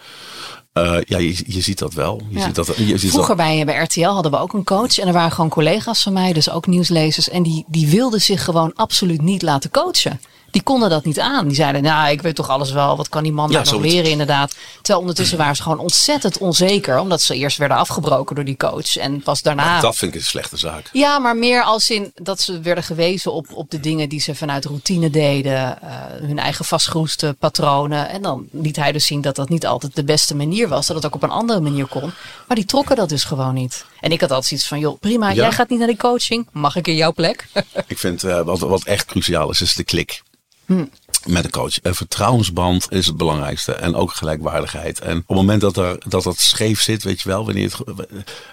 Eh, 0.74 0.96
ja, 1.04 1.18
je, 1.18 1.42
je 1.46 1.60
ziet 1.60 1.78
dat 1.78 1.94
wel. 1.94 2.20
Je 2.28 2.38
Ja. 2.38 2.44
ziet 2.44 2.54
dat, 2.54 2.66
je 2.76 2.98
ziet 2.98 3.10
Vroeger 3.10 3.36
dat, 3.36 3.46
bij, 3.46 3.64
bij 3.64 3.82
RTL 3.82 4.04
hadden 4.04 4.32
we 4.32 4.38
ook 4.38 4.52
een 4.52 4.64
coach. 4.64 4.98
En 4.98 5.06
er 5.06 5.12
waren 5.12 5.32
gewoon 5.32 5.50
collega's 5.50 6.02
van 6.02 6.12
mij, 6.12 6.32
dus 6.32 6.50
ook 6.50 6.66
nieuwslezers. 6.66 7.28
En 7.28 7.42
die, 7.42 7.64
die 7.68 7.88
wilden 7.88 8.20
zich 8.20 8.44
gewoon 8.44 8.72
absoluut 8.74 9.22
niet 9.22 9.42
laten 9.42 9.70
coachen. 9.70 10.20
Die 10.54 10.62
konden 10.62 10.90
dat 10.90 11.04
niet 11.04 11.20
aan. 11.20 11.46
Die 11.46 11.56
zeiden, 11.56 11.82
nou, 11.82 12.10
ik 12.10 12.22
weet 12.22 12.34
toch 12.34 12.48
alles 12.48 12.72
wel. 12.72 12.96
Wat 12.96 13.08
kan 13.08 13.22
die 13.22 13.32
man 13.32 13.50
Ja, 13.50 13.62
nou 13.62 13.72
nog 13.76 13.84
leren 13.84 14.10
inderdaad. 14.10 14.54
Terwijl 14.76 14.98
ondertussen 15.00 15.38
waren 15.38 15.56
ze 15.56 15.62
gewoon 15.62 15.78
ontzettend 15.78 16.38
onzeker. 16.38 16.98
Omdat 16.98 17.22
ze 17.22 17.34
eerst 17.36 17.56
werden 17.58 17.76
afgebroken 17.76 18.34
door 18.34 18.44
die 18.44 18.56
coach. 18.56 18.96
En 18.96 19.22
pas 19.22 19.42
daarna... 19.42 19.80
dat 19.80 19.96
vind 19.96 20.14
ik 20.14 20.20
een 20.20 20.26
slechte 20.26 20.56
zaak. 20.56 20.88
Ja, 20.92 21.18
maar 21.18 21.36
meer 21.36 21.62
als 21.62 21.90
in 21.90 22.12
dat 22.14 22.40
ze 22.40 22.60
werden 22.60 22.84
gewezen 22.84 23.32
op, 23.32 23.46
op 23.52 23.70
de 23.70 23.80
dingen 23.80 24.08
die 24.08 24.20
ze 24.20 24.34
vanuit 24.34 24.64
routine 24.64 25.10
deden. 25.10 25.82
eh, 25.82 25.88
hun 26.20 26.38
eigen 26.38 26.64
vastgeroeste 26.64 27.36
patronen. 27.38 28.08
En 28.08 28.22
dan 28.22 28.46
liet 28.50 28.76
hij 28.76 28.92
dus 28.92 29.06
zien 29.06 29.20
dat 29.20 29.36
dat 29.36 29.48
niet 29.48 29.66
altijd 29.66 29.94
de 29.96 30.04
beste 30.04 30.34
manier 30.34 30.68
was. 30.68 30.86
Dat 30.86 30.96
het 30.96 31.06
ook 31.06 31.14
op 31.14 31.22
een 31.22 31.30
andere 31.30 31.60
manier 31.60 31.86
kon. 31.86 32.12
Maar 32.46 32.56
die 32.56 32.64
trokken 32.66 32.96
dat 32.96 33.08
dus 33.08 33.24
gewoon 33.24 33.54
niet. 33.54 33.84
En 34.00 34.10
ik 34.12 34.20
had 34.20 34.30
altijd 34.30 34.48
zoiets 34.48 34.66
van, 34.68 34.78
joh, 34.78 34.98
prima, 35.00 35.28
Ja. 35.28 35.34
jij 35.34 35.52
gaat 35.52 35.68
niet 35.68 35.78
naar 35.78 35.88
die 35.88 35.96
coaching. 35.96 36.48
Mag 36.52 36.76
ik 36.76 36.86
in 36.86 36.96
jouw 36.96 37.12
plek? 37.12 37.46
Ik 37.86 37.98
vind 37.98 38.24
eh, 38.24 38.40
wat, 38.40 38.58
wat 38.58 38.84
echt 38.84 39.04
cruciaal 39.04 39.50
is, 39.50 39.60
is 39.60 39.74
de 39.74 39.84
klik. 39.84 40.22
Hm. 40.66 40.84
Met 41.26 41.44
een 41.44 41.50
coach. 41.50 41.74
Een 41.82 41.94
vertrouwensband 41.94 42.86
is 42.90 43.06
het 43.06 43.16
belangrijkste. 43.16 43.72
En 43.72 43.94
ook 43.94 44.12
gelijkwaardigheid. 44.12 45.00
En 45.00 45.16
op 45.16 45.28
het 45.28 45.36
moment 45.36 45.60
dat 45.60 45.76
er, 45.76 45.98
dat, 46.08 46.22
dat 46.22 46.38
scheef 46.38 46.80
zit, 46.80 47.02
weet 47.02 47.20
je 47.20 47.28
wel. 47.28 47.44
Wanneer 47.44 47.72
het, 47.84 48.06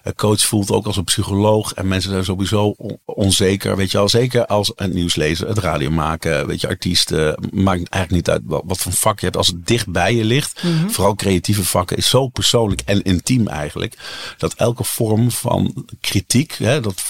een 0.03 0.15
coach 0.15 0.41
voelt 0.41 0.71
ook 0.71 0.85
als 0.85 0.97
een 0.97 1.03
psycholoog. 1.03 1.73
En 1.73 1.87
mensen 1.87 2.11
zijn 2.11 2.23
sowieso 2.23 2.73
on- 2.77 2.99
onzeker. 3.05 3.75
Weet 3.75 3.91
je 3.91 3.97
wel. 3.97 4.09
Zeker 4.09 4.45
als 4.45 4.71
een 4.75 4.93
nieuwslezer, 4.93 5.47
het 5.47 5.57
radio 5.57 5.89
maken. 5.89 6.47
Weet 6.47 6.61
je, 6.61 6.67
artiesten. 6.67 7.49
Maakt 7.51 7.89
eigenlijk 7.89 8.11
niet 8.11 8.29
uit 8.29 8.41
wat, 8.45 8.61
wat 8.65 8.77
voor 8.77 8.93
vak 8.93 9.19
je 9.19 9.25
hebt. 9.25 9.37
Als 9.37 9.47
het 9.47 9.67
dicht 9.67 9.87
bij 9.87 10.15
je 10.15 10.23
ligt. 10.25 10.63
Vooral 10.87 11.15
creatieve 11.15 11.63
vakken 11.63 11.97
is 11.97 12.09
zo 12.09 12.27
persoonlijk 12.27 12.81
en 12.85 13.01
intiem 13.01 13.47
eigenlijk. 13.47 13.97
Dat 14.37 14.53
elke 14.53 14.83
vorm 14.83 15.31
van 15.31 15.87
kritiek. 16.01 16.55
Hè, 16.57 16.79
dat 16.79 17.03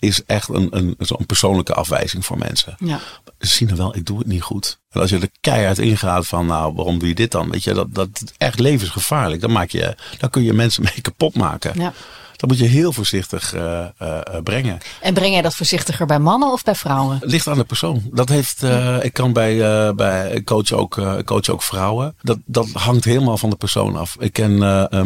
is 0.00 0.24
echt 0.24 0.48
een, 0.48 0.68
een, 0.70 0.94
zo'n 0.98 1.26
persoonlijke 1.26 1.74
afwijzing 1.74 2.26
voor 2.26 2.38
mensen. 2.38 2.74
Ja. 2.78 3.00
Ze 3.38 3.54
zien 3.54 3.70
er 3.70 3.76
wel, 3.76 3.96
ik 3.96 4.06
doe 4.06 4.18
het 4.18 4.26
niet 4.26 4.42
goed. 4.42 4.78
En 4.90 5.00
als 5.00 5.10
je 5.10 5.18
er 5.18 5.30
keihard 5.40 5.78
ingaat 5.78 6.26
van, 6.26 6.46
nou, 6.46 6.74
waarom 6.74 6.98
doe 6.98 7.08
je 7.08 7.14
dit 7.14 7.30
dan? 7.30 7.50
Weet 7.50 7.64
je, 7.64 7.74
dat, 7.74 7.94
dat 7.94 8.08
is 8.12 8.32
echt 8.36 8.58
levensgevaarlijk. 8.58 9.40
Dan, 9.40 9.52
maak 9.52 9.70
je, 9.70 9.96
dan 10.18 10.30
kun 10.30 10.42
je 10.42 10.52
mensen 10.52 10.82
mee 10.94 11.00
kapot 11.00 11.34
maken. 11.34 11.72
Ja. 11.80 11.92
Dat 12.40 12.48
moet 12.48 12.58
je 12.58 12.66
heel 12.66 12.92
voorzichtig 12.92 13.54
eh, 13.54 13.80
eh, 13.80 13.90
eh, 13.98 14.42
brengen. 14.42 14.78
En 15.00 15.14
breng 15.14 15.32
jij 15.32 15.42
dat 15.42 15.54
voorzichtiger 15.54 16.06
bij 16.06 16.18
mannen 16.18 16.52
of 16.52 16.64
bij 16.64 16.74
vrouwen? 16.74 17.18
Het 17.20 17.30
ligt 17.30 17.46
aan 17.46 17.58
de 17.58 17.64
persoon. 17.64 18.02
Dat 18.12 18.28
heeft, 18.28 18.62
ik 19.00 19.12
kan 19.12 19.32
bij, 19.32 19.94
bij 19.94 20.42
coach 20.44 20.72
ook, 20.72 21.00
coach 21.24 21.48
ook 21.48 21.62
vrouwen. 21.62 22.14
Dat, 22.22 22.38
dat 22.44 22.68
hangt 22.72 23.04
helemaal 23.04 23.36
van 23.36 23.50
de 23.50 23.56
persoon 23.56 23.96
af. 23.96 24.16
Ik 24.18 24.32
ken 24.32 24.58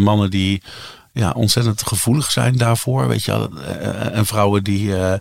mannen 0.03 0.31
die 0.31 0.63
ja, 1.15 1.31
ontzettend 1.31 1.87
gevoelig 1.87 2.31
zijn 2.31 2.57
daarvoor. 2.57 3.09
Weet 3.09 3.25
je. 3.25 3.49
Eh, 3.81 4.17
en 4.17 4.27
vrouwen 4.27 4.65
die, 4.65 4.97
eh, 4.97 5.15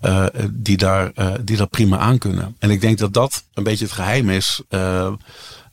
eh, 0.00 0.26
die, 0.50 0.76
daar, 0.76 1.12
die 1.44 1.56
dat 1.56 1.70
prima 1.70 1.98
aan 1.98 2.18
kunnen. 2.18 2.56
En 2.58 2.70
ik 2.70 2.80
denk 2.80 2.98
dat 2.98 3.12
dat 3.12 3.44
een 3.54 3.64
beetje 3.64 3.84
het 3.84 3.94
geheim 3.94 4.30
is. 4.30 4.62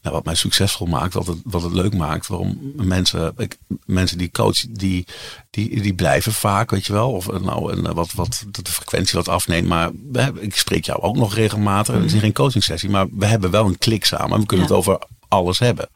nou, 0.02 0.16
wat 0.16 0.26
mij 0.26 0.36
succesvol 0.36 0.88
maakt, 0.88 1.14
wat 1.14 1.28
het, 1.28 1.38
wat 1.44 1.62
het 1.62 1.74
leuk 1.74 1.94
maakt. 1.94 2.28
Waarom 2.28 2.74
mensen, 2.76 3.34
ik, 3.38 3.58
mensen 3.86 4.18
die 4.18 4.32
coach, 4.32 4.66
die, 4.70 5.06
die, 5.50 5.82
die 5.82 5.94
blijven 5.94 6.34
vaak, 6.34 6.72
weet 6.72 6.86
je 6.86 6.94
wel. 6.94 7.12
Of 7.12 7.32
nou, 7.42 7.72
en 7.74 7.94
wat, 7.94 8.14
wat 8.14 8.46
de 8.52 8.72
frequentie 8.72 9.16
wat 9.18 9.28
afneemt. 9.28 9.68
Maar 9.68 9.92
we 10.12 10.22
hebben, 10.22 10.44
ik 10.44 10.56
spreek 10.56 10.86
jou 10.86 11.02
ook 11.02 11.16
nog 11.16 11.36
regelmatig. 11.36 11.96
Het 11.96 12.14
is 12.14 12.20
geen 12.20 12.34
coaching 12.34 12.64
sessie, 12.64 12.90
maar 12.90 13.08
we 13.12 13.26
hebben 13.26 13.52
wel 13.52 13.66
een 13.66 13.78
klik 13.78 14.06
samen. 14.06 14.40
We 14.40 14.46
kunnen 14.46 14.68
Ja. 14.68 14.72
het 14.72 14.82
over 14.82 15.00
alles 15.28 15.60
hebben. 15.60 15.90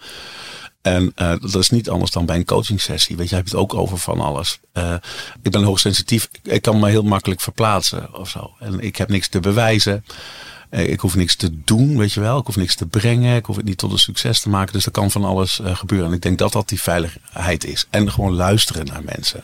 En 0.88 1.12
eh, 1.16 1.34
dat 1.40 1.56
is 1.56 1.70
niet 1.70 1.90
anders 1.90 2.12
dan 2.12 2.26
bij 2.26 2.36
een 2.36 2.46
coaching 2.46 2.82
sessie. 2.82 3.18
Weet 3.18 3.30
je, 3.30 3.36
heb 3.36 3.48
je 3.48 3.52
het 3.52 3.60
ook 3.62 3.74
over 3.74 3.98
van 3.98 4.20
alles. 4.20 4.60
Eh, 4.72 4.94
ik 5.42 5.52
ben 5.52 5.64
hoogsensitief. 5.64 6.30
Ik, 6.44 6.62
kan 6.62 6.80
me 6.80 6.90
heel 6.90 7.04
makkelijk 7.04 7.42
verplaatsen 7.42 8.16
of 8.16 8.30
zo. 8.30 8.54
En 8.60 8.80
ik 8.80 8.96
heb 8.96 9.10
niks 9.10 9.28
te 9.28 9.40
bewijzen. 9.40 10.06
Eh, 10.70 10.90
ik 10.90 11.00
hoef 11.00 11.16
niks 11.16 11.36
te 11.36 11.64
doen, 11.64 11.98
weet 11.98 12.14
je 12.14 12.20
wel. 12.20 12.40
Ik 12.40 12.46
hoef 12.46 12.56
niks 12.56 12.76
te 12.76 12.86
brengen. 12.86 13.36
Ik 13.36 13.46
hoef 13.46 13.56
het 13.56 13.66
niet 13.66 13.78
tot 13.78 13.92
een 13.92 13.98
succes 14.00 14.40
te 14.40 14.50
maken. 14.50 14.74
Dus 14.74 14.86
er 14.86 14.92
kan 14.92 15.12
van 15.12 15.24
alles 15.24 15.60
gebeuren. 15.64 16.08
En 16.08 16.14
ik 16.14 16.22
denk 16.22 16.38
dat 16.38 16.52
dat 16.52 16.70
die 16.70 16.82
veiligheid 16.82 17.66
is. 17.66 17.88
En 17.90 18.12
gewoon 18.12 18.34
luisteren 18.34 18.86
naar 18.86 19.04
mensen. 19.04 19.44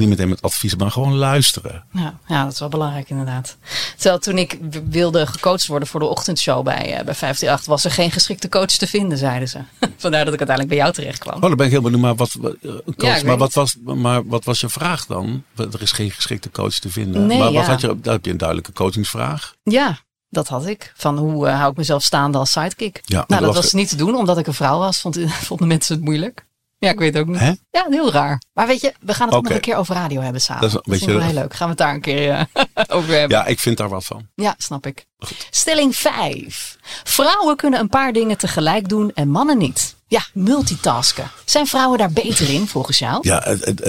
Niet 0.00 0.08
meteen 0.08 0.28
met 0.28 0.42
advies, 0.42 0.76
maar 0.76 0.90
gewoon 0.90 1.14
luisteren. 1.14 1.84
Ja, 1.92 2.18
ja, 2.26 2.44
dat 2.44 2.52
is 2.52 2.58
wel 2.58 2.68
belangrijk 2.68 3.10
inderdaad. 3.10 3.56
Terwijl 3.96 4.18
toen 4.18 4.38
ik 4.38 4.58
wilde 4.90 5.26
gecoacht 5.26 5.66
worden 5.66 5.88
voor 5.88 6.00
de 6.00 6.06
ochtendshow 6.06 6.64
bij, 6.64 6.76
eh, 6.76 7.04
bij 7.04 7.14
538, 7.14 7.66
was 7.66 7.84
er 7.84 7.90
geen 7.90 8.10
geschikte 8.10 8.48
coach 8.48 8.66
te 8.66 8.86
vinden, 8.86 9.18
zeiden 9.18 9.48
ze. 9.48 9.58
Vandaar 9.96 10.24
dat 10.24 10.34
ik 10.34 10.40
uiteindelijk 10.40 10.68
bij 10.68 10.76
jou 10.76 10.92
terecht 10.92 11.18
kwam. 11.18 11.34
Oh, 11.34 11.40
dan 11.40 11.56
ben 11.56 11.66
ik 11.66 11.72
heel 11.72 11.82
benieuwd. 11.82 12.00
Maar 12.00 12.14
wat, 12.14 12.34
eh, 12.34 12.50
coach, 12.50 12.94
Ja, 12.96 13.16
ik 13.16 13.24
maar, 13.24 13.38
wat 13.38 13.52
was, 13.52 13.76
maar 13.84 14.26
wat 14.26 14.44
was 14.44 14.60
je 14.60 14.68
vraag 14.68 15.06
dan? 15.06 15.44
Er 15.56 15.82
is 15.82 15.92
geen 15.92 16.10
geschikte 16.10 16.50
coach 16.50 16.74
te 16.74 16.90
vinden. 16.90 17.26
Nee, 17.26 17.38
maar 17.38 17.52
wat 17.52 17.64
ja. 17.64 17.70
had 17.70 17.80
je, 17.80 18.00
daar 18.00 18.14
heb 18.14 18.24
je 18.24 18.30
een 18.30 18.38
duidelijke 18.38 18.72
coachingsvraag. 18.72 19.54
Ja, 19.62 19.98
dat 20.28 20.48
had 20.48 20.66
ik. 20.66 20.92
Van 20.96 21.18
hoe 21.18 21.46
eh, 21.46 21.58
hou 21.58 21.70
ik 21.70 21.76
mezelf 21.76 22.02
staande 22.02 22.38
als 22.38 22.50
sidekick? 22.50 23.00
Ja, 23.04 23.24
nou, 23.26 23.44
dat 23.44 23.54
was 23.54 23.72
niet 23.72 23.88
te 23.88 23.96
doen, 23.96 24.14
omdat 24.14 24.38
ik 24.38 24.46
een 24.46 24.54
vrouw 24.54 24.78
was. 24.78 25.00
Vond, 25.00 25.18
vonden 25.48 25.68
mensen 25.68 25.94
het 25.94 26.04
moeilijk. 26.04 26.48
Ja, 26.80 26.90
ik 26.90 26.98
weet 26.98 27.14
het 27.14 27.22
ook 27.22 27.28
niet. 27.28 27.38
Hè? 27.38 27.52
Ja, 27.70 27.86
heel 27.90 28.12
raar. 28.12 28.42
Maar 28.52 28.66
weet 28.66 28.80
je, 28.80 28.92
we 29.00 29.14
gaan 29.14 29.26
het 29.26 29.36
ook 29.36 29.42
nog 29.42 29.52
een 29.52 29.60
keer 29.60 29.76
over 29.76 29.94
radio 29.94 30.20
hebben 30.20 30.40
samen. 30.40 30.62
Dat 30.62 30.72
Dat 30.72 30.94
is 30.94 31.04
wel 31.04 31.20
heel 31.20 31.34
leuk. 31.34 31.54
Gaan 31.54 31.66
we 31.66 31.72
het 31.72 31.78
daar 31.78 31.94
een 31.94 32.00
keer 32.00 32.30
eh, 32.30 32.44
over 32.96 33.10
hebben. 33.18 33.38
Ja, 33.38 33.46
ik 33.46 33.58
vind 33.60 33.76
daar 33.76 33.88
wat 33.88 34.04
van. 34.04 34.28
Ja, 34.34 34.54
snap 34.58 34.86
ik. 34.86 35.06
Stelling 35.50 35.96
5. 35.96 36.76
Vrouwen 37.04 37.56
kunnen 37.56 37.80
een 37.80 37.88
paar 37.88 38.12
dingen 38.12 38.38
tegelijk 38.38 38.88
doen 38.88 39.10
en 39.14 39.28
mannen 39.28 39.58
niet. 39.58 39.96
Ja, 40.10 40.20
multitasken. 40.34 41.30
Zijn 41.44 41.66
vrouwen 41.66 41.98
daar 41.98 42.12
beter 42.12 42.50
in 42.50 42.66
volgens 42.68 42.98
jou? 42.98 43.18
Ja, 43.20 43.40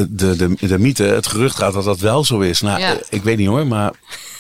de, 0.10 0.36
de, 0.36 0.56
de 0.68 0.80
mythe, 0.80 1.04
het 1.04 1.28
gerucht 1.28 1.56
gaat 1.58 1.74
dat 1.74 1.84
dat 1.84 2.00
wel 2.00 2.24
zo 2.24 2.40
is. 2.40 2.62
Nou, 2.62 2.80
Ja. 2.80 2.92
eh, 2.94 2.98
ik 3.10 3.24
weet 3.24 3.38
niet 3.38 3.48
hoor, 3.48 3.68
maar 3.68 3.92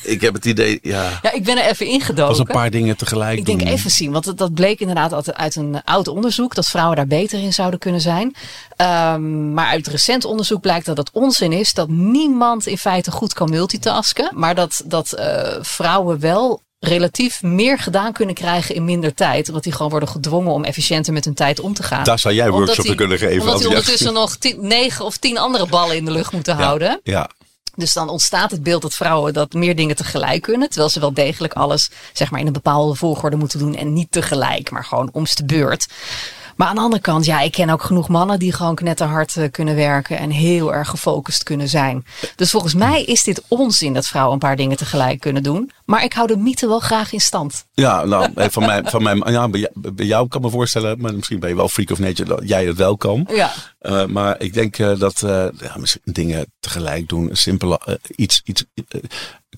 ik 0.03 0.21
heb 0.21 0.33
het 0.33 0.45
idee, 0.45 0.79
ja, 0.81 1.19
Ja, 1.21 1.31
ik 1.31 1.43
ben 1.43 1.57
er 1.63 1.69
even 1.69 1.85
ingedoken. 1.87 2.25
als 2.27 2.39
een 2.39 2.45
paar 2.45 2.69
dingen 2.69 2.97
tegelijk 2.97 3.37
Ik 3.39 3.45
denk 3.45 3.61
even 3.61 3.91
zien, 3.91 4.11
want 4.11 4.25
dat, 4.25 4.37
dat 4.37 4.53
bleek 4.53 4.79
inderdaad 4.79 5.33
uit, 5.33 5.55
een 5.55 5.81
oud 5.83 6.07
onderzoek 6.07 6.55
dat 6.55 6.67
vrouwen 6.67 6.95
daar 6.95 7.07
beter 7.07 7.39
in 7.39 7.53
zouden 7.53 7.79
kunnen 7.79 8.01
zijn. 8.01 8.35
Ehm, 8.75 9.53
maar 9.53 9.67
uit 9.67 9.87
recent 9.87 10.25
onderzoek 10.25 10.61
blijkt 10.61 10.85
dat 10.85 10.97
het 10.97 11.09
onzin 11.11 11.51
is 11.51 11.73
dat 11.73 11.89
niemand 11.89 12.65
in 12.67 12.77
feite 12.77 13.11
goed 13.11 13.33
kan 13.33 13.49
multitasken, 13.49 14.31
maar 14.35 14.55
dat, 14.55 14.81
dat 14.85 15.11
eh, 15.13 15.57
vrouwen 15.61 16.19
wel 16.19 16.61
relatief 16.85 17.41
meer 17.41 17.79
gedaan 17.79 18.13
kunnen 18.13 18.35
krijgen 18.35 18.75
in 18.75 18.85
minder 18.85 19.13
tijd, 19.13 19.47
omdat 19.47 19.63
die 19.63 19.71
gewoon 19.73 19.89
worden 19.91 20.09
gedwongen 20.09 20.51
om 20.51 20.63
efficiënter 20.63 21.13
met 21.13 21.25
hun 21.25 21.33
tijd 21.33 21.59
om 21.59 21.73
te 21.73 21.83
gaan. 21.83 22.03
Daar 22.03 22.19
zou 22.19 22.33
jij 22.33 22.43
Omdat 22.45 22.59
workshop 22.59 22.83
die- 22.85 22.91
te 22.93 22.97
kunnen 22.97 23.17
geven. 23.17 23.33
Omdat 23.39 23.51
als 23.53 23.61
die 23.61 23.69
ondertussen 23.69 24.13
nog 24.13 24.35
tien, 24.35 24.67
negen 24.67 25.05
of 25.05 25.17
tien 25.17 25.37
andere 25.37 25.67
ballen 25.67 25.95
in 25.95 26.05
de 26.05 26.11
lucht 26.11 26.31
moeten 26.31 26.57
Ja, 26.57 26.63
houden. 26.63 26.99
Ja, 27.03 27.29
Dus 27.75 27.93
dan 27.93 28.09
ontstaat 28.09 28.51
het 28.51 28.63
beeld 28.63 28.81
dat 28.81 28.93
vrouwen 28.93 29.33
dat 29.33 29.53
meer 29.53 29.75
dingen 29.75 29.95
tegelijk 29.95 30.41
kunnen. 30.41 30.67
Terwijl 30.69 30.89
ze 30.89 30.99
wel 30.99 31.13
degelijk 31.13 31.53
alles 31.53 31.89
zeg 32.13 32.31
maar, 32.31 32.39
in 32.39 32.47
een 32.47 32.53
bepaalde 32.53 32.95
volgorde 32.95 33.35
moeten 33.35 33.59
doen. 33.59 33.75
En 33.75 33.93
niet 33.93 34.11
tegelijk, 34.11 34.71
maar 34.71 34.85
gewoon 34.85 35.09
om's 35.11 35.35
de 35.35 35.45
beurt. 35.45 35.87
Maar 36.61 36.69
aan 36.69 36.75
de 36.75 36.81
andere 36.81 37.01
kant, 37.01 37.25
ja, 37.25 37.41
ik 37.41 37.51
ken 37.51 37.69
ook 37.69 37.83
genoeg 37.83 38.07
mannen 38.07 38.39
die 38.39 38.53
gewoon 38.53 38.75
knetterhard 38.75 39.37
eh, 39.37 39.51
kunnen 39.51 39.75
werken. 39.75 40.17
En 40.17 40.29
heel 40.29 40.73
erg 40.73 40.89
gefocust 40.89 41.43
kunnen 41.43 41.67
zijn. 41.67 42.05
Dus 42.35 42.51
volgens 42.51 42.73
mij 42.73 43.03
is 43.03 43.23
dit 43.23 43.43
onzin 43.47 43.93
dat 43.93 44.07
vrouwen 44.07 44.33
een 44.33 44.39
paar 44.39 44.55
dingen 44.55 44.77
tegelijk 44.77 45.19
kunnen 45.19 45.43
doen. 45.43 45.71
Maar 45.85 46.03
ik 46.03 46.13
hou 46.13 46.27
de 46.27 46.37
mythe 46.37 46.67
wel 46.67 46.79
graag 46.79 47.13
in 47.13 47.19
stand. 47.19 47.65
ja 47.73 48.05
nou, 48.05 48.31
eh, 48.35 48.45
van 48.49 48.65
mij, 48.65 48.81
van 48.83 49.03
mij 49.03 49.15
ja, 49.25 49.49
bij, 49.49 50.05
jou, 50.05 50.27
kan 50.27 50.39
ik 50.39 50.45
me 50.45 50.51
voorstellen, 50.51 51.01
maar 51.01 51.13
misschien 51.13 51.39
ben 51.39 51.49
je 51.49 51.55
wel 51.55 51.69
freak 51.69 51.91
of 51.91 51.99
nature, 51.99 52.29
dat 52.29 52.41
jij 52.43 52.65
het 52.65 52.77
wel 52.77 52.97
kan. 52.97 53.27
Ja. 53.33 53.51
Eh, 53.79 54.05
maar 54.05 54.41
ik 54.41 54.53
denk 54.53 54.77
dat 54.77 55.19
ja, 55.57 55.75
misschien 55.77 56.01
dingen 56.03 56.45
tegelijk 56.59 57.09
doen, 57.09 57.29
een 57.29 57.37
simpele, 57.37 57.99
iets, 58.15 58.41
iets 58.43 58.65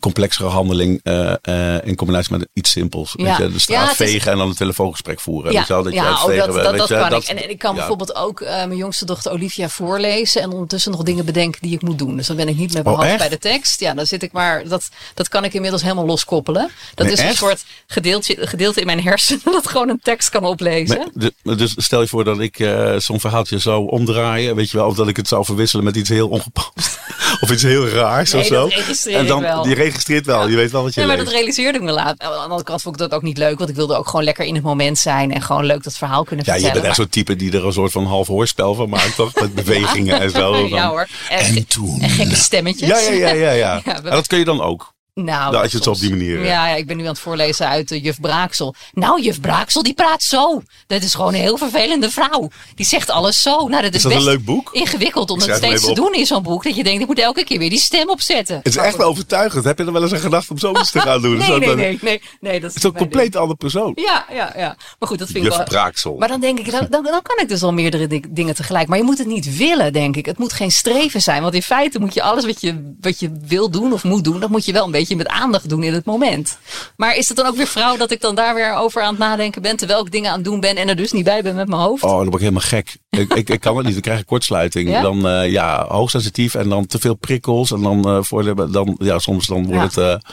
complexere 0.03 0.47
handeling 0.49 0.99
eh, 1.03 1.33
eh, 1.75 1.81
in 1.87 1.95
combinatie 1.95 2.37
met 2.37 2.47
iets 2.53 2.71
simpels. 2.71 3.13
Ja. 3.17 3.23
Weet 3.23 3.37
je, 3.37 3.43
de 3.47 3.51
Ja, 3.53 3.59
straat 3.59 3.89
is- 3.89 3.95
vegen 3.95 4.31
en 4.31 4.37
dan 4.37 4.47
een 4.49 4.55
telefoongesprek 4.55 5.19
voeren. 5.19 5.51
Ja, 5.51 5.59
je 5.67 5.73
dat 5.73 5.83
je 5.85 5.91
ja 5.93 6.03
oh, 6.03 6.09
uitvegen, 6.09 6.45
dat, 6.45 6.55
weet 6.55 6.63
dat, 6.63 6.73
je, 6.73 6.77
dat 6.77 6.89
kan 7.01 7.09
dat- 7.09 7.23
ik. 7.23 7.29
En, 7.29 7.43
en 7.43 7.49
ik 7.49 7.57
kan 7.59 7.75
bijvoorbeeld 7.75 8.15
ook 8.15 8.41
eh, 8.41 8.55
mijn 8.55 8.75
jongste 8.75 9.05
dochter 9.05 9.31
Olivia 9.31 9.69
voorlezen 9.69 10.41
en 10.41 10.51
ondertussen 10.51 10.91
nog 10.91 11.03
dingen 11.03 11.25
bedenken 11.25 11.61
die 11.61 11.73
ik 11.73 11.81
moet 11.81 11.97
doen. 11.97 12.15
Dus 12.15 12.27
dan 12.27 12.35
ben 12.35 12.47
ik 12.47 12.57
niet 12.57 12.73
met 12.73 12.83
mijn 12.83 12.95
Oh, 12.95 13.01
hand 13.03 13.17
bij 13.17 13.29
de 13.29 13.37
tekst. 13.37 13.79
Ja, 13.79 13.93
dan 13.93 14.05
zit 14.05 14.23
ik 14.23 14.31
maar, 14.31 14.67
dat, 14.67 14.89
dat 15.13 15.27
kan 15.29 15.43
ik 15.43 15.53
inmiddels 15.53 15.81
helemaal 15.81 16.05
loskoppelen. 16.05 16.69
Dat 16.95 17.05
Nee, 17.05 17.15
is 17.15 17.21
een 17.21 17.35
soort 17.35 17.63
gedeelte, 17.87 18.37
gedeelte 18.39 18.79
in 18.79 18.85
mijn 18.85 19.03
hersenen 19.03 19.41
dat 19.51 19.67
gewoon 19.67 19.89
een 19.89 19.99
tekst 20.03 20.29
kan 20.29 20.45
oplezen. 20.45 21.11
De- 21.13 21.33
dus 21.55 21.73
stel 21.77 22.01
je 22.01 22.07
voor 22.07 22.23
dat 22.23 22.39
ik 22.39 22.67
zo'n 22.97 23.19
verhaaltje 23.19 23.57
zou 23.57 23.89
omdraaien, 23.89 24.55
weet 24.55 24.71
je 24.71 24.77
wel, 24.77 24.87
of 24.87 24.95
dat 24.95 25.07
ik 25.07 25.15
het 25.17 25.27
zou 25.27 25.45
verwisselen 25.45 25.85
met 25.85 25.95
iets 25.95 26.09
heel 26.09 26.27
ongepast. 26.29 26.99
of 27.41 27.51
iets 27.51 27.63
heel 27.63 27.87
raars 27.87 28.31
Nee, 28.31 28.41
of 28.41 28.47
zo. 28.47 29.09
en 29.09 29.27
dan. 29.27 29.63
Die 29.63 29.73
registreert 29.93 30.25
wel, 30.25 30.47
je 30.49 30.55
weet 30.55 30.71
wel 30.71 30.83
wat 30.83 30.93
je 30.93 30.99
Nee, 30.99 31.07
maar 31.09 31.17
leest. 31.17 31.29
dat 31.29 31.37
realiseerde 31.39 31.77
ik 31.77 31.83
me 31.83 31.91
laat. 31.91 32.19
Aan 32.21 32.31
de 32.31 32.37
andere 32.37 32.63
kant 32.63 32.81
vond 32.81 32.95
ik 32.95 33.01
dat 33.01 33.13
ook 33.13 33.21
niet 33.21 33.37
leuk, 33.37 33.57
want 33.57 33.69
ik 33.69 33.75
wilde 33.75 33.95
ook 33.97 34.07
gewoon 34.07 34.23
lekker 34.25 34.45
in 34.45 34.55
het 34.55 34.63
moment 34.63 34.97
zijn 34.97 35.33
en 35.33 35.41
gewoon 35.41 35.65
leuk 35.65 35.83
dat 35.83 35.97
verhaal 35.97 36.23
kunnen 36.23 36.45
Ja, 36.45 36.53
je 36.53 36.59
vertellen. 36.59 36.81
bent 36.87 36.97
echt 36.97 37.01
zo'n 37.03 37.23
type 37.23 37.35
die 37.35 37.51
er 37.57 37.65
een 37.65 37.73
soort 37.73 37.91
van 37.91 38.05
half 38.05 38.27
hoorspel 38.27 38.73
van 38.75 38.89
maakt, 38.89 39.15
toch? 39.15 39.33
Met 39.35 39.55
bewegingen 39.63 40.19
en 40.21 40.29
zo. 40.29 40.51
Van- 40.53 40.69
ja 40.69 40.89
hoor. 40.89 41.07
En, 41.29 41.39
En 41.55 41.67
toen. 41.67 42.01
en 42.01 42.09
gekke 42.09 42.35
stemmetjes. 42.35 42.89
Ja, 42.89 42.97
ja, 43.11 43.27
ja, 43.27 43.33
ja. 43.33 43.51
ja. 43.51 43.81
En 43.95 44.03
dat 44.03 44.27
kun 44.27 44.37
je 44.39 44.45
dan 44.45 44.61
ook. 44.61 44.93
Nou, 45.13 45.51
Nou, 45.51 45.55
als 45.55 45.69
je 45.71 45.75
het 45.75 45.83
zo 45.85 45.91
op 45.91 45.99
die 45.99 46.09
manier, 46.09 46.39
eh. 46.39 46.45
Ja, 46.45 46.67
ja, 46.67 46.75
ik 46.75 46.87
ben 46.87 46.97
nu 46.97 47.03
aan 47.03 47.09
het 47.09 47.19
voorlezen 47.19 47.67
uit 47.67 47.91
eh, 47.91 48.03
Juf 48.03 48.19
Braaksel. 48.19 48.75
Nou, 48.93 49.21
Juf 49.21 49.41
Braaksel, 49.41 49.83
die 49.83 49.93
praat 49.93 50.23
zo. 50.23 50.61
Dat 50.87 51.01
is 51.03 51.13
gewoon 51.13 51.33
een 51.33 51.39
heel 51.39 51.57
vervelende 51.57 52.09
vrouw. 52.09 52.49
Die 52.75 52.85
zegt 52.85 53.09
alles 53.09 53.41
zo. 53.41 53.67
Nou, 53.67 53.81
dat 53.83 53.93
is, 53.93 54.01
dat 54.01 54.11
een 54.11 54.17
best 54.17 54.29
leuk 54.29 54.45
boek? 54.45 54.69
ingewikkeld 54.71 55.29
om 55.29 55.39
dat 55.39 55.55
steeds 55.55 55.85
te 55.85 55.93
doen 55.93 56.13
in 56.13 56.25
zo'n 56.25 56.43
boek. 56.43 56.63
Dat 56.63 56.75
je 56.75 56.83
denkt, 56.83 57.01
ik 57.01 57.07
moet 57.07 57.19
elke 57.19 57.43
keer 57.43 57.59
weer 57.59 57.69
die 57.69 57.79
stem 57.79 58.09
opzetten. 58.09 58.55
Het 58.55 58.67
is 58.67 58.75
echt 58.77 58.97
wel 58.97 59.07
overtuigend. 59.07 59.63
Heb 59.63 59.77
je 59.77 59.85
er 59.85 59.91
wel 59.91 60.01
eens 60.01 60.13
aan 60.13 60.19
gedacht 60.19 60.49
om 60.51 60.57
zoiets 60.57 60.91
te 60.91 60.99
gaan 60.99 61.21
doen? 61.21 61.37
Nee, 61.43 61.49
nee, 61.49 61.67
wel- 61.67 61.75
nee, 61.75 61.99
nee, 62.01 62.21
nee. 62.39 62.59
Dat 62.59 62.75
is 62.75 62.81
mijn 62.81 62.93
compleet 62.95 63.35
een 63.35 63.39
andere 63.41 63.57
persoon. 63.59 63.91
Ja, 63.95 64.25
ja, 64.31 64.53
ja. 64.57 64.75
Maar 64.99 65.09
goed, 65.09 65.19
dat 65.19 65.27
vind 65.27 65.37
ik 65.37 65.43
Juf 65.49 65.55
wel... 65.57 65.65
Braaksel. 65.67 66.15
Maar 66.17 66.27
dan 66.27 66.39
denk 66.39 66.59
ik, 66.59 66.71
dan, 66.71 66.87
dan, 66.89 67.03
dan 67.03 67.21
kan 67.21 67.37
ik 67.41 67.47
dus 67.49 67.63
al 67.63 67.73
meerdere 67.73 68.07
di- 68.07 68.23
dingen 68.29 68.55
tegelijk. 68.55 68.87
Maar 68.87 68.97
je 68.97 69.03
moet 69.03 69.17
het 69.17 69.27
niet 69.27 69.57
willen, 69.57 69.93
denk 69.93 70.15
ik. 70.15 70.25
Het 70.25 70.37
moet 70.37 70.53
geen 70.53 70.71
streven 70.71 71.21
zijn. 71.21 71.41
Want 71.41 71.53
in 71.53 71.61
feite 71.61 71.99
moet 71.99 72.13
je 72.13 72.21
alles 72.21 72.45
wat 72.45 72.61
je, 72.61 72.93
wat 73.01 73.19
je 73.19 73.31
wil 73.45 73.69
doen 73.69 73.93
of 73.93 74.03
moet 74.03 74.23
doen, 74.23 74.39
dat 74.39 74.49
moet 74.49 74.65
je 74.65 74.71
wel 74.71 74.85
een 74.85 74.91
beetje 74.91 75.01
met 75.09 75.27
aandacht 75.27 75.69
doen 75.69 75.83
in 75.83 75.93
het 75.93 76.05
moment. 76.05 76.57
Maar 76.97 77.15
is 77.15 77.27
het 77.27 77.37
dan 77.37 77.45
ook 77.47 77.55
weer 77.55 77.67
vrouw 77.67 77.97
dat 77.97 78.11
ik 78.11 78.21
dan 78.21 78.35
daar 78.35 78.55
weer 78.55 78.73
over 78.75 79.01
aan 79.01 79.09
het 79.09 79.17
nadenken 79.19 79.61
ben, 79.61 79.75
terwijl 79.77 80.05
ik 80.05 80.11
dingen 80.11 80.29
aan 80.29 80.35
het 80.35 80.45
doen 80.45 80.59
ben 80.59 80.75
en 80.75 80.89
er 80.89 80.95
dus 80.95 81.11
niet 81.11 81.23
bij 81.23 81.41
ben 81.43 81.55
met 81.55 81.67
mijn 81.67 81.81
hoofd? 81.81 82.03
Oh, 82.03 82.09
dan 82.09 82.19
word 82.23 82.33
ik 82.33 82.39
helemaal 82.39 82.61
gek. 82.61 82.97
ik, 83.09 83.33
ik, 83.33 83.49
ik 83.49 83.59
kan 83.59 83.75
het 83.75 83.85
niet. 83.85 83.93
Dan 83.93 84.01
krijg 84.01 84.19
ik 84.19 84.25
kortsluiting. 84.25 84.89
Ja? 84.89 85.01
Dan 85.01 85.27
eh, 85.27 85.51
ja, 85.51 85.85
hoogsensitief 85.87 86.55
en 86.55 86.69
dan 86.69 86.85
te 86.85 86.99
veel 86.99 87.15
prikkels. 87.15 87.71
En 87.71 87.81
dan, 87.81 88.05
eh, 88.07 88.17
voor 88.21 88.71
dan 88.71 88.95
ja, 88.99 89.19
soms 89.19 89.47
dan 89.47 89.65
wordt, 89.65 89.95
Ja. 89.95 90.01
het, 90.03 90.21
eh, 90.23 90.29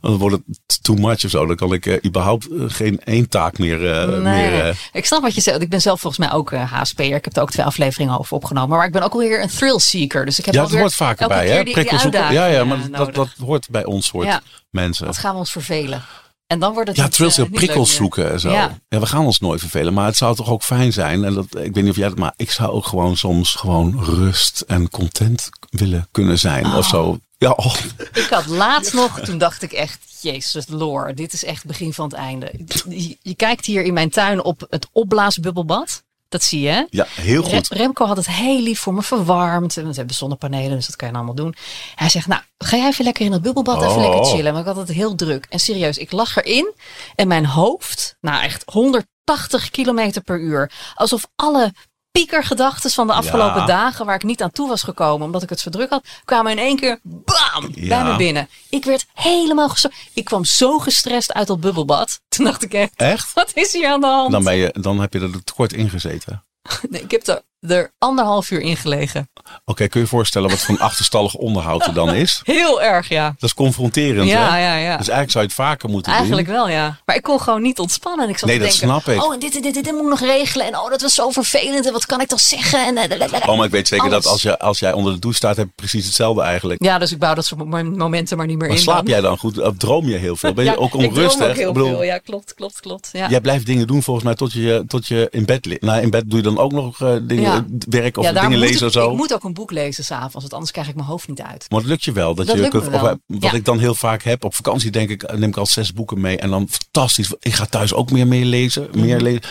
dan 0.00 0.16
wordt 0.16 0.34
het 0.56 0.82
too 0.82 0.96
much 0.96 1.24
of 1.24 1.30
zo. 1.30 1.46
Dan 1.46 1.56
kan 1.56 1.72
ik 1.72 2.06
überhaupt 2.06 2.46
geen 2.66 3.00
één 3.04 3.28
taak 3.28 3.58
meer. 3.58 3.78
Nee, 3.78 4.20
meer 4.20 4.78
ik 4.92 5.06
snap 5.06 5.22
wat 5.22 5.34
je 5.34 5.40
zegt. 5.40 5.60
Ik 5.62 5.68
ben 5.68 5.80
zelf 5.80 6.00
volgens 6.00 6.26
mij 6.28 6.36
ook 6.36 6.52
HSP'er. 6.52 7.14
Ik 7.16 7.24
heb 7.24 7.36
er 7.36 7.42
ook 7.42 7.50
twee 7.50 7.66
afleveringen 7.66 8.18
over 8.18 8.36
opgenomen. 8.36 8.76
Maar 8.76 8.86
ik 8.86 8.92
ben 8.92 9.02
ook 9.02 9.12
alweer 9.12 9.42
een 9.42 9.48
thrill 9.48 9.78
seeker. 9.78 10.24
Dus 10.24 10.38
ik 10.38 10.44
heb 10.44 10.54
ja, 10.54 10.60
dat 10.60 10.70
hoort 10.72 10.94
vaker 10.94 11.28
bij, 11.28 11.48
hè? 11.48 11.54
die- 11.54 11.64
die 11.64 11.72
Prikkels 11.72 12.02
zoeken. 12.02 12.32
Ja, 12.32 12.46
ja, 12.46 12.64
maar 12.64 12.78
dat, 12.90 13.14
dat 13.14 13.28
hoort 13.44 13.66
bij 13.70 13.84
ons 13.84 14.10
soort 14.14 14.26
Ja. 14.26 14.42
mensen. 14.70 15.06
Wat 15.06 15.18
gaan 15.18 15.32
we 15.32 15.38
ons 15.38 15.52
vervelen? 15.52 16.04
En 16.46 16.58
dan 16.58 16.72
wordt 16.72 16.88
het 16.88 16.96
Ja, 16.96 17.02
niet, 17.02 17.12
thrills 17.12 17.38
eh, 17.38 17.50
prikkels 17.50 17.94
zoeken 17.94 18.30
en 18.30 18.40
zo. 18.40 18.50
Ja. 18.50 18.78
Ja. 18.88 18.98
we 18.98 19.06
gaan 19.06 19.24
ons 19.24 19.40
nooit 19.40 19.60
vervelen. 19.60 19.92
Maar 19.92 20.06
het 20.06 20.16
zou 20.16 20.36
toch 20.36 20.48
ook 20.50 20.62
fijn 20.62 20.92
zijn. 20.92 21.24
En 21.24 21.34
dat, 21.34 21.44
ik 21.44 21.74
weet 21.74 21.74
niet 21.74 21.88
of 21.90 21.96
jij 21.96 22.08
dat, 22.08 22.18
maar 22.18 22.32
ik 22.36 22.50
zou 22.50 22.70
ook 22.70 22.86
gewoon 22.86 23.16
soms 23.16 23.54
gewoon 23.54 24.04
rust 24.04 24.60
en 24.60 24.90
content 24.90 25.48
willen 25.70 26.08
kunnen 26.10 26.38
zijn 26.38 26.66
of 26.74 26.86
zo. 26.86 27.18
Ja, 27.38 27.50
oh. 27.50 27.74
Ik 28.12 28.26
had 28.30 28.46
laatst 28.46 28.94
nog, 28.94 29.20
toen 29.20 29.38
dacht 29.38 29.62
ik 29.62 29.72
echt, 29.72 29.98
jezus 30.20 30.64
lore, 30.68 31.14
dit 31.14 31.32
is 31.32 31.44
echt 31.44 31.64
begin 31.64 31.92
van 31.92 32.04
het 32.04 32.14
einde. 32.14 32.52
Je, 32.88 33.16
je 33.22 33.34
kijkt 33.34 33.64
hier 33.66 33.82
in 33.82 33.94
mijn 33.94 34.10
tuin 34.10 34.42
op 34.42 34.66
het 34.70 34.88
opblaasbubbelbad. 34.92 36.02
Dat 36.28 36.42
zie 36.42 36.60
je, 36.60 36.68
hè? 36.68 36.82
ja 36.90 37.06
heel 37.10 37.42
goed. 37.42 37.68
Re- 37.68 37.76
Remco 37.76 38.06
had 38.06 38.16
het 38.16 38.26
heel 38.28 38.60
lief 38.60 38.80
voor 38.80 38.94
me 38.94 39.02
verwarmd. 39.02 39.76
En 39.76 39.88
we 39.88 39.94
hebben 39.94 40.14
zonnepanelen, 40.14 40.76
dus 40.76 40.86
dat 40.86 40.96
kan 40.96 41.08
je 41.08 41.14
allemaal 41.14 41.34
doen. 41.34 41.54
Hij 41.94 42.08
zegt, 42.08 42.26
nou, 42.26 42.42
ga 42.58 42.76
jij 42.76 42.86
even 42.88 43.04
lekker 43.04 43.24
in 43.24 43.32
het 43.32 43.42
bubbelbad, 43.42 43.76
even 43.82 43.88
Oh. 43.96 44.00
lekker 44.08 44.24
chillen. 44.24 44.52
Maar 44.52 44.60
ik 44.60 44.66
had 44.66 44.76
het 44.76 44.88
heel 44.88 45.14
druk. 45.14 45.46
En 45.48 45.58
serieus, 45.58 45.98
ik 45.98 46.12
lag 46.12 46.36
erin 46.36 46.72
en 47.14 47.28
mijn 47.28 47.46
hoofd, 47.46 48.16
nou 48.20 48.42
echt 48.42 48.62
180 48.72 49.70
kilometer 49.70 50.22
per 50.22 50.40
uur. 50.40 50.72
Alsof 50.94 51.26
alle 51.36 51.72
piekergedachten 52.18 52.90
van 52.90 53.06
de 53.06 53.12
afgelopen 53.12 53.60
Ja. 53.60 53.66
dagen, 53.66 54.06
waar 54.06 54.14
ik 54.14 54.22
niet 54.22 54.42
aan 54.42 54.50
toe 54.50 54.68
was 54.68 54.82
gekomen, 54.82 55.26
omdat 55.26 55.42
ik 55.42 55.48
het 55.48 55.60
zo 55.60 55.70
druk 55.70 55.90
had, 55.90 56.04
kwamen 56.24 56.52
in 56.52 56.58
één 56.58 56.76
keer, 56.76 56.98
bam, 57.02 57.72
bij 57.88 58.04
me 58.04 58.16
binnen. 58.16 58.48
Ik 58.68 58.84
werd 58.84 59.06
helemaal. 59.14 59.74
Ik 60.12 60.24
kwam 60.24 60.44
zo 60.44 60.78
gestrest 60.78 61.32
uit 61.32 61.46
dat 61.46 61.60
bubbelbad. 61.60 62.20
Toen 62.28 62.44
dacht 62.44 62.62
ik 62.62 62.72
echt, 62.74 62.92
Echt? 62.96 63.32
wat 63.32 63.50
is 63.54 63.72
hier 63.72 63.88
aan 63.88 64.00
de 64.00 64.06
hand? 64.06 64.30
Dan, 64.32 64.44
ben 64.44 64.56
je, 64.56 64.74
dan 64.80 65.00
heb 65.00 65.12
je 65.12 65.20
er 65.20 65.44
tekort 65.44 65.72
in 65.72 65.90
gezeten. 65.90 66.44
Nee, 66.90 67.02
ik 67.02 67.10
heb 67.10 67.26
er, 67.26 67.42
er 67.68 67.92
anderhalf 67.98 68.50
uur 68.50 68.60
in 68.60 68.76
gelegen. 68.76 69.28
Oké, 69.64 69.88
kun 69.88 70.00
je 70.00 70.06
je 70.06 70.06
voorstellen 70.12 70.50
wat 70.50 70.58
voor 70.58 70.74
een 70.74 70.80
achterstallig 70.80 71.34
onderhoud 71.34 71.86
er 71.86 71.94
dan 71.94 72.14
is? 72.24 72.40
Heel 72.44 72.82
erg, 72.82 73.08
ja. 73.08 73.24
Dat 73.38 73.48
is 73.48 73.54
confronterend, 73.54 74.28
Ja, 74.28 74.50
hè? 74.52 74.58
ja, 74.58 74.74
ja. 74.76 74.96
Dus 74.96 75.08
eigenlijk 75.08 75.30
zou 75.30 75.44
je 75.44 75.50
het 75.50 75.58
vaker 75.60 75.88
moeten 75.88 76.12
Eigenlijk 76.12 76.46
doen. 76.46 76.56
wel, 76.56 76.68
ja. 76.68 76.98
Maar 77.04 77.16
ik 77.16 77.22
kon 77.22 77.40
gewoon 77.40 77.62
niet 77.62 77.78
ontspannen. 77.78 78.24
En 78.24 78.30
ik 78.30 78.38
zat 78.38 78.48
Nee, 78.48 78.58
te 78.58 78.64
dat 78.64 78.72
denken, 78.78 78.88
snap 79.02 79.14
ik. 79.16 79.24
Oh, 79.24 79.34
en 79.34 79.40
dit 79.40 79.52
dit, 79.62 79.74
dit 79.74 79.84
moet 79.92 80.02
ik 80.02 80.08
nog 80.08 80.20
regelen. 80.20 80.66
En 80.66 80.78
oh, 80.78 80.90
dat 80.90 81.00
was 81.02 81.14
zo 81.14 81.30
vervelend. 81.30 81.86
En 81.86 81.92
wat 81.92 82.06
kan 82.06 82.20
ik 82.20 82.28
dan 82.28 82.38
zeggen? 82.38 82.86
En, 82.86 82.96
eh, 83.10 83.48
Oh, 83.48 83.56
maar 83.56 83.66
ik 83.66 83.72
weet 83.72 83.88
zeker 83.88 84.06
Alles. 84.06 84.22
dat 84.22 84.32
als, 84.32 84.42
je, 84.42 84.58
als 84.58 84.78
jij 84.78 84.92
onder 84.92 85.12
de 85.12 85.18
douche 85.18 85.36
staat, 85.36 85.56
heb 85.56 85.66
je 85.66 85.72
precies 85.74 86.04
hetzelfde 86.06 86.42
eigenlijk. 86.42 86.82
Ja, 86.84 86.98
dus 86.98 87.12
ik 87.12 87.18
bouw 87.18 87.34
dat 87.34 87.44
soort 87.44 87.64
mo- 87.64 87.82
momenten 87.84 88.36
maar 88.36 88.46
niet 88.46 88.58
meer 88.58 88.68
Maar 88.68 88.76
in. 88.76 88.82
slaap 88.82 88.96
dan. 88.96 89.06
jij 89.06 89.20
dan 89.20 89.38
goed? 89.38 89.60
Of 89.60 89.76
droom 89.76 90.08
je 90.08 90.16
heel 90.16 90.36
veel? 90.36 90.52
Ben 90.54 90.64
je 90.64 90.70
Ja, 90.74 90.76
ook 90.76 90.84
Ik 90.84 90.90
droom 91.00 91.04
onrustig? 91.06 91.48
ook 91.48 91.56
heel 91.56 91.68
Ik 91.68 91.74
bedoel, 91.74 91.88
veel. 91.88 92.02
Ja, 92.02 92.18
klopt, 92.18 92.54
klopt, 92.54 92.80
klopt. 92.80 93.08
Ja. 93.12 93.28
Jij 93.28 93.40
blijft 93.40 93.66
dingen 93.66 93.86
doen 93.86 94.02
volgens 94.02 94.24
mij 94.26 94.34
tot 94.34 94.52
je, 94.52 94.84
tot 94.86 95.06
je 95.06 95.28
in 95.30 95.44
bed 95.44 95.64
ligt. 95.64 95.80
Nou, 95.82 96.02
in 96.02 96.10
bed 96.10 96.22
doe 96.26 96.38
je 96.38 96.44
dan 96.44 96.58
ook 96.58 96.72
nog 96.72 97.00
eh, 97.00 97.12
dingen, 97.22 97.53
Ja. 97.54 97.64
werk 97.88 98.16
of 98.16 98.24
ja, 98.24 98.32
dingen 98.40 98.58
lezen 98.58 98.76
ik, 98.76 98.82
of 98.86 98.92
zo. 98.92 99.10
ik 99.10 99.16
moet 99.16 99.34
ook 99.34 99.44
een 99.44 99.54
boek 99.54 99.70
lezen 99.70 100.04
s'avonds, 100.04 100.34
want 100.34 100.52
anders 100.52 100.72
krijg 100.72 100.88
ik 100.88 100.94
mijn 100.94 101.06
hoofd 101.06 101.28
niet 101.28 101.40
uit. 101.42 101.66
Maar 101.68 101.78
het 101.80 101.88
lukt 101.88 102.04
je 102.04 102.12
wel. 102.12 102.34
Dat 102.34 102.46
Dat 102.46 102.56
je 102.56 102.62
lukt 102.62 102.72
me 102.74 102.90
wel. 102.90 103.08
eh, 103.08 103.14
wat 103.26 103.52
ik 103.52 103.64
dan 103.64 103.78
heel 103.78 103.94
vaak 103.94 104.22
heb. 104.22 104.44
Op 104.44 104.54
vakantie 104.54 104.90
denk 104.90 105.10
ik, 105.10 105.32
neem 105.32 105.48
ik 105.48 105.56
al 105.56 105.66
zes 105.66 105.92
boeken 105.92 106.20
mee. 106.20 106.38
En 106.38 106.50
dan 106.50 106.68
fantastisch. 106.70 107.32
Ik 107.40 107.54
ga 107.54 107.66
thuis 107.66 107.94
ook 107.94 108.10
meer, 108.10 108.26
meer 108.26 108.44
lezen. 108.44 108.88
Mhm. 108.90 109.00
Meer 109.00 109.20
lezen. 109.20 109.42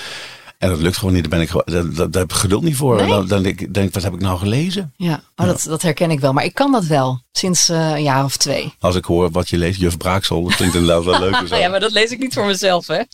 En 0.63 0.69
dat 0.69 0.82
lukt 0.82 0.97
gewoon 0.97 1.13
niet. 1.13 1.30
Daar, 1.30 1.39
ben 1.39 1.41
ik, 1.41 1.52
daar, 1.65 1.93
daar, 1.93 2.12
daar 2.12 2.21
heb 2.21 2.32
ik 2.32 2.38
geduld 2.38 2.63
niet 2.63 2.76
voor. 2.76 2.95
Nee? 2.95 3.08
Dan, 3.08 3.28
dan 3.28 3.43
denk 3.43 3.62
ik, 3.62 3.73
denk, 3.73 3.93
wat 3.93 4.04
heb 4.04 4.13
ik 4.13 4.21
nou 4.21 4.39
gelezen? 4.39 4.93
Ja, 4.97 5.23
oh, 5.36 5.45
Dat, 5.45 5.63
dat 5.67 5.82
herken 5.82 6.12
ik 6.12 6.19
wel. 6.19 6.34
Maar 6.34 6.43
ik 6.43 6.54
kan 6.54 6.71
dat 6.71 6.86
wel, 6.86 7.21
sinds 7.32 7.69
eh, 7.69 7.89
een 7.89 8.04
jaar 8.04 8.23
of 8.23 8.38
twee. 8.38 8.73
Als 8.80 8.95
ik 8.95 9.06
hoor 9.06 9.32
wat 9.32 9.49
je 9.49 9.58
leest, 9.58 9.80
juf 9.80 9.97
Braaksel. 9.97 10.43
Dat 10.43 10.56
klinkt 10.56 10.76
inderdaad 10.76 11.04
wel 11.04 11.19
leuk. 11.19 11.47
ja, 11.62 11.69
maar 11.69 11.80
dat 11.80 11.91
lees 11.91 12.12
ik 12.12 12.19
niet 12.19 12.34
voor 12.34 12.45
mezelf, 12.45 12.88
hè. 12.88 13.02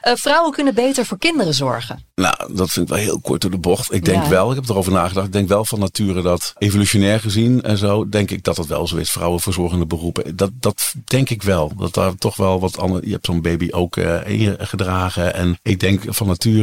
Eh, 0.00 0.12
vrouwen 0.14 0.52
kunnen 0.52 0.74
beter 0.74 1.06
voor 1.06 1.18
kinderen 1.18 1.54
zorgen. 1.54 2.04
Nou, 2.14 2.54
dat 2.54 2.70
vind 2.70 2.88
ik 2.90 2.94
wel 2.94 3.02
heel 3.04 3.20
kort 3.20 3.40
door 3.40 3.50
de 3.50 3.58
bocht. 3.58 3.92
Ik 3.92 4.04
denk 4.04 4.22
Ja. 4.22 4.28
wel, 4.28 4.50
ik 4.50 4.56
heb 4.56 4.68
erover 4.68 4.92
nagedacht. 4.92 5.26
Ik 5.26 5.32
denk 5.32 5.48
wel 5.48 5.64
van 5.64 5.78
nature 5.78 6.22
dat 6.22 6.52
evolutionair 6.58 7.20
gezien 7.20 7.62
en 7.62 7.78
zo, 7.78 8.08
denk 8.08 8.30
ik 8.30 8.44
dat 8.44 8.56
het 8.56 8.66
wel 8.66 8.86
zo 8.86 8.96
is. 8.96 9.10
Vrouwen 9.10 9.40
verzorgende 9.40 9.86
beroepen. 9.86 10.36
Dat, 10.36 10.50
dat 10.54 10.92
denk 11.04 11.30
ik 11.30 11.42
wel. 11.42 11.72
Dat 11.78 11.94
daar 11.94 12.14
toch 12.14 12.36
wel 12.36 12.60
wat 12.60 12.78
anders. 12.78 13.04
Je 13.06 13.12
hebt 13.12 13.26
zo'n 13.26 13.42
baby 13.42 13.68
ook 13.70 13.96
eh 13.96 14.28
ingedragen. 14.28 15.34
En 15.34 15.58
ik 15.62 15.80
denk 15.80 16.02
van 16.06 16.26
nature 16.26 16.53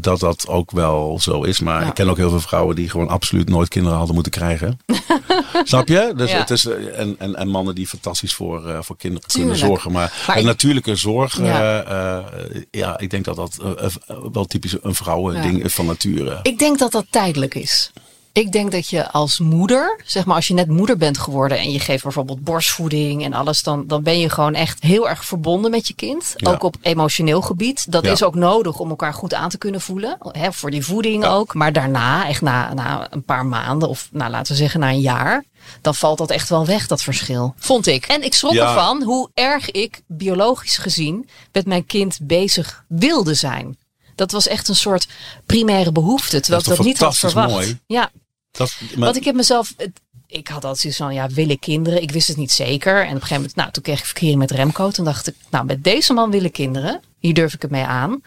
dat 0.00 0.20
dat 0.20 0.48
ook 0.48 0.70
wel 0.70 1.18
zo 1.20 1.42
is. 1.42 1.60
Maar 1.60 1.80
Ja. 1.82 1.86
ik 1.88 1.94
ken 1.94 2.08
ook 2.08 2.16
heel 2.16 2.30
veel 2.30 2.40
vrouwen 2.40 2.76
die 2.76 2.90
gewoon 2.90 3.08
absoluut 3.08 3.48
nooit 3.48 3.68
kinderen 3.68 3.96
hadden 3.96 4.14
moeten 4.14 4.32
krijgen. 4.32 4.78
Snap 5.64 5.88
je? 5.88 6.12
Dus 6.16 6.30
Ja. 6.30 6.38
het 6.38 6.50
is, 6.50 6.66
eh, 6.66 6.98
en, 7.00 7.14
en, 7.18 7.34
en 7.36 7.48
mannen 7.48 7.74
die 7.74 7.86
fantastisch 7.86 8.34
voor, 8.34 8.68
eh, 8.68 8.78
voor 8.82 8.96
kinderen 8.96 9.28
Tuurlijk. 9.28 9.52
kunnen 9.52 9.56
zorgen. 9.72 9.92
Maar, 9.92 10.24
Maar 10.26 10.38
ik- 10.38 10.44
natuurlijke 10.44 10.96
zorg, 10.96 11.38
Ja. 11.38 11.44
ja. 11.46 12.24
ja, 12.70 12.98
ik 12.98 13.10
denk 13.10 13.24
dat 13.24 13.36
dat 13.36 13.58
eh, 13.62 13.84
eh, 13.84 14.16
wel 14.32 14.44
typisch 14.44 14.76
een 14.82 14.94
vrouwending 14.94 15.64
is 15.64 15.74
van 15.74 15.86
nature. 15.86 16.38
Ik 16.42 16.58
denk 16.58 16.78
dat 16.78 16.92
dat 16.92 17.06
tijdelijk 17.10 17.54
is. 17.54 17.90
Ik 18.32 18.52
denk 18.52 18.72
dat 18.72 18.88
je 18.88 19.10
als 19.10 19.38
moeder, 19.38 20.00
zeg 20.04 20.24
maar 20.24 20.36
als 20.36 20.46
je 20.48 20.54
net 20.54 20.68
moeder 20.68 20.96
bent 20.96 21.18
geworden 21.18 21.58
en 21.58 21.70
je 21.70 21.80
geeft 21.80 22.02
bijvoorbeeld 22.02 22.44
borstvoeding 22.44 23.24
en 23.24 23.32
alles, 23.32 23.62
dan, 23.62 23.86
dan 23.86 24.02
ben 24.02 24.18
je 24.18 24.28
gewoon 24.28 24.54
echt 24.54 24.82
heel 24.82 25.08
erg 25.08 25.24
verbonden 25.24 25.70
met 25.70 25.88
je 25.88 25.94
kind. 25.94 26.32
Ja. 26.36 26.50
Ook 26.50 26.62
op 26.62 26.76
emotioneel 26.82 27.40
gebied. 27.40 27.92
Dat 27.92 28.04
Ja. 28.04 28.10
is 28.12 28.22
ook 28.22 28.34
nodig 28.34 28.78
om 28.78 28.90
elkaar 28.90 29.14
goed 29.14 29.34
aan 29.34 29.48
te 29.48 29.58
kunnen 29.58 29.80
voelen. 29.80 30.18
Hè, 30.32 30.52
voor 30.52 30.70
die 30.70 30.84
voeding 30.84 31.24
ook. 31.24 31.54
Maar 31.54 31.72
daarna, 31.72 32.28
echt 32.28 32.42
na, 32.42 32.74
na 32.74 33.06
een 33.10 33.22
paar 33.24 33.46
maanden 33.46 33.88
of 33.88 34.08
nou, 34.12 34.30
laten 34.30 34.52
we 34.52 34.58
zeggen 34.58 34.80
na 34.80 34.88
een 34.90 35.00
jaar, 35.00 35.44
dan 35.80 35.94
valt 35.94 36.18
dat 36.18 36.30
echt 36.30 36.48
wel 36.48 36.66
weg, 36.66 36.86
dat 36.86 37.02
verschil. 37.02 37.54
Vond 37.56 37.86
ik. 37.86 38.04
En 38.06 38.22
ik 38.22 38.34
schrok 38.34 38.54
ervan 38.54 39.02
hoe 39.02 39.28
erg 39.34 39.70
ik 39.70 40.00
biologisch 40.06 40.76
gezien 40.76 41.28
met 41.52 41.66
mijn 41.66 41.86
kind 41.86 42.18
bezig 42.22 42.84
wilde 42.88 43.34
zijn. 43.34 43.76
Dat 44.20 44.30
was 44.32 44.46
echt 44.46 44.68
een 44.68 44.76
soort 44.76 45.06
primaire 45.46 45.92
behoefte, 45.92 46.40
terwijl 46.40 46.62
ik 46.62 46.68
Dat 46.68 46.76
dat 46.76 46.86
is 46.86 46.92
niet 46.92 47.00
had 47.00 47.16
verwacht. 47.16 47.50
mooi. 47.50 47.78
Ja, 47.86 48.10
Dat, 48.50 48.72
maar- 48.94 49.04
want 49.04 49.16
ik 49.16 49.24
heb 49.24 49.34
mezelf. 49.34 49.74
Ik 50.26 50.48
had 50.48 50.64
altijd 50.64 50.78
zoiets 50.78 50.98
van, 50.98 51.14
ja, 51.14 51.28
wil 51.28 51.48
ik 51.50 51.60
kinderen? 51.60 52.02
Ik 52.02 52.10
wist 52.10 52.28
het 52.28 52.36
niet 52.36 52.52
zeker. 52.52 52.94
En 52.96 53.00
op 53.06 53.06
een 53.06 53.12
gegeven 53.20 53.36
moment, 53.36 53.54
nou, 53.54 53.70
toen 53.70 53.82
kreeg 53.82 53.98
ik 53.98 54.04
verkering 54.04 54.38
met 54.38 54.50
Remco. 54.50 54.90
Toen 54.90 55.04
dacht 55.04 55.28
ik, 55.28 55.34
nou, 55.50 55.64
met 55.64 55.84
deze 55.84 56.12
man 56.12 56.30
wil 56.30 56.44
ik 56.44 56.52
kinderen. 56.52 57.00
Hier 57.20 57.34
durf 57.34 57.54
ik 57.54 57.62
het 57.62 57.70
mee 57.70 57.84
aan. 57.84 58.22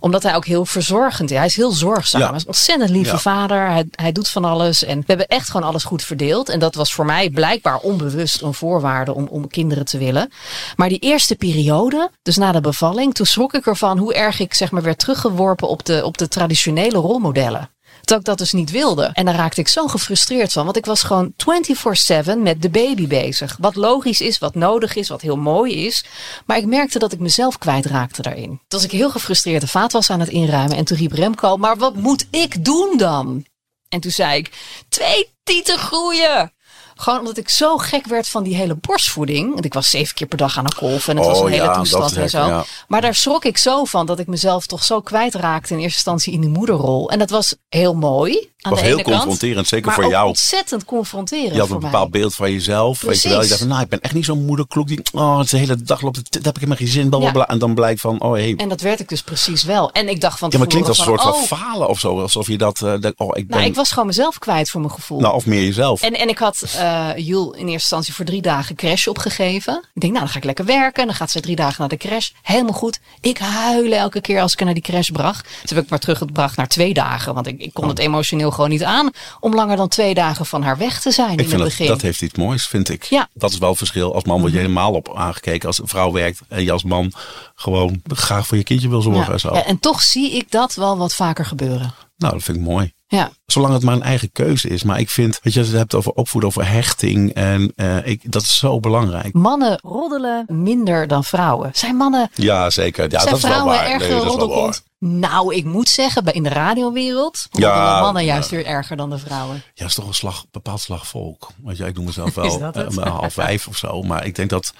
Omdat 0.00 0.22
hij 0.22 0.34
ook 0.34 0.44
heel 0.44 0.66
verzorgend 0.66 1.30
is. 1.30 1.36
Hij 1.36 1.46
is 1.46 1.56
heel 1.56 1.70
zorgzaam. 1.72 2.20
Ja. 2.20 2.26
Hij 2.26 2.36
is 2.36 2.42
een 2.42 2.48
ontzettend 2.48 2.90
lieve 2.90 3.10
Ja. 3.10 3.18
vader. 3.18 3.70
Hij, 3.70 3.84
hij 3.90 4.12
doet 4.12 4.28
van 4.28 4.44
alles. 4.44 4.84
En 4.84 4.98
we 4.98 5.04
hebben 5.06 5.26
echt 5.26 5.50
gewoon 5.50 5.68
alles 5.68 5.84
goed 5.84 6.02
verdeeld. 6.02 6.48
En 6.48 6.58
dat 6.58 6.74
was 6.74 6.92
voor 6.92 7.04
mij 7.04 7.30
blijkbaar 7.30 7.78
onbewust 7.78 8.42
een 8.42 8.54
voorwaarde 8.54 9.14
om, 9.14 9.26
om 9.30 9.48
kinderen 9.48 9.84
te 9.84 9.98
willen. 9.98 10.30
Maar 10.76 10.88
die 10.88 10.98
eerste 10.98 11.34
periode, 11.36 12.10
dus 12.22 12.36
na 12.36 12.52
de 12.52 12.60
bevalling, 12.60 13.14
toen 13.14 13.26
schrok 13.26 13.54
ik 13.54 13.66
ervan 13.66 13.98
hoe 13.98 14.14
erg 14.14 14.40
ik 14.40 14.54
zeg 14.54 14.70
maar 14.70 14.82
werd 14.82 14.98
teruggeworpen 14.98 15.68
op 15.68 15.84
de, 15.84 16.04
op 16.04 16.18
de 16.18 16.28
traditionele 16.28 16.98
rolmodellen. 16.98 17.70
Dat 18.06 18.18
ik 18.18 18.24
dat 18.24 18.38
dus 18.38 18.52
niet 18.52 18.70
wilde. 18.70 19.10
En 19.12 19.24
daar 19.24 19.34
raakte 19.34 19.60
ik 19.60 19.68
zo 19.68 19.86
gefrustreerd 19.86 20.52
van. 20.52 20.64
Want 20.64 20.76
ik 20.76 20.86
was 20.86 21.02
gewoon 21.02 21.32
24-7 21.32 22.38
met 22.38 22.62
de 22.62 22.70
baby 22.70 23.06
bezig. 23.06 23.56
Wat 23.60 23.74
logisch 23.74 24.20
is, 24.20 24.38
wat 24.38 24.54
nodig 24.54 24.94
is, 24.94 25.08
wat 25.08 25.20
heel 25.20 25.36
mooi 25.36 25.86
is. 25.86 26.04
Maar 26.44 26.56
ik 26.56 26.66
merkte 26.66 26.98
dat 26.98 27.12
ik 27.12 27.18
mezelf 27.18 27.58
kwijtraakte 27.58 28.22
daarin. 28.22 28.48
Toen 28.48 28.58
was 28.68 28.84
ik 28.84 28.90
heel 28.90 29.10
gefrustreerd 29.10 29.60
de 29.60 29.68
vaat 29.68 30.10
aan 30.10 30.20
het 30.20 30.28
inruimen. 30.28 30.76
En 30.76 30.84
toen 30.84 30.96
riep 30.96 31.12
Remco, 31.12 31.56
maar 31.56 31.76
wat 31.76 31.94
moet 31.94 32.26
ik 32.30 32.64
doen 32.64 32.96
dan? 32.96 33.44
En 33.88 34.00
toen 34.00 34.10
zei 34.10 34.38
ik, 34.38 34.52
twee 34.88 35.30
tieten 35.42 35.78
groeien. 35.78 36.52
Gewoon 36.98 37.18
omdat 37.18 37.36
ik 37.36 37.48
zo 37.48 37.76
gek 37.76 38.06
werd 38.06 38.28
van 38.28 38.42
die 38.42 38.54
hele 38.56 38.74
borstvoeding. 38.74 39.52
Want 39.52 39.64
ik 39.64 39.74
was 39.74 39.90
zeven 39.90 40.14
keer 40.14 40.26
per 40.26 40.38
dag 40.38 40.58
aan 40.58 40.64
het 40.64 40.74
kolven. 40.74 41.10
En 41.10 41.16
het 41.16 41.26
was 41.26 41.38
Oh 41.38 41.44
een 41.44 41.52
hele 41.52 41.64
ja, 41.64 41.72
toestand 41.72 42.16
en 42.16 42.30
zo. 42.30 42.46
ja. 42.46 42.64
Maar 42.88 43.00
daar 43.00 43.14
schrok 43.14 43.44
ik 43.44 43.58
zo 43.58 43.84
van 43.84 44.06
dat 44.06 44.18
ik 44.18 44.26
mezelf 44.26 44.66
toch 44.66 44.84
zo 44.84 45.00
kwijtraakte 45.00 45.72
in 45.72 45.78
eerste 45.80 45.96
instantie 45.96 46.32
in 46.32 46.40
die 46.40 46.50
moederrol. 46.50 47.10
En 47.10 47.18
dat 47.18 47.30
was 47.30 47.56
heel 47.68 47.94
mooi. 47.94 48.50
Aan 48.66 48.72
was 48.72 48.80
heel 48.80 49.02
confronterend, 49.02 49.66
zeker 49.68 49.92
voor 49.92 50.08
jou. 50.08 50.28
ontzettend 50.28 50.84
confronterend 50.84 51.54
Je 51.54 51.60
had 51.60 51.70
een 51.70 51.78
mij. 51.78 51.90
bepaald 51.90 52.10
beeld 52.10 52.34
van 52.34 52.52
jezelf. 52.52 53.00
Weet 53.00 53.22
je 53.22 53.28
wel. 53.28 53.40
Je 53.40 53.44
Precies. 53.46 53.58
dacht, 53.58 53.70
nou, 53.70 53.82
ik 53.82 53.88
ben 53.88 54.00
echt 54.00 54.14
niet 54.14 54.24
zo'n 54.24 54.44
moederkloek 54.44 54.88
die, 54.88 55.00
oh, 55.12 55.42
de 55.42 55.56
hele 55.56 55.76
dag 55.82 56.00
loopt 56.00 56.14
daar 56.16 56.42
heb 56.42 56.46
ik 56.54 56.54
helemaal 56.54 56.76
geen 56.76 56.86
zin, 56.86 57.20
Ja. 57.20 57.46
En 57.46 57.58
dan 57.58 57.74
blijkt 57.74 58.00
van, 58.00 58.20
oh, 58.20 58.32
hey. 58.32 58.54
En 58.56 58.68
dat 58.68 58.80
werd 58.80 59.00
ik 59.00 59.08
dus 59.08 59.22
precies 59.22 59.62
wel. 59.62 59.92
En 59.92 60.08
ik 60.08 60.20
dacht 60.20 60.38
van 60.38 60.48
Ja, 60.50 60.58
maar 60.58 60.66
het 60.66 60.76
klinkt 60.76 60.88
als 60.88 60.98
een 60.98 61.04
soort 61.04 61.22
van 61.22 61.32
oh, 61.32 61.42
falen 61.42 61.88
of 61.88 61.98
zo. 61.98 62.20
Alsof 62.20 62.46
je 62.46 62.58
dat, 62.58 62.80
eh, 62.82 62.88
oh, 63.16 63.28
ik 63.36 63.46
ben, 63.46 63.56
Nou, 63.56 63.64
ik 63.70 63.74
was 63.74 63.90
gewoon 63.90 64.06
mezelf 64.06 64.38
kwijt 64.38 64.70
voor 64.70 64.80
mijn 64.80 64.92
gevoel. 64.92 65.20
nou, 65.20 65.34
of 65.34 65.46
meer 65.46 65.62
jezelf. 65.62 66.02
En, 66.02 66.12
en 66.12 66.28
ik 66.28 66.38
had 66.38 66.62
eh 66.76 67.08
Jul 67.16 67.44
in 67.52 67.58
eerste 67.58 67.72
instantie 67.72 68.14
voor 68.14 68.24
drie 68.24 68.42
dagen 68.42 68.74
crash 68.76 69.06
opgegeven. 69.06 69.74
Ik 69.94 70.00
denk, 70.00 70.12
nou, 70.12 70.24
dan 70.24 70.32
ga 70.32 70.38
ik 70.38 70.44
lekker 70.44 70.64
werken. 70.64 71.00
En 71.02 71.08
dan 71.08 71.16
gaat 71.16 71.30
ze 71.30 71.40
drie 71.40 71.56
dagen 71.56 71.74
naar 71.78 71.88
de 71.88 71.96
crash. 71.96 72.30
Helemaal 72.42 72.72
goed. 72.72 73.00
Ik 73.20 73.38
huilen 73.38 73.98
elke 73.98 74.20
keer 74.20 74.40
als 74.40 74.52
ik 74.52 74.58
haar 74.58 74.66
naar 74.66 74.74
die 74.74 74.82
crash 74.92 75.08
bracht. 75.08 75.42
Toen 75.64 75.76
heb 75.76 75.84
ik 75.84 75.90
maar 75.90 75.98
teruggebracht 75.98 76.56
naar 76.56 76.68
twee 76.68 76.94
dagen. 76.94 77.34
Want 77.34 77.46
ik, 77.46 77.60
ik 77.60 77.74
kon 77.74 77.88
het 77.88 77.98
emotioneel 77.98 78.50
gewoon 78.56 78.70
niet 78.70 78.84
aan 78.84 79.10
om 79.40 79.54
langer 79.54 79.76
dan 79.76 79.88
twee 79.88 80.14
dagen 80.14 80.46
van 80.46 80.62
haar 80.62 80.76
weg 80.78 81.00
te 81.00 81.10
zijn 81.10 81.32
Ik 81.32 81.32
in 81.32 81.38
het 81.38 81.48
vind 81.48 81.60
dat, 81.60 81.68
begin. 81.68 81.86
dat 81.86 82.00
heeft 82.00 82.22
iets 82.22 82.38
moois, 82.38 82.66
vind 82.66 82.88
ik. 82.88 83.04
Ja. 83.04 83.28
Mhm. 83.30 83.38
Dat 83.38 83.50
is 83.50 83.58
wel 83.58 83.68
het 83.68 83.78
verschil. 83.78 84.14
Als 84.14 84.24
man 84.24 84.40
word 84.40 84.52
je 84.52 84.58
helemaal 84.58 84.92
op 84.92 85.16
aangekeken. 85.16 85.66
Als 85.66 85.78
een 85.80 85.88
vrouw 85.88 86.12
werkt 86.12 86.40
en 86.48 86.64
je 86.64 86.72
als 86.72 86.84
man 86.84 87.12
gewoon 87.54 88.02
graag 88.06 88.46
voor 88.46 88.56
je 88.56 88.64
kindje 88.64 88.88
wil 88.88 89.02
zorgen 89.02 89.24
ja. 89.26 89.32
en 89.32 89.40
zo. 89.40 89.54
Ja, 89.54 89.64
en 89.64 89.78
toch 89.78 90.02
zie 90.02 90.30
ik 90.36 90.50
dat 90.50 90.74
wel 90.74 90.98
wat 90.98 91.14
vaker 91.14 91.44
gebeuren. 91.44 91.94
Nou, 92.16 92.32
dat 92.32 92.42
vind 92.42 92.56
ik 92.56 92.62
mooi. 92.62 92.94
Ja. 93.08 93.30
Zolang 93.46 93.72
het 93.74 93.82
maar 93.82 93.94
een 93.94 94.02
eigen 94.02 94.32
keuze 94.32 94.68
is. 94.68 94.82
Maar 94.82 94.98
ik 94.98 95.10
vind, 95.10 95.40
weet 95.42 95.52
je, 95.52 95.58
als 95.58 95.68
je 95.68 95.74
het 95.74 95.82
hebt 95.82 95.94
over 95.94 96.12
opvoeden, 96.12 96.50
over 96.50 96.70
hechting. 96.70 97.34
En 97.34 97.72
eh, 97.76 98.06
ik, 98.06 98.32
dat 98.32 98.42
is 98.42 98.58
zo 98.58 98.80
belangrijk. 98.80 99.32
Mannen 99.32 99.80
roddelen 99.82 100.44
minder 100.48 101.06
dan 101.06 101.24
vrouwen. 101.24 101.70
Zijn 101.72 101.96
mannen 101.96 102.30
Ja, 102.34 102.70
zeker. 102.70 103.04
Ja, 103.10 103.18
Zijn 103.20 103.24
dat 103.24 103.36
is 103.36 103.42
wel 103.42 103.52
vrouwen 103.52 103.74
waar. 103.76 103.86
erger 103.90 104.08
Nee, 104.08 104.70
Nou, 104.98 105.54
ik 105.54 105.64
moet 105.64 105.88
zeggen, 105.88 106.24
in 106.24 106.42
de 106.42 106.48
radiowereld 106.48 107.46
Ja, 107.50 107.68
roddelen 107.68 108.00
mannen 108.00 108.24
ja. 108.24 108.32
juist 108.32 108.50
weer 108.50 108.66
erger 108.66 108.96
dan 108.96 109.10
de 109.10 109.18
vrouwen. 109.18 109.54
Ja, 109.54 109.62
het 109.74 109.88
is 109.88 109.94
toch 109.94 110.06
een 110.06 110.14
slag, 110.14 110.46
bepaald 110.50 110.80
slag 110.80 111.06
volk. 111.06 111.50
Want 111.62 111.76
ja, 111.76 111.86
ik 111.86 111.94
noem 111.94 112.04
mezelf 112.04 112.34
wel 112.44 112.72
eh, 112.72 112.88
maar 112.88 113.08
half 113.08 113.32
vijf 113.32 113.66
of 113.68 113.76
zo. 113.76 114.02
Maar 114.02 114.26
ik 114.26 114.34
denk 114.34 114.50
dat 114.50 114.72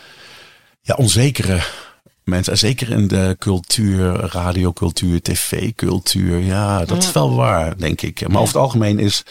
ja, 0.80 0.94
onzekere 0.94 1.62
mensen, 2.26 2.52
en 2.52 2.58
zeker 2.58 2.90
in 2.90 3.08
de 3.08 3.36
cultuur, 3.38 4.12
radiocultuur, 4.14 5.22
tv-cultuur, 5.22 6.38
ja, 6.38 6.84
dat 6.84 7.02
is 7.02 7.12
wel 7.12 7.34
waar, 7.34 7.76
denk 7.78 8.00
ik. 8.02 8.28
Maar 8.28 8.40
over 8.40 8.54
het 8.54 8.62
algemeen 8.62 8.98
is 8.98 9.22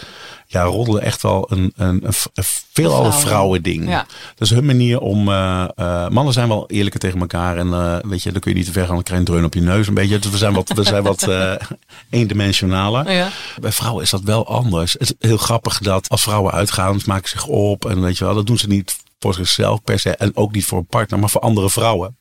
ja, 0.47 0.63
roddelen 0.63 1.01
echt 1.01 1.21
wel 1.21 1.51
een, 1.51 1.73
een, 1.75 1.87
een, 2.05 2.13
een 2.33 2.43
veelal 2.43 3.05
een 3.05 3.11
Vrouwen. 3.11 3.13
vrouwending. 3.27 3.87
Ja. 3.89 4.05
Dat 4.35 4.41
is 4.47 4.49
hun 4.49 4.65
manier 4.65 4.99
om. 4.99 5.29
eh, 5.29 5.65
eh, 5.75 6.07
mannen 6.09 6.33
zijn 6.33 6.47
wel 6.47 6.69
eerlijker 6.69 6.99
tegen 6.99 7.19
elkaar. 7.19 7.57
En 7.57 7.73
eh, 7.73 7.97
weet 8.01 8.23
je, 8.23 8.31
dan 8.31 8.41
kun 8.41 8.51
je 8.51 8.57
niet 8.57 8.65
te 8.65 8.71
ver 8.71 8.85
gaan. 8.85 8.93
Dan 8.95 9.03
krijg 9.03 9.21
je 9.21 9.25
een 9.27 9.33
dreun 9.33 9.45
op 9.45 9.53
je 9.53 9.61
neus. 9.61 9.87
Een 9.87 9.93
beetje. 9.93 10.19
Dus 10.19 10.31
we 10.31 10.37
zijn 10.37 10.53
wat, 10.53 10.69
we 10.75 10.83
zijn 10.83 11.03
wat 11.03 11.27
eendimensionaler. 12.09 13.11
Ja. 13.11 13.29
Bij 13.61 13.71
vrouwen 13.71 14.03
is 14.03 14.09
dat 14.09 14.21
wel 14.21 14.47
anders. 14.47 14.93
Het 14.93 15.01
is 15.01 15.13
heel 15.29 15.37
grappig 15.37 15.79
dat 15.79 16.09
als 16.09 16.21
vrouwen 16.21 16.51
uitgaan, 16.53 16.99
ze 16.99 17.05
maken 17.09 17.29
zich 17.29 17.45
op. 17.47 17.85
En 17.85 18.01
weet 18.01 18.17
je 18.17 18.25
wel, 18.25 18.35
dat 18.35 18.47
doen 18.47 18.57
ze 18.57 18.67
niet 18.67 18.95
voor 19.19 19.33
zichzelf 19.33 19.83
per 19.83 19.99
se. 19.99 20.09
En 20.15 20.31
ook 20.35 20.51
niet 20.51 20.65
voor 20.65 20.77
een 20.77 20.85
partner, 20.87 21.19
maar 21.19 21.29
voor 21.29 21.41
andere 21.41 21.69
vrouwen. 21.69 22.17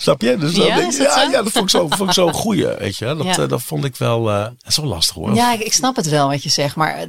Snap 0.00 0.20
je? 0.22 0.36
Dus 0.36 0.54
dan 0.54 0.66
Ja, 0.66 0.76
denk 0.76 0.92
dat 0.96 1.00
ja, 1.06 1.24
zo? 1.24 1.30
ja, 1.30 1.42
dat 1.42 1.52
vond 1.52 1.64
ik 1.64 1.70
zo, 1.70 1.88
vond 1.96 2.08
ik 2.08 2.14
zo 2.14 2.32
goeie. 2.32 2.66
Weet 2.66 2.96
je, 2.96 3.04
dat, 3.04 3.22
Ja. 3.36 3.38
eh, 3.42 3.48
dat 3.48 3.62
vond 3.62 3.84
ik 3.84 3.96
wel 3.96 4.30
eh, 4.30 4.46
zo 4.66 4.84
lastig 4.84 5.14
hoor. 5.14 5.34
Ja, 5.34 5.52
ik, 5.52 5.60
ik 5.60 5.72
snap 5.72 5.96
het 5.96 6.08
wel 6.08 6.28
wat 6.28 6.42
je 6.42 6.48
zegt, 6.48 6.76
maar 6.76 7.06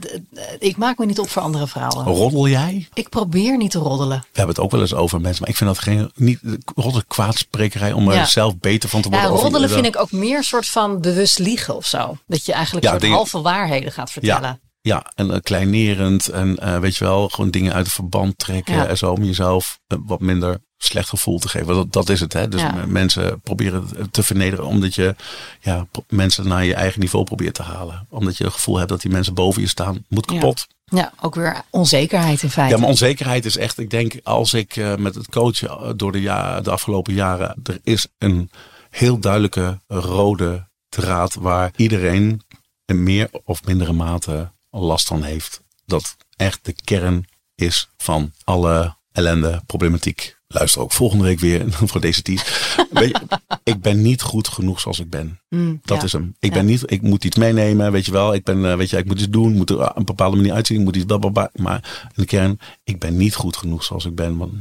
ik 0.60 0.78
maak 0.78 0.98
me 0.98 1.06
niet 1.06 1.20
op 1.20 1.30
voor 1.30 1.42
andere 1.42 1.68
vrouwen. 1.68 2.06
Roddel 2.06 2.48
jij? 2.48 2.88
Ik 2.94 3.10
probeer 3.10 3.58
niet 3.58 3.72
te 3.72 3.80
roddelen. 3.80 4.18
We 4.20 4.26
hebben 4.38 4.56
het 4.56 4.64
ook 4.64 4.72
wel 4.72 4.82
eens 4.82 4.94
over 4.94 5.22
mensen, 5.22 5.42
maar 5.42 5.50
ik 5.50 5.58
vind 5.58 5.70
dat 5.70 5.80
geen 5.80 6.12
niet 6.16 6.40
roddel 6.76 7.02
kwaadsprekerij 7.08 7.92
om 7.94 8.12
Ja. 8.12 8.20
er 8.20 8.28
zelf 8.28 8.58
beter 8.58 8.90
van 8.90 9.02
te 9.02 9.10
Ja, 9.10 9.16
worden. 9.16 9.34
Of 9.36 9.42
roddelen 9.42 9.70
vind 9.70 9.86
ik 9.86 10.00
ook 10.00 10.12
meer 10.12 10.38
een 10.38 10.44
soort 10.44 10.68
van 10.68 11.02
bewust 11.02 11.40
liegen 11.40 11.76
of 11.76 11.86
zo. 11.86 12.18
Dat 12.28 12.46
je 12.46 12.54
eigenlijk 12.54 12.86
Ja, 12.86 12.92
soort 12.92 13.12
halve 13.12 13.42
waarheden 13.42 13.92
gaat 13.92 14.12
vertellen. 14.12 14.60
Ja, 14.82 14.96
ja, 14.96 15.12
en 15.16 15.32
eh, 15.32 15.40
kleinerend 15.42 16.28
en 16.28 16.58
eh, 16.58 16.80
weet 16.80 16.96
je 16.96 17.04
wel, 17.04 17.30
gewoon 17.30 17.52
dingen 17.52 17.74
uit 17.74 17.86
het 17.86 17.96
verband 17.96 18.38
trekken 18.38 18.76
Ja. 18.76 18.86
en 18.88 18.98
zo 18.98 19.12
om 19.12 19.24
jezelf 19.24 19.80
een 19.88 20.04
wat 20.06 20.20
minder 20.20 20.58
slecht 20.84 21.10
gevoel 21.10 21.40
te 21.40 21.50
geven. 21.50 21.68
Dat, 21.68 21.94
dat 21.94 22.10
is 22.10 22.20
het, 22.20 22.34
hè? 22.34 22.48
Dus 22.48 22.62
Ja. 22.62 22.86
mensen 22.88 23.42
proberen 23.42 24.12
te 24.12 24.24
vernederen 24.24 24.66
omdat 24.66 24.96
je 24.96 25.16
ja, 25.60 25.88
mensen 26.08 26.48
naar 26.48 26.66
je 26.66 26.74
eigen 26.74 27.00
niveau 27.00 27.26
probeert 27.26 27.54
te 27.56 27.64
halen. 27.64 28.08
Omdat 28.10 28.38
je 28.38 28.44
het 28.44 28.54
gevoel 28.54 28.78
hebt 28.78 28.90
dat 28.90 29.02
die 29.02 29.12
mensen 29.12 29.34
boven 29.34 29.62
je 29.62 29.68
staan. 29.68 30.06
Moet 30.08 30.26
kapot. 30.26 30.68
Ja, 30.86 31.14
ook 31.22 31.36
weer 31.36 31.62
onzekerheid 31.70 32.44
in 32.44 32.50
feite. 32.50 32.74
Ja, 32.76 32.80
maar 32.80 32.90
onzekerheid 32.90 33.46
is 33.46 33.58
echt, 33.58 33.78
ik 33.80 33.90
denk, 33.90 34.14
als 34.24 34.54
ik 34.54 34.76
eh, 34.76 34.96
met 34.96 35.16
het 35.16 35.30
coachen 35.30 35.70
eh, 35.70 35.90
door 35.96 36.12
de, 36.12 36.22
ja, 36.22 36.62
de 36.62 36.72
afgelopen 36.72 37.14
jaren, 37.14 37.56
er 37.64 37.80
is 37.84 38.08
een 38.18 38.52
heel 38.90 39.20
duidelijke 39.20 39.80
rode 39.88 40.68
draad 40.90 41.34
waar 41.34 41.72
iedereen 41.76 42.42
in 42.86 43.04
meer 43.04 43.30
of 43.44 43.64
mindere 43.66 43.94
mate 43.94 44.52
last 44.70 45.08
van 45.08 45.24
heeft. 45.24 45.62
Dat 45.86 46.16
echt 46.36 46.60
de 46.66 46.76
kern 46.84 47.28
is 47.56 47.90
van 47.98 48.32
alle 48.44 48.96
ellende, 49.12 49.62
problematiek. 49.66 50.38
Luister 50.54 50.82
ook 50.82 50.92
volgende 50.92 51.24
week 51.24 51.40
weer 51.40 51.66
voor 51.90 52.02
deze 52.02 52.22
teas. 52.22 52.74
Weet 52.92 53.10
je, 53.18 53.40
ik 53.64 53.82
ben 53.82 54.02
niet 54.02 54.22
goed 54.22 54.48
genoeg 54.48 54.80
zoals 54.80 55.00
ik 55.00 55.10
ben. 55.10 55.40
Mm, 55.50 55.80
Dat 55.84 55.98
ja. 55.98 56.04
is 56.04 56.12
hem. 56.12 56.36
Ik 56.40 56.52
ben 56.54 56.62
Ja. 56.64 56.70
niet, 56.70 56.92
ik 56.92 57.02
moet 57.02 57.24
iets 57.24 57.38
meenemen, 57.38 57.92
weet 57.92 58.06
je 58.06 58.12
wel. 58.12 58.34
Ik 58.34 58.44
ben, 58.44 58.66
eh, 58.72 58.76
weet 58.76 58.90
je, 58.90 58.98
ik 58.98 59.06
moet 59.06 59.20
iets 59.20 59.30
doen, 59.30 59.54
moet 59.54 59.70
er 59.70 59.90
op 59.90 59.98
een 59.98 60.06
bepaalde 60.06 60.36
manier 60.38 60.54
uitzien, 60.54 60.84
moet 60.84 60.96
iets 60.96 61.06
blablabla. 61.06 61.50
Maar 61.56 62.02
in 62.04 62.22
de 62.22 62.26
kern, 62.26 62.60
ik 62.84 63.00
ben 63.00 63.18
niet 63.18 63.36
goed 63.36 63.58
genoeg 63.58 63.84
zoals 63.84 64.06
ik 64.06 64.16
ben. 64.16 64.38
Want 64.38 64.54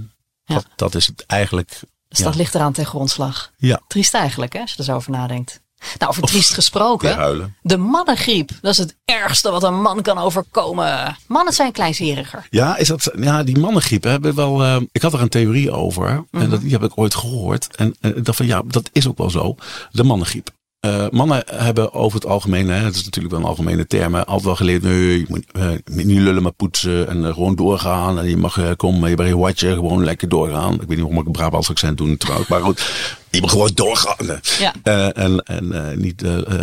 Ja. 0.45 0.55
dat, 0.55 0.67
dat 0.77 0.95
is 0.95 1.07
het 1.07 1.25
eigenlijk. 1.27 1.81
Dus 2.09 2.19
dat 2.19 2.35
ligt 2.35 2.55
eraan 2.55 2.73
ten 2.73 2.87
grondslag. 2.87 3.53
Ja. 3.57 3.81
Triest 3.87 4.15
eigenlijk, 4.15 4.53
hè, 4.53 4.61
als 4.61 4.71
je 4.73 4.79
er 4.79 4.85
zo 4.85 4.95
over 4.95 5.11
nadenkt. 5.11 5.61
Nou, 5.99 6.11
over 6.11 6.23
triest 6.23 6.55
gesproken. 6.55 7.09
De 7.63 7.77
mannengriep. 7.77 8.51
Dat 8.61 8.73
is 8.73 8.79
het 8.79 8.97
ergste 9.05 9.51
wat 9.51 9.63
een 9.63 9.81
man 9.81 10.03
kan 10.03 10.19
overkomen. 10.19 11.17
Mannen 11.27 11.53
zijn 11.55 11.73
kleinzeriger. 11.73 12.47
Ja, 12.51 12.77
is 12.77 12.89
dat, 12.89 13.11
ja, 13.19 13.43
die 13.43 13.59
mannengriep 13.59 14.03
hebben 14.05 14.35
wel. 14.35 14.63
eh, 14.65 14.77
ik 14.93 15.03
had 15.03 15.13
er 15.13 15.21
een 15.21 15.29
theorie 15.29 15.71
over. 15.71 16.25
Mhm. 16.31 16.43
En 16.43 16.51
dat, 16.51 16.61
die 16.61 16.73
heb 16.73 16.83
ik 16.83 16.93
ooit 16.95 17.15
gehoord. 17.15 17.77
En 17.77 17.97
eh, 18.01 18.17
ik 18.17 18.25
dacht 18.25 18.37
van 18.37 18.47
ja, 18.47 18.63
dat 18.67 18.91
is 18.93 19.09
ook 19.09 19.19
wel 19.19 19.31
zo. 19.31 19.55
De 19.91 20.05
mannengriep. 20.05 20.51
Eh, 20.89 21.07
mannen 21.11 21.43
hebben 21.47 21.93
over 21.93 22.21
het 22.21 22.29
algemeen, 22.29 22.69
hè, 22.69 22.85
het 22.85 22.95
is 22.95 23.05
natuurlijk 23.05 23.35
wel 23.35 23.43
een 23.43 23.49
algemene 23.51 23.87
term, 23.87 24.15
altijd 24.15 24.43
wel 24.43 24.57
geleerd, 24.57 24.83
nee, 24.83 25.19
je 25.19 25.25
moet 25.29 25.45
eh, 25.53 25.69
niet 25.85 26.19
lullen 26.19 26.43
maar 26.43 26.53
poetsen 26.53 27.09
en 27.09 27.25
eh, 27.25 27.33
gewoon 27.33 27.57
doorgaan. 27.57 28.19
En 28.19 28.29
je 28.29 28.37
mag, 28.37 28.57
uh, 28.57 28.71
kom 28.77 29.07
je 29.07 29.25
je 29.25 29.37
watje, 29.37 29.73
gewoon 29.73 30.05
lekker 30.05 30.29
doorgaan. 30.29 30.75
Ik 30.75 30.79
weet 30.81 30.89
niet 30.89 30.99
waarom 30.99 31.19
ik 31.19 31.27
een 31.27 31.33
Brabants 31.33 31.71
accent 31.71 31.99
doe 31.99 32.17
trouwens, 32.17 32.49
maar 32.49 32.61
goed. 32.61 32.93
Je 33.31 33.41
moet 33.41 33.51
gewoon 33.51 33.71
doorgaan. 33.75 34.41
Ja. 34.59 34.75
En 35.13 35.43
en 35.43 35.95
niet, 36.01 36.23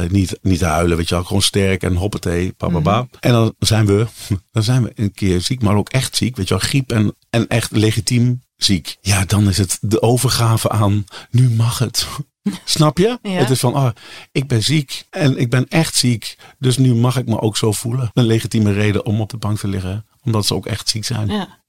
niet, 0.09 0.37
niet 0.41 0.61
huilen, 0.61 0.97
weet 0.97 1.09
je 1.09 1.15
wel. 1.15 1.23
Gewoon 1.23 1.41
sterk 1.41 1.83
en 1.83 1.95
hoppatee, 1.95 2.53
bababa. 2.57 3.07
En 3.19 3.31
dan 3.31 3.53
zijn 3.59 3.85
we, 3.85 4.07
dan 4.51 4.63
zijn 4.63 4.83
we 4.83 4.91
een 4.95 5.11
keer 5.11 5.41
ziek, 5.41 5.61
maar 5.61 5.75
ook 5.75 5.89
echt 5.89 6.15
ziek. 6.15 6.35
Weet 6.35 6.47
je 6.47 6.53
wel, 6.53 6.67
griep 6.67 6.91
en, 6.91 7.15
en 7.29 7.47
echt 7.47 7.71
legitiem 7.71 8.41
ziek. 8.57 8.97
Ja, 9.01 9.25
dan 9.25 9.49
is 9.49 9.57
het 9.57 9.77
de 9.81 10.01
overgave 10.01 10.69
aan, 10.69 11.05
nu 11.29 11.49
mag 11.49 11.79
het. 11.79 12.07
Snap 12.65 12.97
je? 12.97 13.19
Ja. 13.21 13.31
Het 13.31 13.49
is 13.49 13.59
van, 13.59 13.73
ah, 13.73 13.89
ik 14.31 14.47
ben 14.47 14.63
ziek 14.63 15.05
en 15.09 15.37
ik 15.37 15.49
ben 15.49 15.67
echt 15.69 15.95
ziek. 15.95 16.37
Dus 16.59 16.77
nu 16.77 16.95
mag 16.95 17.17
ik 17.17 17.27
me 17.27 17.41
ook 17.41 17.57
zo 17.57 17.71
voelen. 17.71 18.11
Een 18.13 18.25
legitieme 18.25 18.71
reden 18.71 19.05
om 19.05 19.21
op 19.21 19.29
de 19.29 19.37
bank 19.37 19.57
te 19.57 19.67
liggen. 19.67 20.05
Omdat 20.23 20.45
ze 20.45 20.55
ook 20.55 20.65
echt 20.65 20.89
ziek 20.89 21.05
zijn. 21.05 21.27
Ja. 21.27 21.59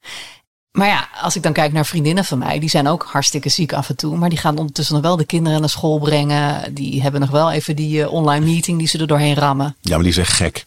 Maar 0.76 0.86
ja, 0.86 1.08
als 1.20 1.36
ik 1.36 1.42
dan 1.42 1.52
kijk 1.52 1.72
naar 1.72 1.86
vriendinnen 1.86 2.24
van 2.24 2.38
mij, 2.38 2.58
die 2.58 2.68
zijn 2.68 2.88
ook 2.88 3.08
hartstikke 3.10 3.48
ziek 3.48 3.72
af 3.72 3.88
en 3.88 3.96
toe. 3.96 4.16
Maar 4.16 4.28
die 4.28 4.38
gaan 4.38 4.58
ondertussen 4.58 4.94
nog 4.94 5.04
wel 5.04 5.16
de 5.16 5.26
kinderen 5.26 5.60
naar 5.60 5.68
school 5.68 5.98
brengen. 5.98 6.74
Die 6.74 7.02
hebben 7.02 7.20
nog 7.20 7.30
wel 7.30 7.52
even 7.52 7.76
die 7.76 8.02
eh, 8.02 8.12
online 8.12 8.44
meeting 8.44 8.78
die 8.78 8.88
ze 8.88 8.98
er 8.98 9.06
doorheen 9.06 9.34
rammen. 9.34 9.76
Ja, 9.80 9.94
maar 9.94 10.02
die 10.02 10.12
is 10.12 10.18
echt 10.18 10.32
gek. 10.32 10.66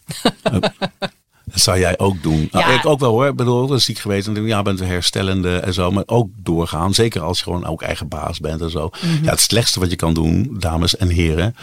Dat 1.44 1.60
zou 1.60 1.78
jij 1.78 1.98
ook 1.98 2.22
doen. 2.22 2.48
Nou, 2.52 2.72
ik 2.72 2.86
ook 2.86 3.00
wel 3.00 3.10
hoor. 3.10 3.26
Ik 3.26 3.36
bedoel, 3.36 3.66
ben 3.66 3.80
ziek 3.80 3.98
geweest. 3.98 4.26
En 4.26 4.34
denk, 4.34 4.46
ja, 4.46 4.62
bent 4.62 4.80
een 4.80 4.86
herstellende 4.86 5.56
en 5.56 5.74
zo. 5.74 5.90
Maar 5.90 6.02
ook 6.06 6.28
doorgaan. 6.36 6.94
Zeker 6.94 7.20
als 7.20 7.38
je 7.38 7.44
gewoon 7.44 7.66
ook 7.66 7.82
eigen 7.82 8.08
baas 8.08 8.40
bent 8.40 8.60
en 8.60 8.70
zo. 8.70 8.90
Ja, 9.22 9.30
het 9.30 9.40
slechtste 9.40 9.80
wat 9.80 9.90
je 9.90 9.96
kan 9.96 10.14
doen, 10.14 10.56
dames 10.58 10.96
en 10.96 11.08
heren. 11.08 11.56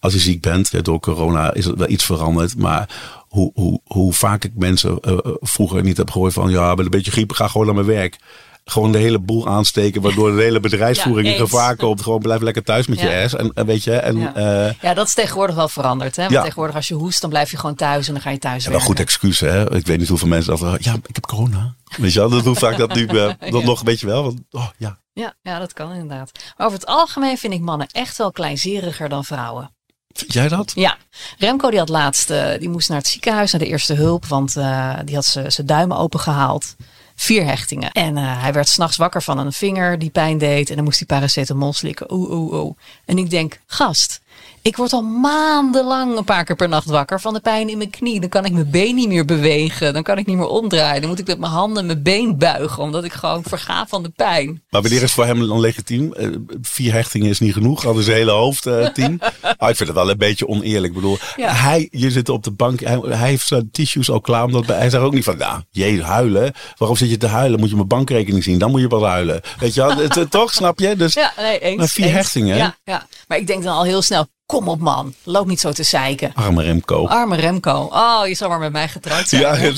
Als 0.00 0.12
je 0.12 0.18
ziek 0.18 0.40
bent, 0.40 0.84
door 0.84 1.00
corona 1.00 1.54
is 1.54 1.66
er 1.66 1.76
wel 1.76 1.88
iets 1.88 2.04
veranderd. 2.04 2.56
Maar 2.56 2.88
hoe, 3.28 3.50
hoe, 3.54 3.80
hoe 3.84 4.12
vaak 4.12 4.44
ik 4.44 4.52
mensen 4.54 5.00
eh, 5.00 5.12
eh, 5.12 5.18
vroeger 5.40 5.82
niet 5.82 5.96
heb 5.96 6.10
gehoord 6.10 6.32
van... 6.32 6.50
Ja, 6.50 6.74
met 6.74 6.84
een 6.84 6.90
beetje 6.90 7.10
griep, 7.10 7.32
ga 7.32 7.48
gewoon 7.48 7.66
naar 7.66 7.74
mijn 7.74 7.86
werk. 7.86 8.18
Gewoon 8.64 8.92
de 8.92 8.98
hele 8.98 9.18
boel 9.18 9.48
aansteken, 9.48 10.02
waardoor 10.02 10.36
de 10.36 10.42
hele 10.42 10.60
bedrijfsvoering 10.60 11.26
Ja, 11.28 11.32
in 11.32 11.38
gevaar 11.40 11.76
komt. 11.76 12.02
Gewoon 12.02 12.18
blijf 12.18 12.40
lekker 12.40 12.62
thuis 12.62 12.86
met 12.86 13.00
je 13.00 13.22
ass. 13.24 13.34
En, 13.34 13.50
en 13.54 13.66
weet 13.66 13.84
je, 13.84 13.94
en 13.96 14.18
Ja. 14.18 14.34
eh, 14.34 14.72
Ja, 14.80 14.94
dat 14.94 15.06
is 15.06 15.14
tegenwoordig 15.14 15.56
wel 15.56 15.68
veranderd. 15.68 16.16
Hè? 16.16 16.22
Want 16.22 16.34
Ja. 16.34 16.40
tegenwoordig 16.40 16.76
als 16.76 16.88
je 16.88 16.94
hoest, 16.94 17.20
dan 17.20 17.30
blijf 17.30 17.50
je 17.50 17.56
gewoon 17.56 17.74
thuis 17.74 18.06
en 18.06 18.12
dan 18.12 18.22
ga 18.22 18.30
je 18.30 18.38
thuis 18.38 18.64
Ja, 18.64 18.70
wel 18.70 18.80
goed 18.80 19.00
excuus, 19.00 19.40
hè? 19.40 19.74
Ik 19.74 19.86
weet 19.86 19.98
niet 19.98 20.08
hoeveel 20.08 20.28
mensen 20.28 20.58
dat. 20.58 20.84
Ja, 20.84 20.92
ik 21.06 21.14
heb 21.14 21.26
corona. 21.26 21.74
Weet 21.96 22.12
je 22.12 22.18
wel, 22.18 22.28
dat 22.30 22.44
hoe 22.44 22.54
vaak 22.54 22.76
dat 22.76 22.94
nu. 22.94 23.06
eh, 23.06 23.14
dat 23.38 23.60
Ja. 23.60 23.60
nog 23.60 23.78
een 23.78 23.84
beetje 23.84 24.06
wel. 24.06 24.22
Want, 24.22 24.40
oh, 24.50 24.68
ja. 24.78 24.98
Ja, 25.12 25.34
ja, 25.42 25.58
dat 25.58 25.72
kan 25.72 25.92
inderdaad. 25.92 26.30
Maar 26.56 26.66
over 26.66 26.78
het 26.78 26.88
algemeen 26.88 27.38
vind 27.38 27.52
ik 27.52 27.60
mannen 27.60 27.86
echt 27.86 28.16
wel 28.18 28.32
kleinzeriger 28.32 29.08
dan 29.08 29.24
vrouwen. 29.24 29.70
Vind 30.14 30.32
jij 30.32 30.48
dat? 30.48 30.72
Ja, 30.74 30.96
Remco 31.38 31.70
die 31.70 31.78
had 31.78 31.88
laatst, 31.88 32.30
eh, 32.30 32.58
die 32.58 32.68
moest 32.68 32.88
naar 32.88 32.98
het 32.98 33.06
ziekenhuis, 33.06 33.52
naar 33.52 33.60
de 33.60 33.66
eerste 33.66 33.94
hulp, 33.94 34.26
want 34.26 34.56
eh, 34.56 34.94
die 35.04 35.14
had 35.14 35.24
ze- 35.24 35.50
zijn 35.50 35.66
duimen 35.66 35.96
opengehaald. 35.96 36.74
Vier 37.22 37.44
hechtingen. 37.44 37.92
En 37.92 38.16
eh, 38.16 38.42
hij 38.42 38.52
werd 38.52 38.68
s'nachts 38.68 38.96
wakker 38.96 39.22
van 39.22 39.38
een 39.38 39.52
vinger 39.52 39.98
die 39.98 40.10
pijn 40.10 40.38
deed. 40.38 40.70
En 40.70 40.76
dan 40.76 40.84
moest 40.84 40.98
hij 40.98 41.06
paracetamol 41.06 41.72
slikken. 41.72 42.12
Oeh, 42.12 42.30
oeh, 42.30 42.52
oeh. 42.52 42.76
En 43.04 43.18
ik 43.18 43.30
denk, 43.30 43.60
gast, 43.66 44.20
ik 44.62 44.76
word 44.76 44.92
al 44.92 45.02
maandenlang 45.02 46.16
een 46.16 46.24
paar 46.24 46.44
keer 46.44 46.56
per 46.56 46.68
nacht 46.68 46.86
wakker 46.86 47.20
van 47.20 47.34
de 47.34 47.40
pijn 47.40 47.68
in 47.68 47.76
mijn 47.78 47.90
knie. 47.90 48.20
Dan 48.20 48.28
kan 48.28 48.44
ik 48.44 48.52
mijn 48.52 48.70
been 48.70 48.94
niet 48.94 49.08
meer 49.08 49.24
bewegen. 49.24 49.92
Dan 49.92 50.02
kan 50.02 50.18
ik 50.18 50.26
niet 50.26 50.36
meer 50.36 50.46
omdraaien. 50.46 51.00
Dan 51.00 51.10
moet 51.10 51.18
ik 51.18 51.26
met 51.26 51.38
mijn 51.38 51.52
handen 51.52 51.86
mijn 51.86 52.02
been 52.02 52.38
buigen, 52.38 52.82
omdat 52.82 53.04
ik 53.04 53.12
gewoon 53.12 53.42
verga 53.46 53.86
van 53.86 54.02
de 54.02 54.08
pijn. 54.08 54.62
Maar 54.70 54.82
wanneer 54.82 55.02
is 55.02 55.12
voor 55.12 55.24
hem 55.24 55.46
dan 55.46 55.60
legitiem? 55.60 56.12
Eh, 56.12 56.28
vier 56.62 56.92
hechtingen 56.92 57.28
is 57.28 57.40
niet 57.40 57.52
genoeg. 57.52 57.82
Hadden 57.82 58.04
zijn 58.04 58.16
hele 58.16 58.30
hoofd 58.30 58.66
eh, 58.66 58.86
tien. 58.94 59.20
Ah, 59.56 59.68
ik 59.70 59.76
vind 59.76 59.88
het 59.88 59.98
wel 59.98 60.10
een 60.10 60.18
beetje 60.18 60.48
oneerlijk. 60.48 60.92
Ik 60.92 61.00
bedoel, 61.00 61.18
Ja. 61.36 61.52
hij, 61.52 61.88
je 61.90 62.10
zit 62.10 62.28
op 62.28 62.42
de 62.44 62.50
bank. 62.50 62.80
Hij, 62.80 62.98
hij 63.08 63.28
heeft 63.28 63.46
zijn 63.46 63.70
tissues 63.70 64.10
al 64.10 64.20
klaar. 64.20 64.44
Omdat, 64.44 64.66
hij 64.66 64.90
zegt 64.90 65.02
ook 65.04 65.14
niet 65.14 65.24
van, 65.24 65.36
nou, 65.36 65.60
jee, 65.70 66.02
huilen. 66.02 66.52
Waarom 66.76 66.96
zit 66.96 67.10
je 67.10 67.16
te 67.16 67.26
huilen? 67.26 67.60
Moet 67.60 67.68
je 67.70 67.74
mijn 67.76 67.88
bankrekening 67.88 68.44
zien? 68.44 68.58
Dan 68.58 68.70
moet 68.70 68.80
je 68.80 68.88
wel 68.88 69.06
huilen. 69.06 69.40
Weet 69.58 69.74
je 69.74 69.80
wel? 69.80 69.96
Het- 69.96 70.30
toch, 70.30 70.52
snap 70.52 70.78
je? 70.78 70.96
Dus 70.96 71.14
Ja, 71.22 71.32
nee, 71.36 71.58
eens. 71.58 71.76
Maar 71.78 71.88
vier 71.88 72.04
eens. 72.04 72.14
hechtingen, 72.14 72.56
ja, 72.84 73.06
maar 73.28 73.38
ik 73.38 73.46
denk 73.46 73.62
dan 73.62 73.74
al 73.76 73.84
heel 73.84 74.02
snel, 74.02 74.26
kom 74.52 74.68
op 74.68 74.80
man, 74.80 75.14
loop 75.22 75.46
niet 75.46 75.60
zo 75.60 75.72
te 75.72 75.82
zeiken. 75.82 76.30
arme 76.34 76.62
Remco. 76.62 77.06
Arme 77.06 77.36
Remco. 77.36 77.88
Oh, 77.92 78.20
je 78.26 78.34
zou 78.34 78.50
maar 78.50 78.58
met 78.58 78.72
mij 78.72 78.88
getrouwd 78.88 79.28
zijn. 79.28 79.40
Ja, 79.42 79.54
ja, 79.62 79.72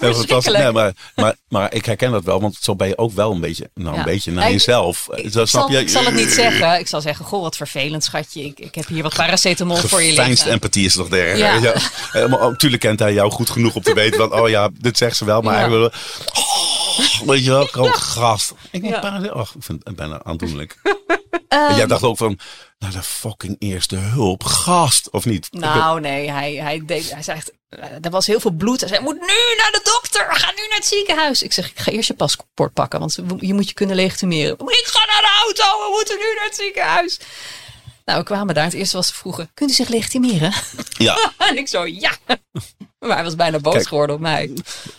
fantastisch. 0.00 0.52
Nee, 0.52 0.72
maar, 0.72 0.92
maar, 1.14 1.34
maar 1.48 1.74
ik 1.74 1.84
herken 1.84 2.10
dat 2.12 2.24
wel, 2.24 2.40
want 2.40 2.56
zo 2.60 2.76
ben 2.76 2.88
je 2.88 2.98
ook 2.98 3.12
wel 3.12 3.32
een 3.32 3.40
beetje, 3.40 3.70
nou, 3.74 3.92
Ja. 3.92 3.98
een 3.98 4.04
beetje 4.04 4.32
naar 4.32 4.44
Ik- 4.46 4.52
jezelf. 4.52 5.08
Ik, 5.10 5.16
Zo, 5.16 5.22
ik 5.26 5.32
zal, 5.32 5.46
snap 5.46 5.68
je? 5.70 5.78
ik 5.78 5.88
zal 5.88 6.04
het 6.04 6.14
niet 6.14 6.30
zeggen. 6.32 6.78
Ik 6.78 6.86
zal 6.88 7.00
zeggen, 7.00 7.24
goh, 7.24 7.42
wat 7.42 7.56
vervelend 7.56 8.04
schatje. 8.04 8.44
Ik, 8.44 8.58
ik 8.60 8.74
heb 8.74 8.86
hier 8.86 9.02
wat 9.02 9.14
paracetamol 9.14 9.76
voor 9.76 10.02
je 10.02 10.12
Fijnste 10.12 10.24
liggen. 10.28 10.52
empathie 10.52 10.84
is 10.84 10.94
toch 10.94 11.08
der. 11.08 11.36
Ja. 11.36 11.54
Ja. 11.54 11.72
Eh, 12.12 12.24
natuurlijk 12.40 12.82
kent 12.82 12.98
hij 12.98 13.12
jou 13.12 13.30
goed 13.30 13.50
genoeg 13.50 13.74
om 13.74 13.82
te 13.82 13.94
weten 13.94 14.18
van, 14.18 14.40
oh 14.40 14.48
ja, 14.48 14.68
dit 14.80 14.96
zegt 14.98 15.16
ze 15.16 15.24
wel, 15.24 15.40
maar 15.40 15.60
Ja. 15.60 15.68
wil, 15.68 15.84
oh, 15.84 17.26
weet 17.26 17.44
je 17.44 17.50
wel, 17.50 17.66
gewoon 17.66 17.94
gast. 17.94 18.54
Ik 18.70 18.82
denk, 18.82 18.94
Ja. 19.02 19.20
oh, 19.32 19.40
ik 19.54 19.62
vind 19.62 19.80
het 19.84 19.96
bijna 19.96 20.20
aandoenlijk. 20.24 20.76
Ehm, 21.48 21.70
en 21.70 21.76
jij 21.76 21.86
dacht 21.86 22.02
ook 22.02 22.16
van, 22.16 22.38
nou 22.78 22.92
de 22.92 23.02
fucking 23.02 23.56
eerste 23.58 23.96
hulp, 23.96 24.44
gast, 24.44 25.10
of 25.10 25.24
niet? 25.24 25.48
Nou, 25.50 26.00
nee, 26.00 26.30
hij, 26.30 26.54
hij, 26.54 26.82
deed, 26.86 27.12
hij 27.12 27.22
zei 27.22 27.38
echt, 27.38 27.52
eh, 27.68 27.82
er 28.00 28.10
was 28.10 28.26
heel 28.26 28.40
veel 28.40 28.50
bloed. 28.50 28.80
Hij 28.80 28.88
zei, 28.88 29.02
moet 29.02 29.20
nu 29.20 29.56
naar 29.56 29.72
de 29.72 29.80
dokter. 29.82 30.26
Ga 30.36 30.50
nu 30.56 30.66
naar 30.68 30.78
het 30.78 30.86
ziekenhuis. 30.86 31.42
Ik 31.42 31.52
zeg, 31.52 31.70
ik 31.70 31.78
ga 31.78 31.90
eerst 31.90 32.08
je 32.08 32.14
paspoort 32.14 32.72
pakken, 32.72 33.00
want 33.00 33.18
je 33.38 33.54
moet 33.54 33.68
je 33.68 33.74
kunnen 33.74 33.96
legitimeren. 33.96 34.52
Ik 34.52 34.86
ga 34.86 35.06
naar 35.06 35.22
de 35.22 35.40
auto, 35.44 35.78
we 35.78 35.88
moeten 35.96 36.16
nu 36.16 36.34
naar 36.34 36.44
het 36.44 36.54
ziekenhuis. 36.54 37.18
Nou, 38.04 38.20
we 38.20 38.26
kwamen 38.26 38.54
daar. 38.54 38.64
Het 38.64 38.74
eerste 38.74 38.96
was 38.96 39.06
ze 39.06 39.14
vroegen, 39.14 39.50
kunt 39.54 39.70
u 39.70 39.72
zich 39.72 39.88
legitimeren? 39.88 40.52
Ja, 40.88 41.32
En 41.48 41.56
ik 41.58 41.68
zo, 41.68 41.86
ja. 41.86 42.10
Maar 42.98 43.14
hij 43.16 43.24
was 43.24 43.34
bijna 43.36 43.58
boos 43.58 43.74
Kijk. 43.74 43.88
geworden 43.88 44.16
op 44.16 44.22
mij. 44.22 44.52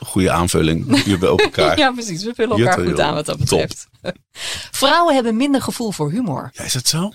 goede 0.06 0.32
aanvulling. 0.32 1.04
Je 1.06 1.18
bent 1.18 1.32
op 1.32 1.39
elkaar. 1.39 1.78
Ja, 1.80 1.91
precies. 1.91 2.24
We 2.24 2.34
vullen 2.36 2.58
elkaar 2.58 2.74
goed 2.80 2.97
joh. 2.97 3.00
aan 3.06 3.14
wat 3.14 3.26
dat 3.26 3.38
Top. 3.38 3.47
betreft. 3.50 3.88
Vrouwen 4.72 5.14
hebben 5.16 5.38
minder 5.38 5.62
gevoel 5.62 5.91
voor 5.91 6.12
humor. 6.12 6.50
Ja, 6.54 6.64
is 6.64 6.74
het 6.74 6.88
zo? 6.88 7.12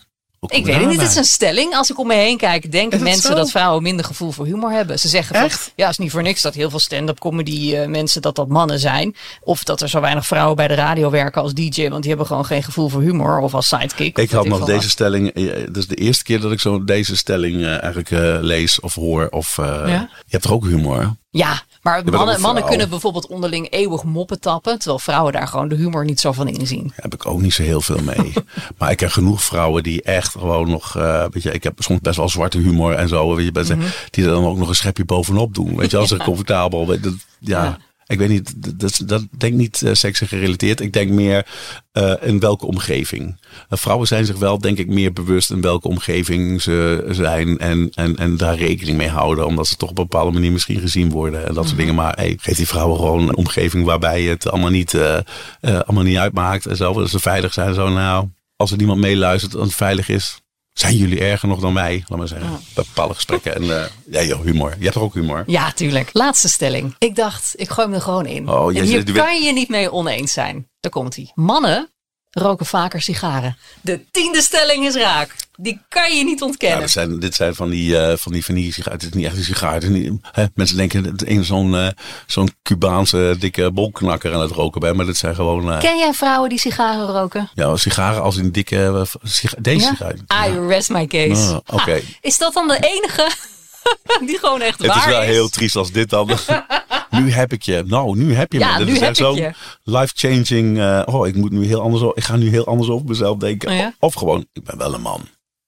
Ik 0.53 0.65
weet 0.67 0.77
het 0.77 0.89
niet, 0.89 1.01
het 1.01 1.11
is 1.11 1.17
een 1.17 1.25
stelling. 1.25 1.75
Als 1.75 1.91
ik 1.91 1.99
om 1.99 2.07
me 2.07 2.15
heen 2.15 2.37
kijk, 2.37 2.73
denken 2.73 3.03
mensen 3.03 3.31
zo? 3.31 3.35
dat 3.37 3.51
vrouwen 3.51 3.83
minder 3.83 4.05
gevoel 4.05 4.31
voor 4.31 4.45
humor 4.47 4.71
hebben. 4.71 4.99
Ze 4.99 5.09
zeggen 5.09 5.37
van, 5.37 5.45
Echt? 5.45 5.73
ja, 5.77 5.83
het 5.85 5.93
is 5.93 5.99
niet 5.99 6.11
voor 6.11 6.23
niks 6.23 6.43
dat 6.43 6.55
heel 6.55 6.71
veel 6.71 6.79
stand-up 6.79 7.19
comedy 7.21 7.75
eh, 7.75 7.87
mensen 7.89 8.23
dat 8.23 8.35
dat 8.37 8.49
mannen 8.49 8.79
zijn. 8.79 9.17
Of 9.41 9.63
dat 9.65 9.81
er 9.81 9.89
zo 9.89 10.01
weinig 10.01 10.27
vrouwen 10.27 10.57
bij 10.57 10.69
de 10.69 10.75
radio 10.75 11.11
werken 11.11 11.43
als 11.43 11.55
DJ, 11.55 11.89
want 11.89 12.01
die 12.01 12.09
hebben 12.11 12.27
gewoon 12.27 12.45
geen 12.47 12.63
gevoel 12.63 12.89
voor 12.89 13.01
humor. 13.03 13.39
Of 13.39 13.55
als 13.55 13.69
sidekick. 13.69 14.19
Ik 14.19 14.31
had 14.31 14.47
nog 14.47 14.65
deze 14.65 14.79
wat. 14.81 14.89
stelling. 14.91 15.31
eh, 15.31 15.45
Dat 15.67 15.77
is 15.77 15.87
de 15.87 15.95
eerste 15.97 16.25
keer 16.25 16.41
dat 16.41 16.53
ik 16.53 16.61
zo 16.61 16.85
deze 16.85 17.17
stelling 17.17 17.63
eh, 17.63 17.69
eigenlijk 17.71 18.11
eh, 18.11 18.37
lees 18.41 18.81
of 18.81 18.95
hoor. 18.95 19.29
Of, 19.31 19.59
eh, 19.59 19.65
Ja? 19.87 20.09
Je 20.11 20.31
hebt 20.31 20.43
toch 20.43 20.53
ook 20.53 20.65
humor? 20.65 21.17
Ja, 21.31 21.63
maar 21.85 22.05
mannen, 22.05 22.41
mannen 22.41 22.65
kunnen 22.65 22.89
bijvoorbeeld 22.89 23.27
onderling 23.27 23.71
eeuwig 23.71 24.03
moppen 24.05 24.41
tappen, 24.41 24.79
terwijl 24.79 24.99
vrouwen 24.99 25.33
daar 25.33 25.49
gewoon 25.49 25.69
de 25.69 25.75
humor 25.75 26.05
niet 26.05 26.21
zo 26.21 26.33
van 26.33 26.49
inzien. 26.49 26.83
Daar 26.83 26.97
heb 27.03 27.15
ik 27.15 27.27
ook 27.27 27.41
niet 27.41 27.53
zo 27.55 27.63
heel 27.63 27.81
veel 27.81 28.01
mee. 28.03 28.33
maar 28.79 28.91
ik 28.91 28.97
ken 28.97 29.11
genoeg 29.11 29.43
vrouwen 29.43 29.83
die 29.83 30.03
echt 30.03 30.31
gewoon 30.31 30.71
nog. 30.71 30.97
eh, 30.97 31.25
weet 31.31 31.43
je, 31.43 31.53
ik 31.53 31.63
heb 31.63 31.75
soms 31.79 32.01
best 32.01 32.17
wel 32.17 32.29
zwarte 32.29 32.59
humor 32.59 32.95
en 32.95 33.09
zo. 33.09 33.35
Weet 33.35 33.45
je, 33.45 33.53
best, 33.53 33.75
Mhm. 33.75 33.87
Die 34.11 34.25
er 34.25 34.31
dan 34.31 34.45
ook 34.45 34.57
nog 34.59 34.69
een 34.69 34.75
schepje 34.75 35.05
bovenop 35.05 35.55
doen. 35.55 35.77
Weet 35.77 35.91
je, 35.91 35.97
als 35.97 36.09
ze 36.09 36.17
comfortabel. 36.31 36.87
Weet, 36.87 37.03
dat, 37.03 37.15
ja. 37.39 37.65
Ja. 37.65 37.79
Ik 38.07 38.19
weet 38.19 38.29
niet, 38.29 38.79
dat, 38.81 39.03
dat, 39.07 39.27
denk 39.39 39.53
ik 39.53 39.59
niet 39.59 39.81
uh, 39.81 39.91
gerelateerd. 40.13 40.81
Ik 40.81 40.93
denk 40.93 41.11
meer 41.11 41.47
uh, 41.93 42.13
in 42.21 42.41
welke 42.41 42.67
omgeving. 42.67 43.41
Uh, 43.71 43.79
vrouwen 43.79 44.07
zijn 44.07 44.27
zich 44.27 44.37
wel, 44.39 44.59
denk 44.59 44.79
ik, 44.79 44.89
meer 44.89 45.13
bewust 45.13 45.51
in 45.51 45.61
welke 45.61 45.89
omgeving 45.89 46.63
ze 46.63 47.05
zijn. 47.11 47.59
En, 47.59 47.91
en, 47.95 48.17
en 48.17 48.37
daar 48.37 48.57
rekening 48.57 48.97
mee 48.97 49.09
houden. 49.09 49.47
Omdat 49.47 49.67
ze 49.67 49.77
toch 49.77 49.91
op 49.91 49.99
een 49.99 50.09
bepaalde 50.09 50.33
manier 50.33 50.53
misschien 50.53 50.81
gezien 50.81 51.11
worden. 51.11 51.41
En 51.47 51.55
dat 51.55 51.65
soort 51.65 51.67
Mhm. 51.67 51.77
dingen. 51.77 51.95
Maar 51.95 52.15
hey, 52.17 52.37
geef 52.41 52.57
die 52.57 52.67
vrouwen 52.67 52.97
gewoon 52.97 53.29
een 53.29 53.37
omgeving 53.37 53.85
waarbij 53.85 54.23
het 54.23 54.51
allemaal 54.51 54.71
niet, 54.71 54.99
allemaal 55.61 56.05
niet 56.05 56.17
uitmaakt. 56.17 56.67
En 56.67 56.77
zo, 56.77 56.93
dat 56.93 57.11
ze 57.11 57.19
veilig 57.19 57.53
zijn. 57.53 57.75
Zo, 57.75 57.89
nou, 57.89 58.29
als 58.57 58.71
er 58.71 58.77
niemand 58.77 59.01
meeluistert 59.01 59.55
en 59.55 59.61
het 59.61 59.75
veilig 59.75 60.09
is. 60.09 60.43
Zijn 60.75 60.97
jullie 60.97 61.21
erger 61.21 61.49
nog 61.49 61.61
dan 61.61 61.75
wij? 61.75 62.05
Laat 62.07 62.19
maar 62.19 62.29
zeggen. 62.29 62.61
Bepaalde 62.75 63.15
gesprekken. 63.15 63.55
En 63.55 63.63
uh, 63.63 63.85
ja, 64.11 64.23
joh, 64.23 64.41
humor. 64.45 64.75
Je 64.77 64.83
hebt 64.83 64.95
toch 64.95 65.03
ook 65.03 65.15
humor? 65.15 65.43
Ja, 65.47 65.73
tuurlijk. 65.73 66.11
Laatste 66.13 66.49
stelling. 66.49 66.95
Ik 66.99 67.17
dacht, 67.17 67.53
ik 67.57 67.69
gooi 67.69 67.87
hem 67.87 67.97
er 67.97 68.03
gewoon 68.03 68.27
in. 68.27 68.49
Oh, 68.49 68.77
en 68.77 68.85
hier 68.85 69.13
kan 69.13 69.43
je 69.43 69.53
niet 69.53 69.69
mee 69.69 69.93
oneens 69.93 70.33
zijn. 70.33 70.69
Daar 70.81 70.91
komt 70.91 71.17
hij. 71.17 71.31
Mannen 71.35 71.94
roken 72.35 72.67
vaker 72.67 73.03
sigaren. 73.03 73.57
De 73.81 74.01
tiende 74.11 74.43
stelling 74.43 74.87
is 74.87 74.95
raak. 74.95 75.35
Die 75.57 75.81
kan 75.89 76.17
je 76.17 76.25
niet 76.25 76.43
ontkennen. 76.43 76.79
Ja, 76.79 76.85
dit, 76.85 76.93
zijn, 76.93 77.21
dit 77.21 77.35
zijn 77.35 77.55
van 77.55 77.71
die, 77.71 77.91
uh, 77.91 78.13
van 78.17 78.33
die, 78.33 78.45
van 78.45 78.55
die 78.55 78.73
sigaren. 78.73 78.99
Het 78.99 79.03
is 79.03 79.13
niet 79.13 79.27
echt 79.27 79.37
een 79.37 79.45
sigaar. 79.45 79.75
Het 79.75 79.83
is 79.83 79.89
niet, 79.89 80.13
hè? 80.33 80.45
Mensen 80.55 80.77
denken 80.77 81.03
dat 81.03 81.29
ik 81.29 81.45
zo'n 81.45 81.73
uh, 81.73 81.89
zo'n 82.27 82.55
Cubaanse 82.63 83.37
dikke 83.39 83.73
bolknakker 83.73 84.35
aan 84.35 84.41
het 84.41 84.51
roken 84.51 84.81
ben. 84.81 84.97
Maar 84.97 85.07
dit 85.07 85.17
zijn 85.17 85.35
gewoon... 85.35 85.71
Uh, 85.71 85.79
Ken 85.79 85.99
jij 85.99 86.13
vrouwen 86.13 86.49
die 86.49 86.59
sigaren 86.59 87.07
roken? 87.07 87.51
Ja, 87.55 87.77
sigaren 87.77 88.23
als 88.23 88.37
in 88.37 88.51
dikke... 88.51 89.07
Siga 89.23 89.57
deze 89.61 89.85
ja? 89.85 89.91
sigaren. 89.91 90.27
I 90.47 90.67
rest 90.69 90.91
my 90.91 91.07
case. 91.07 91.51
Oh, 91.51 91.57
Oké. 91.57 91.75
Okay. 91.75 92.05
Is 92.21 92.39
dat 92.39 92.53
dan 92.53 92.69
de 92.69 92.79
enige 92.79 93.31
die 94.27 94.39
gewoon 94.39 94.61
echt 94.61 94.79
het 94.79 94.87
waar 94.87 94.97
is? 94.97 95.03
Het 95.05 95.13
is 95.13 95.19
wel 95.19 95.29
heel 95.29 95.49
triest 95.49 95.77
als 95.77 95.93
dit 95.93 96.11
dan... 96.11 96.31
nu 97.11 97.31
heb 97.33 97.53
ik 97.53 97.63
je. 97.63 97.83
Nou, 97.87 98.17
nu 98.17 98.35
heb 98.35 98.53
je 98.53 98.59
ja, 98.59 98.79
me. 98.79 98.85
Dit 98.85 99.03
is 99.03 99.17
zo'n 99.17 99.35
je. 99.37 99.53
life-changing... 99.83 100.79
Uh, 100.79 101.03
oh, 101.05 101.27
ik 101.27 101.35
moet 101.35 101.51
nu 101.51 101.67
heel 101.67 101.81
anders... 101.81 102.03
Ik 102.15 102.25
ga 102.25 102.37
nu 102.37 102.49
heel 102.49 102.67
anders 102.67 102.89
over 102.89 103.07
mezelf 103.07 103.39
denken. 103.39 103.71
Oh 103.71 103.77
ja? 103.77 103.95
Of 103.99 104.15
gewoon, 104.15 104.47
ik 104.53 104.65
ben 104.65 104.79
wel 104.79 104.95
een 104.95 105.01
man. 105.01 105.21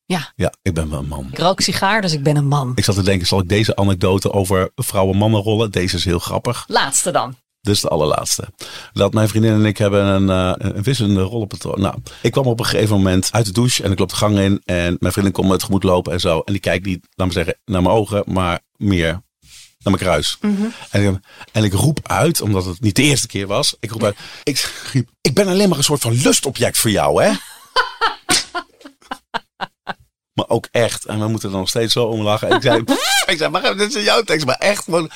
Ja, 0.04 0.32
Ja, 0.36 0.52
ik 0.62 0.74
ben 0.74 0.90
wel 0.90 0.98
een 0.98 1.06
man. 1.06 1.28
ik 1.32 1.38
rook 1.38 1.60
sigaar, 1.60 2.00
dus 2.00 2.12
ik 2.12 2.22
ben 2.22 2.36
een 2.36 2.46
man. 2.46 2.72
Ik 2.74 2.84
zat 2.84 2.94
te 2.94 3.02
denken, 3.02 3.26
zal 3.26 3.40
ik 3.40 3.48
deze 3.48 3.76
anekdote 3.76 4.32
over 4.32 4.70
vrouwen-mannen 4.74 5.42
rollen? 5.42 5.70
Deze 5.70 5.96
is 5.96 6.04
heel 6.04 6.18
grappig. 6.18 6.64
Laatste 6.66 7.10
dan. 7.10 7.36
Dit 7.66 7.74
is 7.74 7.80
de 7.80 7.88
allerlaatste. 7.88 8.48
Dat 8.92 9.12
mijn 9.12 9.28
vriendin 9.28 9.52
en 9.52 9.64
ik 9.64 9.78
hebben 9.78 10.04
een, 10.04 10.30
eh, 10.30 10.70
een 10.72 10.82
wisselende 10.82 11.20
rollenpatroon. 11.20 11.80
Nou, 11.80 11.94
ik 12.22 12.32
kwam 12.32 12.46
op 12.46 12.58
een 12.58 12.66
gegeven 12.66 12.96
moment 12.96 13.28
uit 13.32 13.46
de 13.46 13.52
douche 13.52 13.82
en 13.82 13.92
ik 13.92 13.98
loop 13.98 14.08
de 14.08 14.16
gang 14.16 14.38
in. 14.38 14.62
En 14.64 14.96
mijn 15.00 15.12
vriendin 15.12 15.32
komt 15.32 15.48
me 15.48 15.56
tegemoet 15.56 15.82
lopen 15.82 16.12
en 16.12 16.20
zo. 16.20 16.40
En 16.44 16.52
die 16.52 16.60
kijkt 16.60 16.86
niet, 16.86 17.06
laat 17.14 17.26
me 17.26 17.32
zeggen, 17.32 17.58
naar 17.64 17.82
mijn 17.82 17.94
ogen, 17.94 18.22
maar 18.26 18.60
meer 18.76 19.10
naar 19.10 19.94
mijn 19.94 19.96
kruis. 19.96 20.38
en, 20.90 21.04
ik, 21.04 21.18
en 21.52 21.64
ik 21.64 21.72
roep 21.72 22.00
uit, 22.02 22.40
omdat 22.40 22.64
het 22.64 22.80
niet 22.80 22.96
de 22.96 23.02
eerste 23.02 23.26
keer 23.26 23.46
was. 23.46 23.76
Ik 23.80 23.90
roep 23.90 24.04
uit, 24.04 24.16
ik, 24.42 24.72
riep, 24.92 25.08
ik 25.20 25.34
ben 25.34 25.46
alleen 25.48 25.68
maar 25.68 25.78
een 25.78 25.84
soort 25.84 26.02
van 26.02 26.12
lustobject 26.12 26.78
voor 26.78 26.90
jou, 26.90 27.22
hè? 27.22 27.32
Maar 30.36 30.48
ook 30.48 30.68
echt. 30.70 31.04
En 31.04 31.18
we 31.20 31.28
moeten 31.28 31.50
er 31.50 31.56
nog 31.56 31.68
steeds 31.68 31.92
zo 31.92 32.04
om 32.04 32.22
lachen. 32.22 32.48
En 32.48 32.56
ik 32.56 32.62
zei, 32.62 32.78
ik 33.32 33.38
zei, 33.38 33.50
maar 33.50 33.76
dit 33.76 33.94
is 33.94 34.04
jouw 34.04 34.22
tekst. 34.22 34.46
Maar 34.46 34.56
echt, 34.58 34.84
gewoon, 34.84 35.10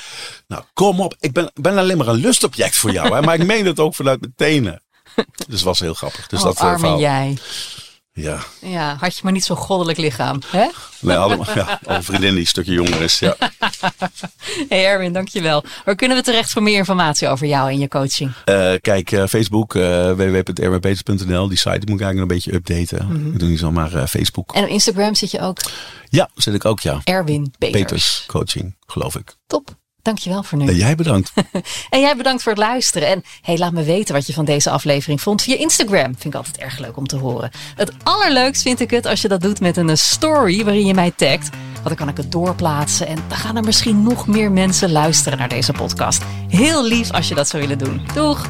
nou 0.47 0.63
kom 0.73 0.99
op. 0.99 1.15
Ik 1.19 1.33
ben, 1.33 1.51
ben 1.53 1.77
alleen 1.77 1.97
maar 1.97 2.07
een 2.07 2.15
lustobject 2.15 2.75
voor 2.75 2.91
jou. 2.91 3.13
Hè? 3.13 3.21
Maar 3.21 3.35
ik 3.35 3.45
meen 3.45 3.65
het 3.65 3.79
ook 3.79 3.95
vanuit 3.95 4.19
mijn 4.19 4.33
tenen. 4.35 4.81
Dus 5.15 5.25
het 5.47 5.61
was 5.61 5.79
heel 5.79 5.93
grappig. 5.93 6.27
Dus 6.27 6.39
oh, 6.39 6.45
dat 6.45 6.55
eh, 6.55 6.61
arme 6.61 6.79
verhaal. 6.79 6.99
jij. 6.99 7.37
Ja, 8.13 8.39
Ja, 8.61 8.95
had 8.99 9.15
je 9.15 9.19
maar 9.23 9.31
niet 9.31 9.43
zo'n 9.43 9.57
goddelijk 9.57 9.97
lichaam. 9.97 10.39
Hè? 10.47 10.67
nee, 10.99 11.17
allemaal, 11.17 11.45
ja, 11.55 11.79
al 11.85 11.95
een 11.95 12.03
vriendin 12.03 12.29
die 12.29 12.39
een 12.39 12.47
stukje 12.47 12.73
jonger 12.73 13.01
is. 13.01 13.19
Ja. 13.19 13.35
Hey 14.69 14.85
Erwin, 14.85 15.13
dankjewel. 15.13 15.63
Waar 15.85 15.95
kunnen 15.95 16.17
we 16.17 16.23
terecht 16.23 16.49
voor 16.51 16.63
meer 16.63 16.77
informatie 16.77 17.27
over 17.27 17.47
jou 17.47 17.69
en 17.69 17.79
je 17.79 17.87
coaching? 17.87 18.31
Eh, 18.45 18.73
kijk, 18.81 19.11
eh, 19.11 19.25
Facebook, 19.27 19.73
uh, 19.73 20.11
www.rwpeters.nl. 20.11 21.47
Die 21.47 21.57
site 21.57 21.69
moet 21.69 21.99
ik 21.99 22.01
eigenlijk 22.01 22.19
een 22.19 22.27
beetje 22.27 22.53
updaten. 22.53 23.05
Mhm. 23.07 23.33
Ik 23.33 23.39
doe 23.39 23.49
niet 23.49 23.59
zomaar 23.59 23.93
eh, 23.93 24.05
Facebook. 24.05 24.53
En 24.53 24.63
op 24.63 24.69
Instagram 24.69 25.15
zit 25.15 25.31
je 25.31 25.39
ook 25.39 25.57
Ja, 26.09 26.29
zit 26.35 26.53
ik 26.53 26.65
ook, 26.65 26.79
ja. 26.79 27.01
Erwin 27.03 27.53
Peters. 27.57 27.81
Peters 27.81 28.23
coaching, 28.27 28.75
geloof 28.85 29.15
ik. 29.15 29.35
Top. 29.47 29.79
Dankjewel 30.01 30.43
voor 30.43 30.57
nu. 30.57 30.67
En 30.67 30.75
jij 30.75 30.95
bedankt. 30.95 31.31
En 31.89 31.99
jij 31.99 32.15
bedankt 32.15 32.43
voor 32.43 32.51
het 32.51 32.61
luisteren. 32.61 33.07
En 33.07 33.23
hey, 33.41 33.57
laat 33.57 33.71
me 33.71 33.83
weten 33.83 34.13
wat 34.13 34.27
je 34.27 34.33
van 34.33 34.45
deze 34.45 34.69
aflevering 34.69 35.21
vond 35.21 35.41
via 35.41 35.57
Instagram. 35.57 36.03
Vind 36.03 36.23
ik 36.23 36.35
altijd 36.35 36.57
erg 36.57 36.79
leuk 36.79 36.97
om 36.97 37.07
te 37.07 37.15
horen. 37.15 37.51
Het 37.75 37.91
allerleukst 38.03 38.61
vind 38.61 38.79
ik 38.79 38.91
het 38.91 39.05
als 39.05 39.21
je 39.21 39.27
dat 39.27 39.41
doet 39.41 39.59
met 39.59 39.77
een 39.77 39.97
story 39.97 40.63
waarin 40.63 40.85
je 40.85 40.93
mij 40.93 41.11
tagt. 41.15 41.49
Want 41.73 41.87
dan 41.87 41.95
kan 41.95 42.09
ik 42.09 42.17
het 42.17 42.31
doorplaatsen 42.31 43.07
en 43.07 43.17
dan 43.27 43.37
gaan 43.37 43.55
er 43.55 43.63
misschien 43.63 44.03
nog 44.03 44.27
meer 44.27 44.51
mensen 44.51 44.91
luisteren 44.91 45.37
naar 45.37 45.49
deze 45.49 45.71
podcast. 45.71 46.23
Heel 46.47 46.85
lief 46.85 47.11
als 47.11 47.27
je 47.27 47.35
dat 47.35 47.47
zou 47.47 47.61
willen 47.61 47.77
doen. 47.77 48.01
Doeg! 48.13 48.49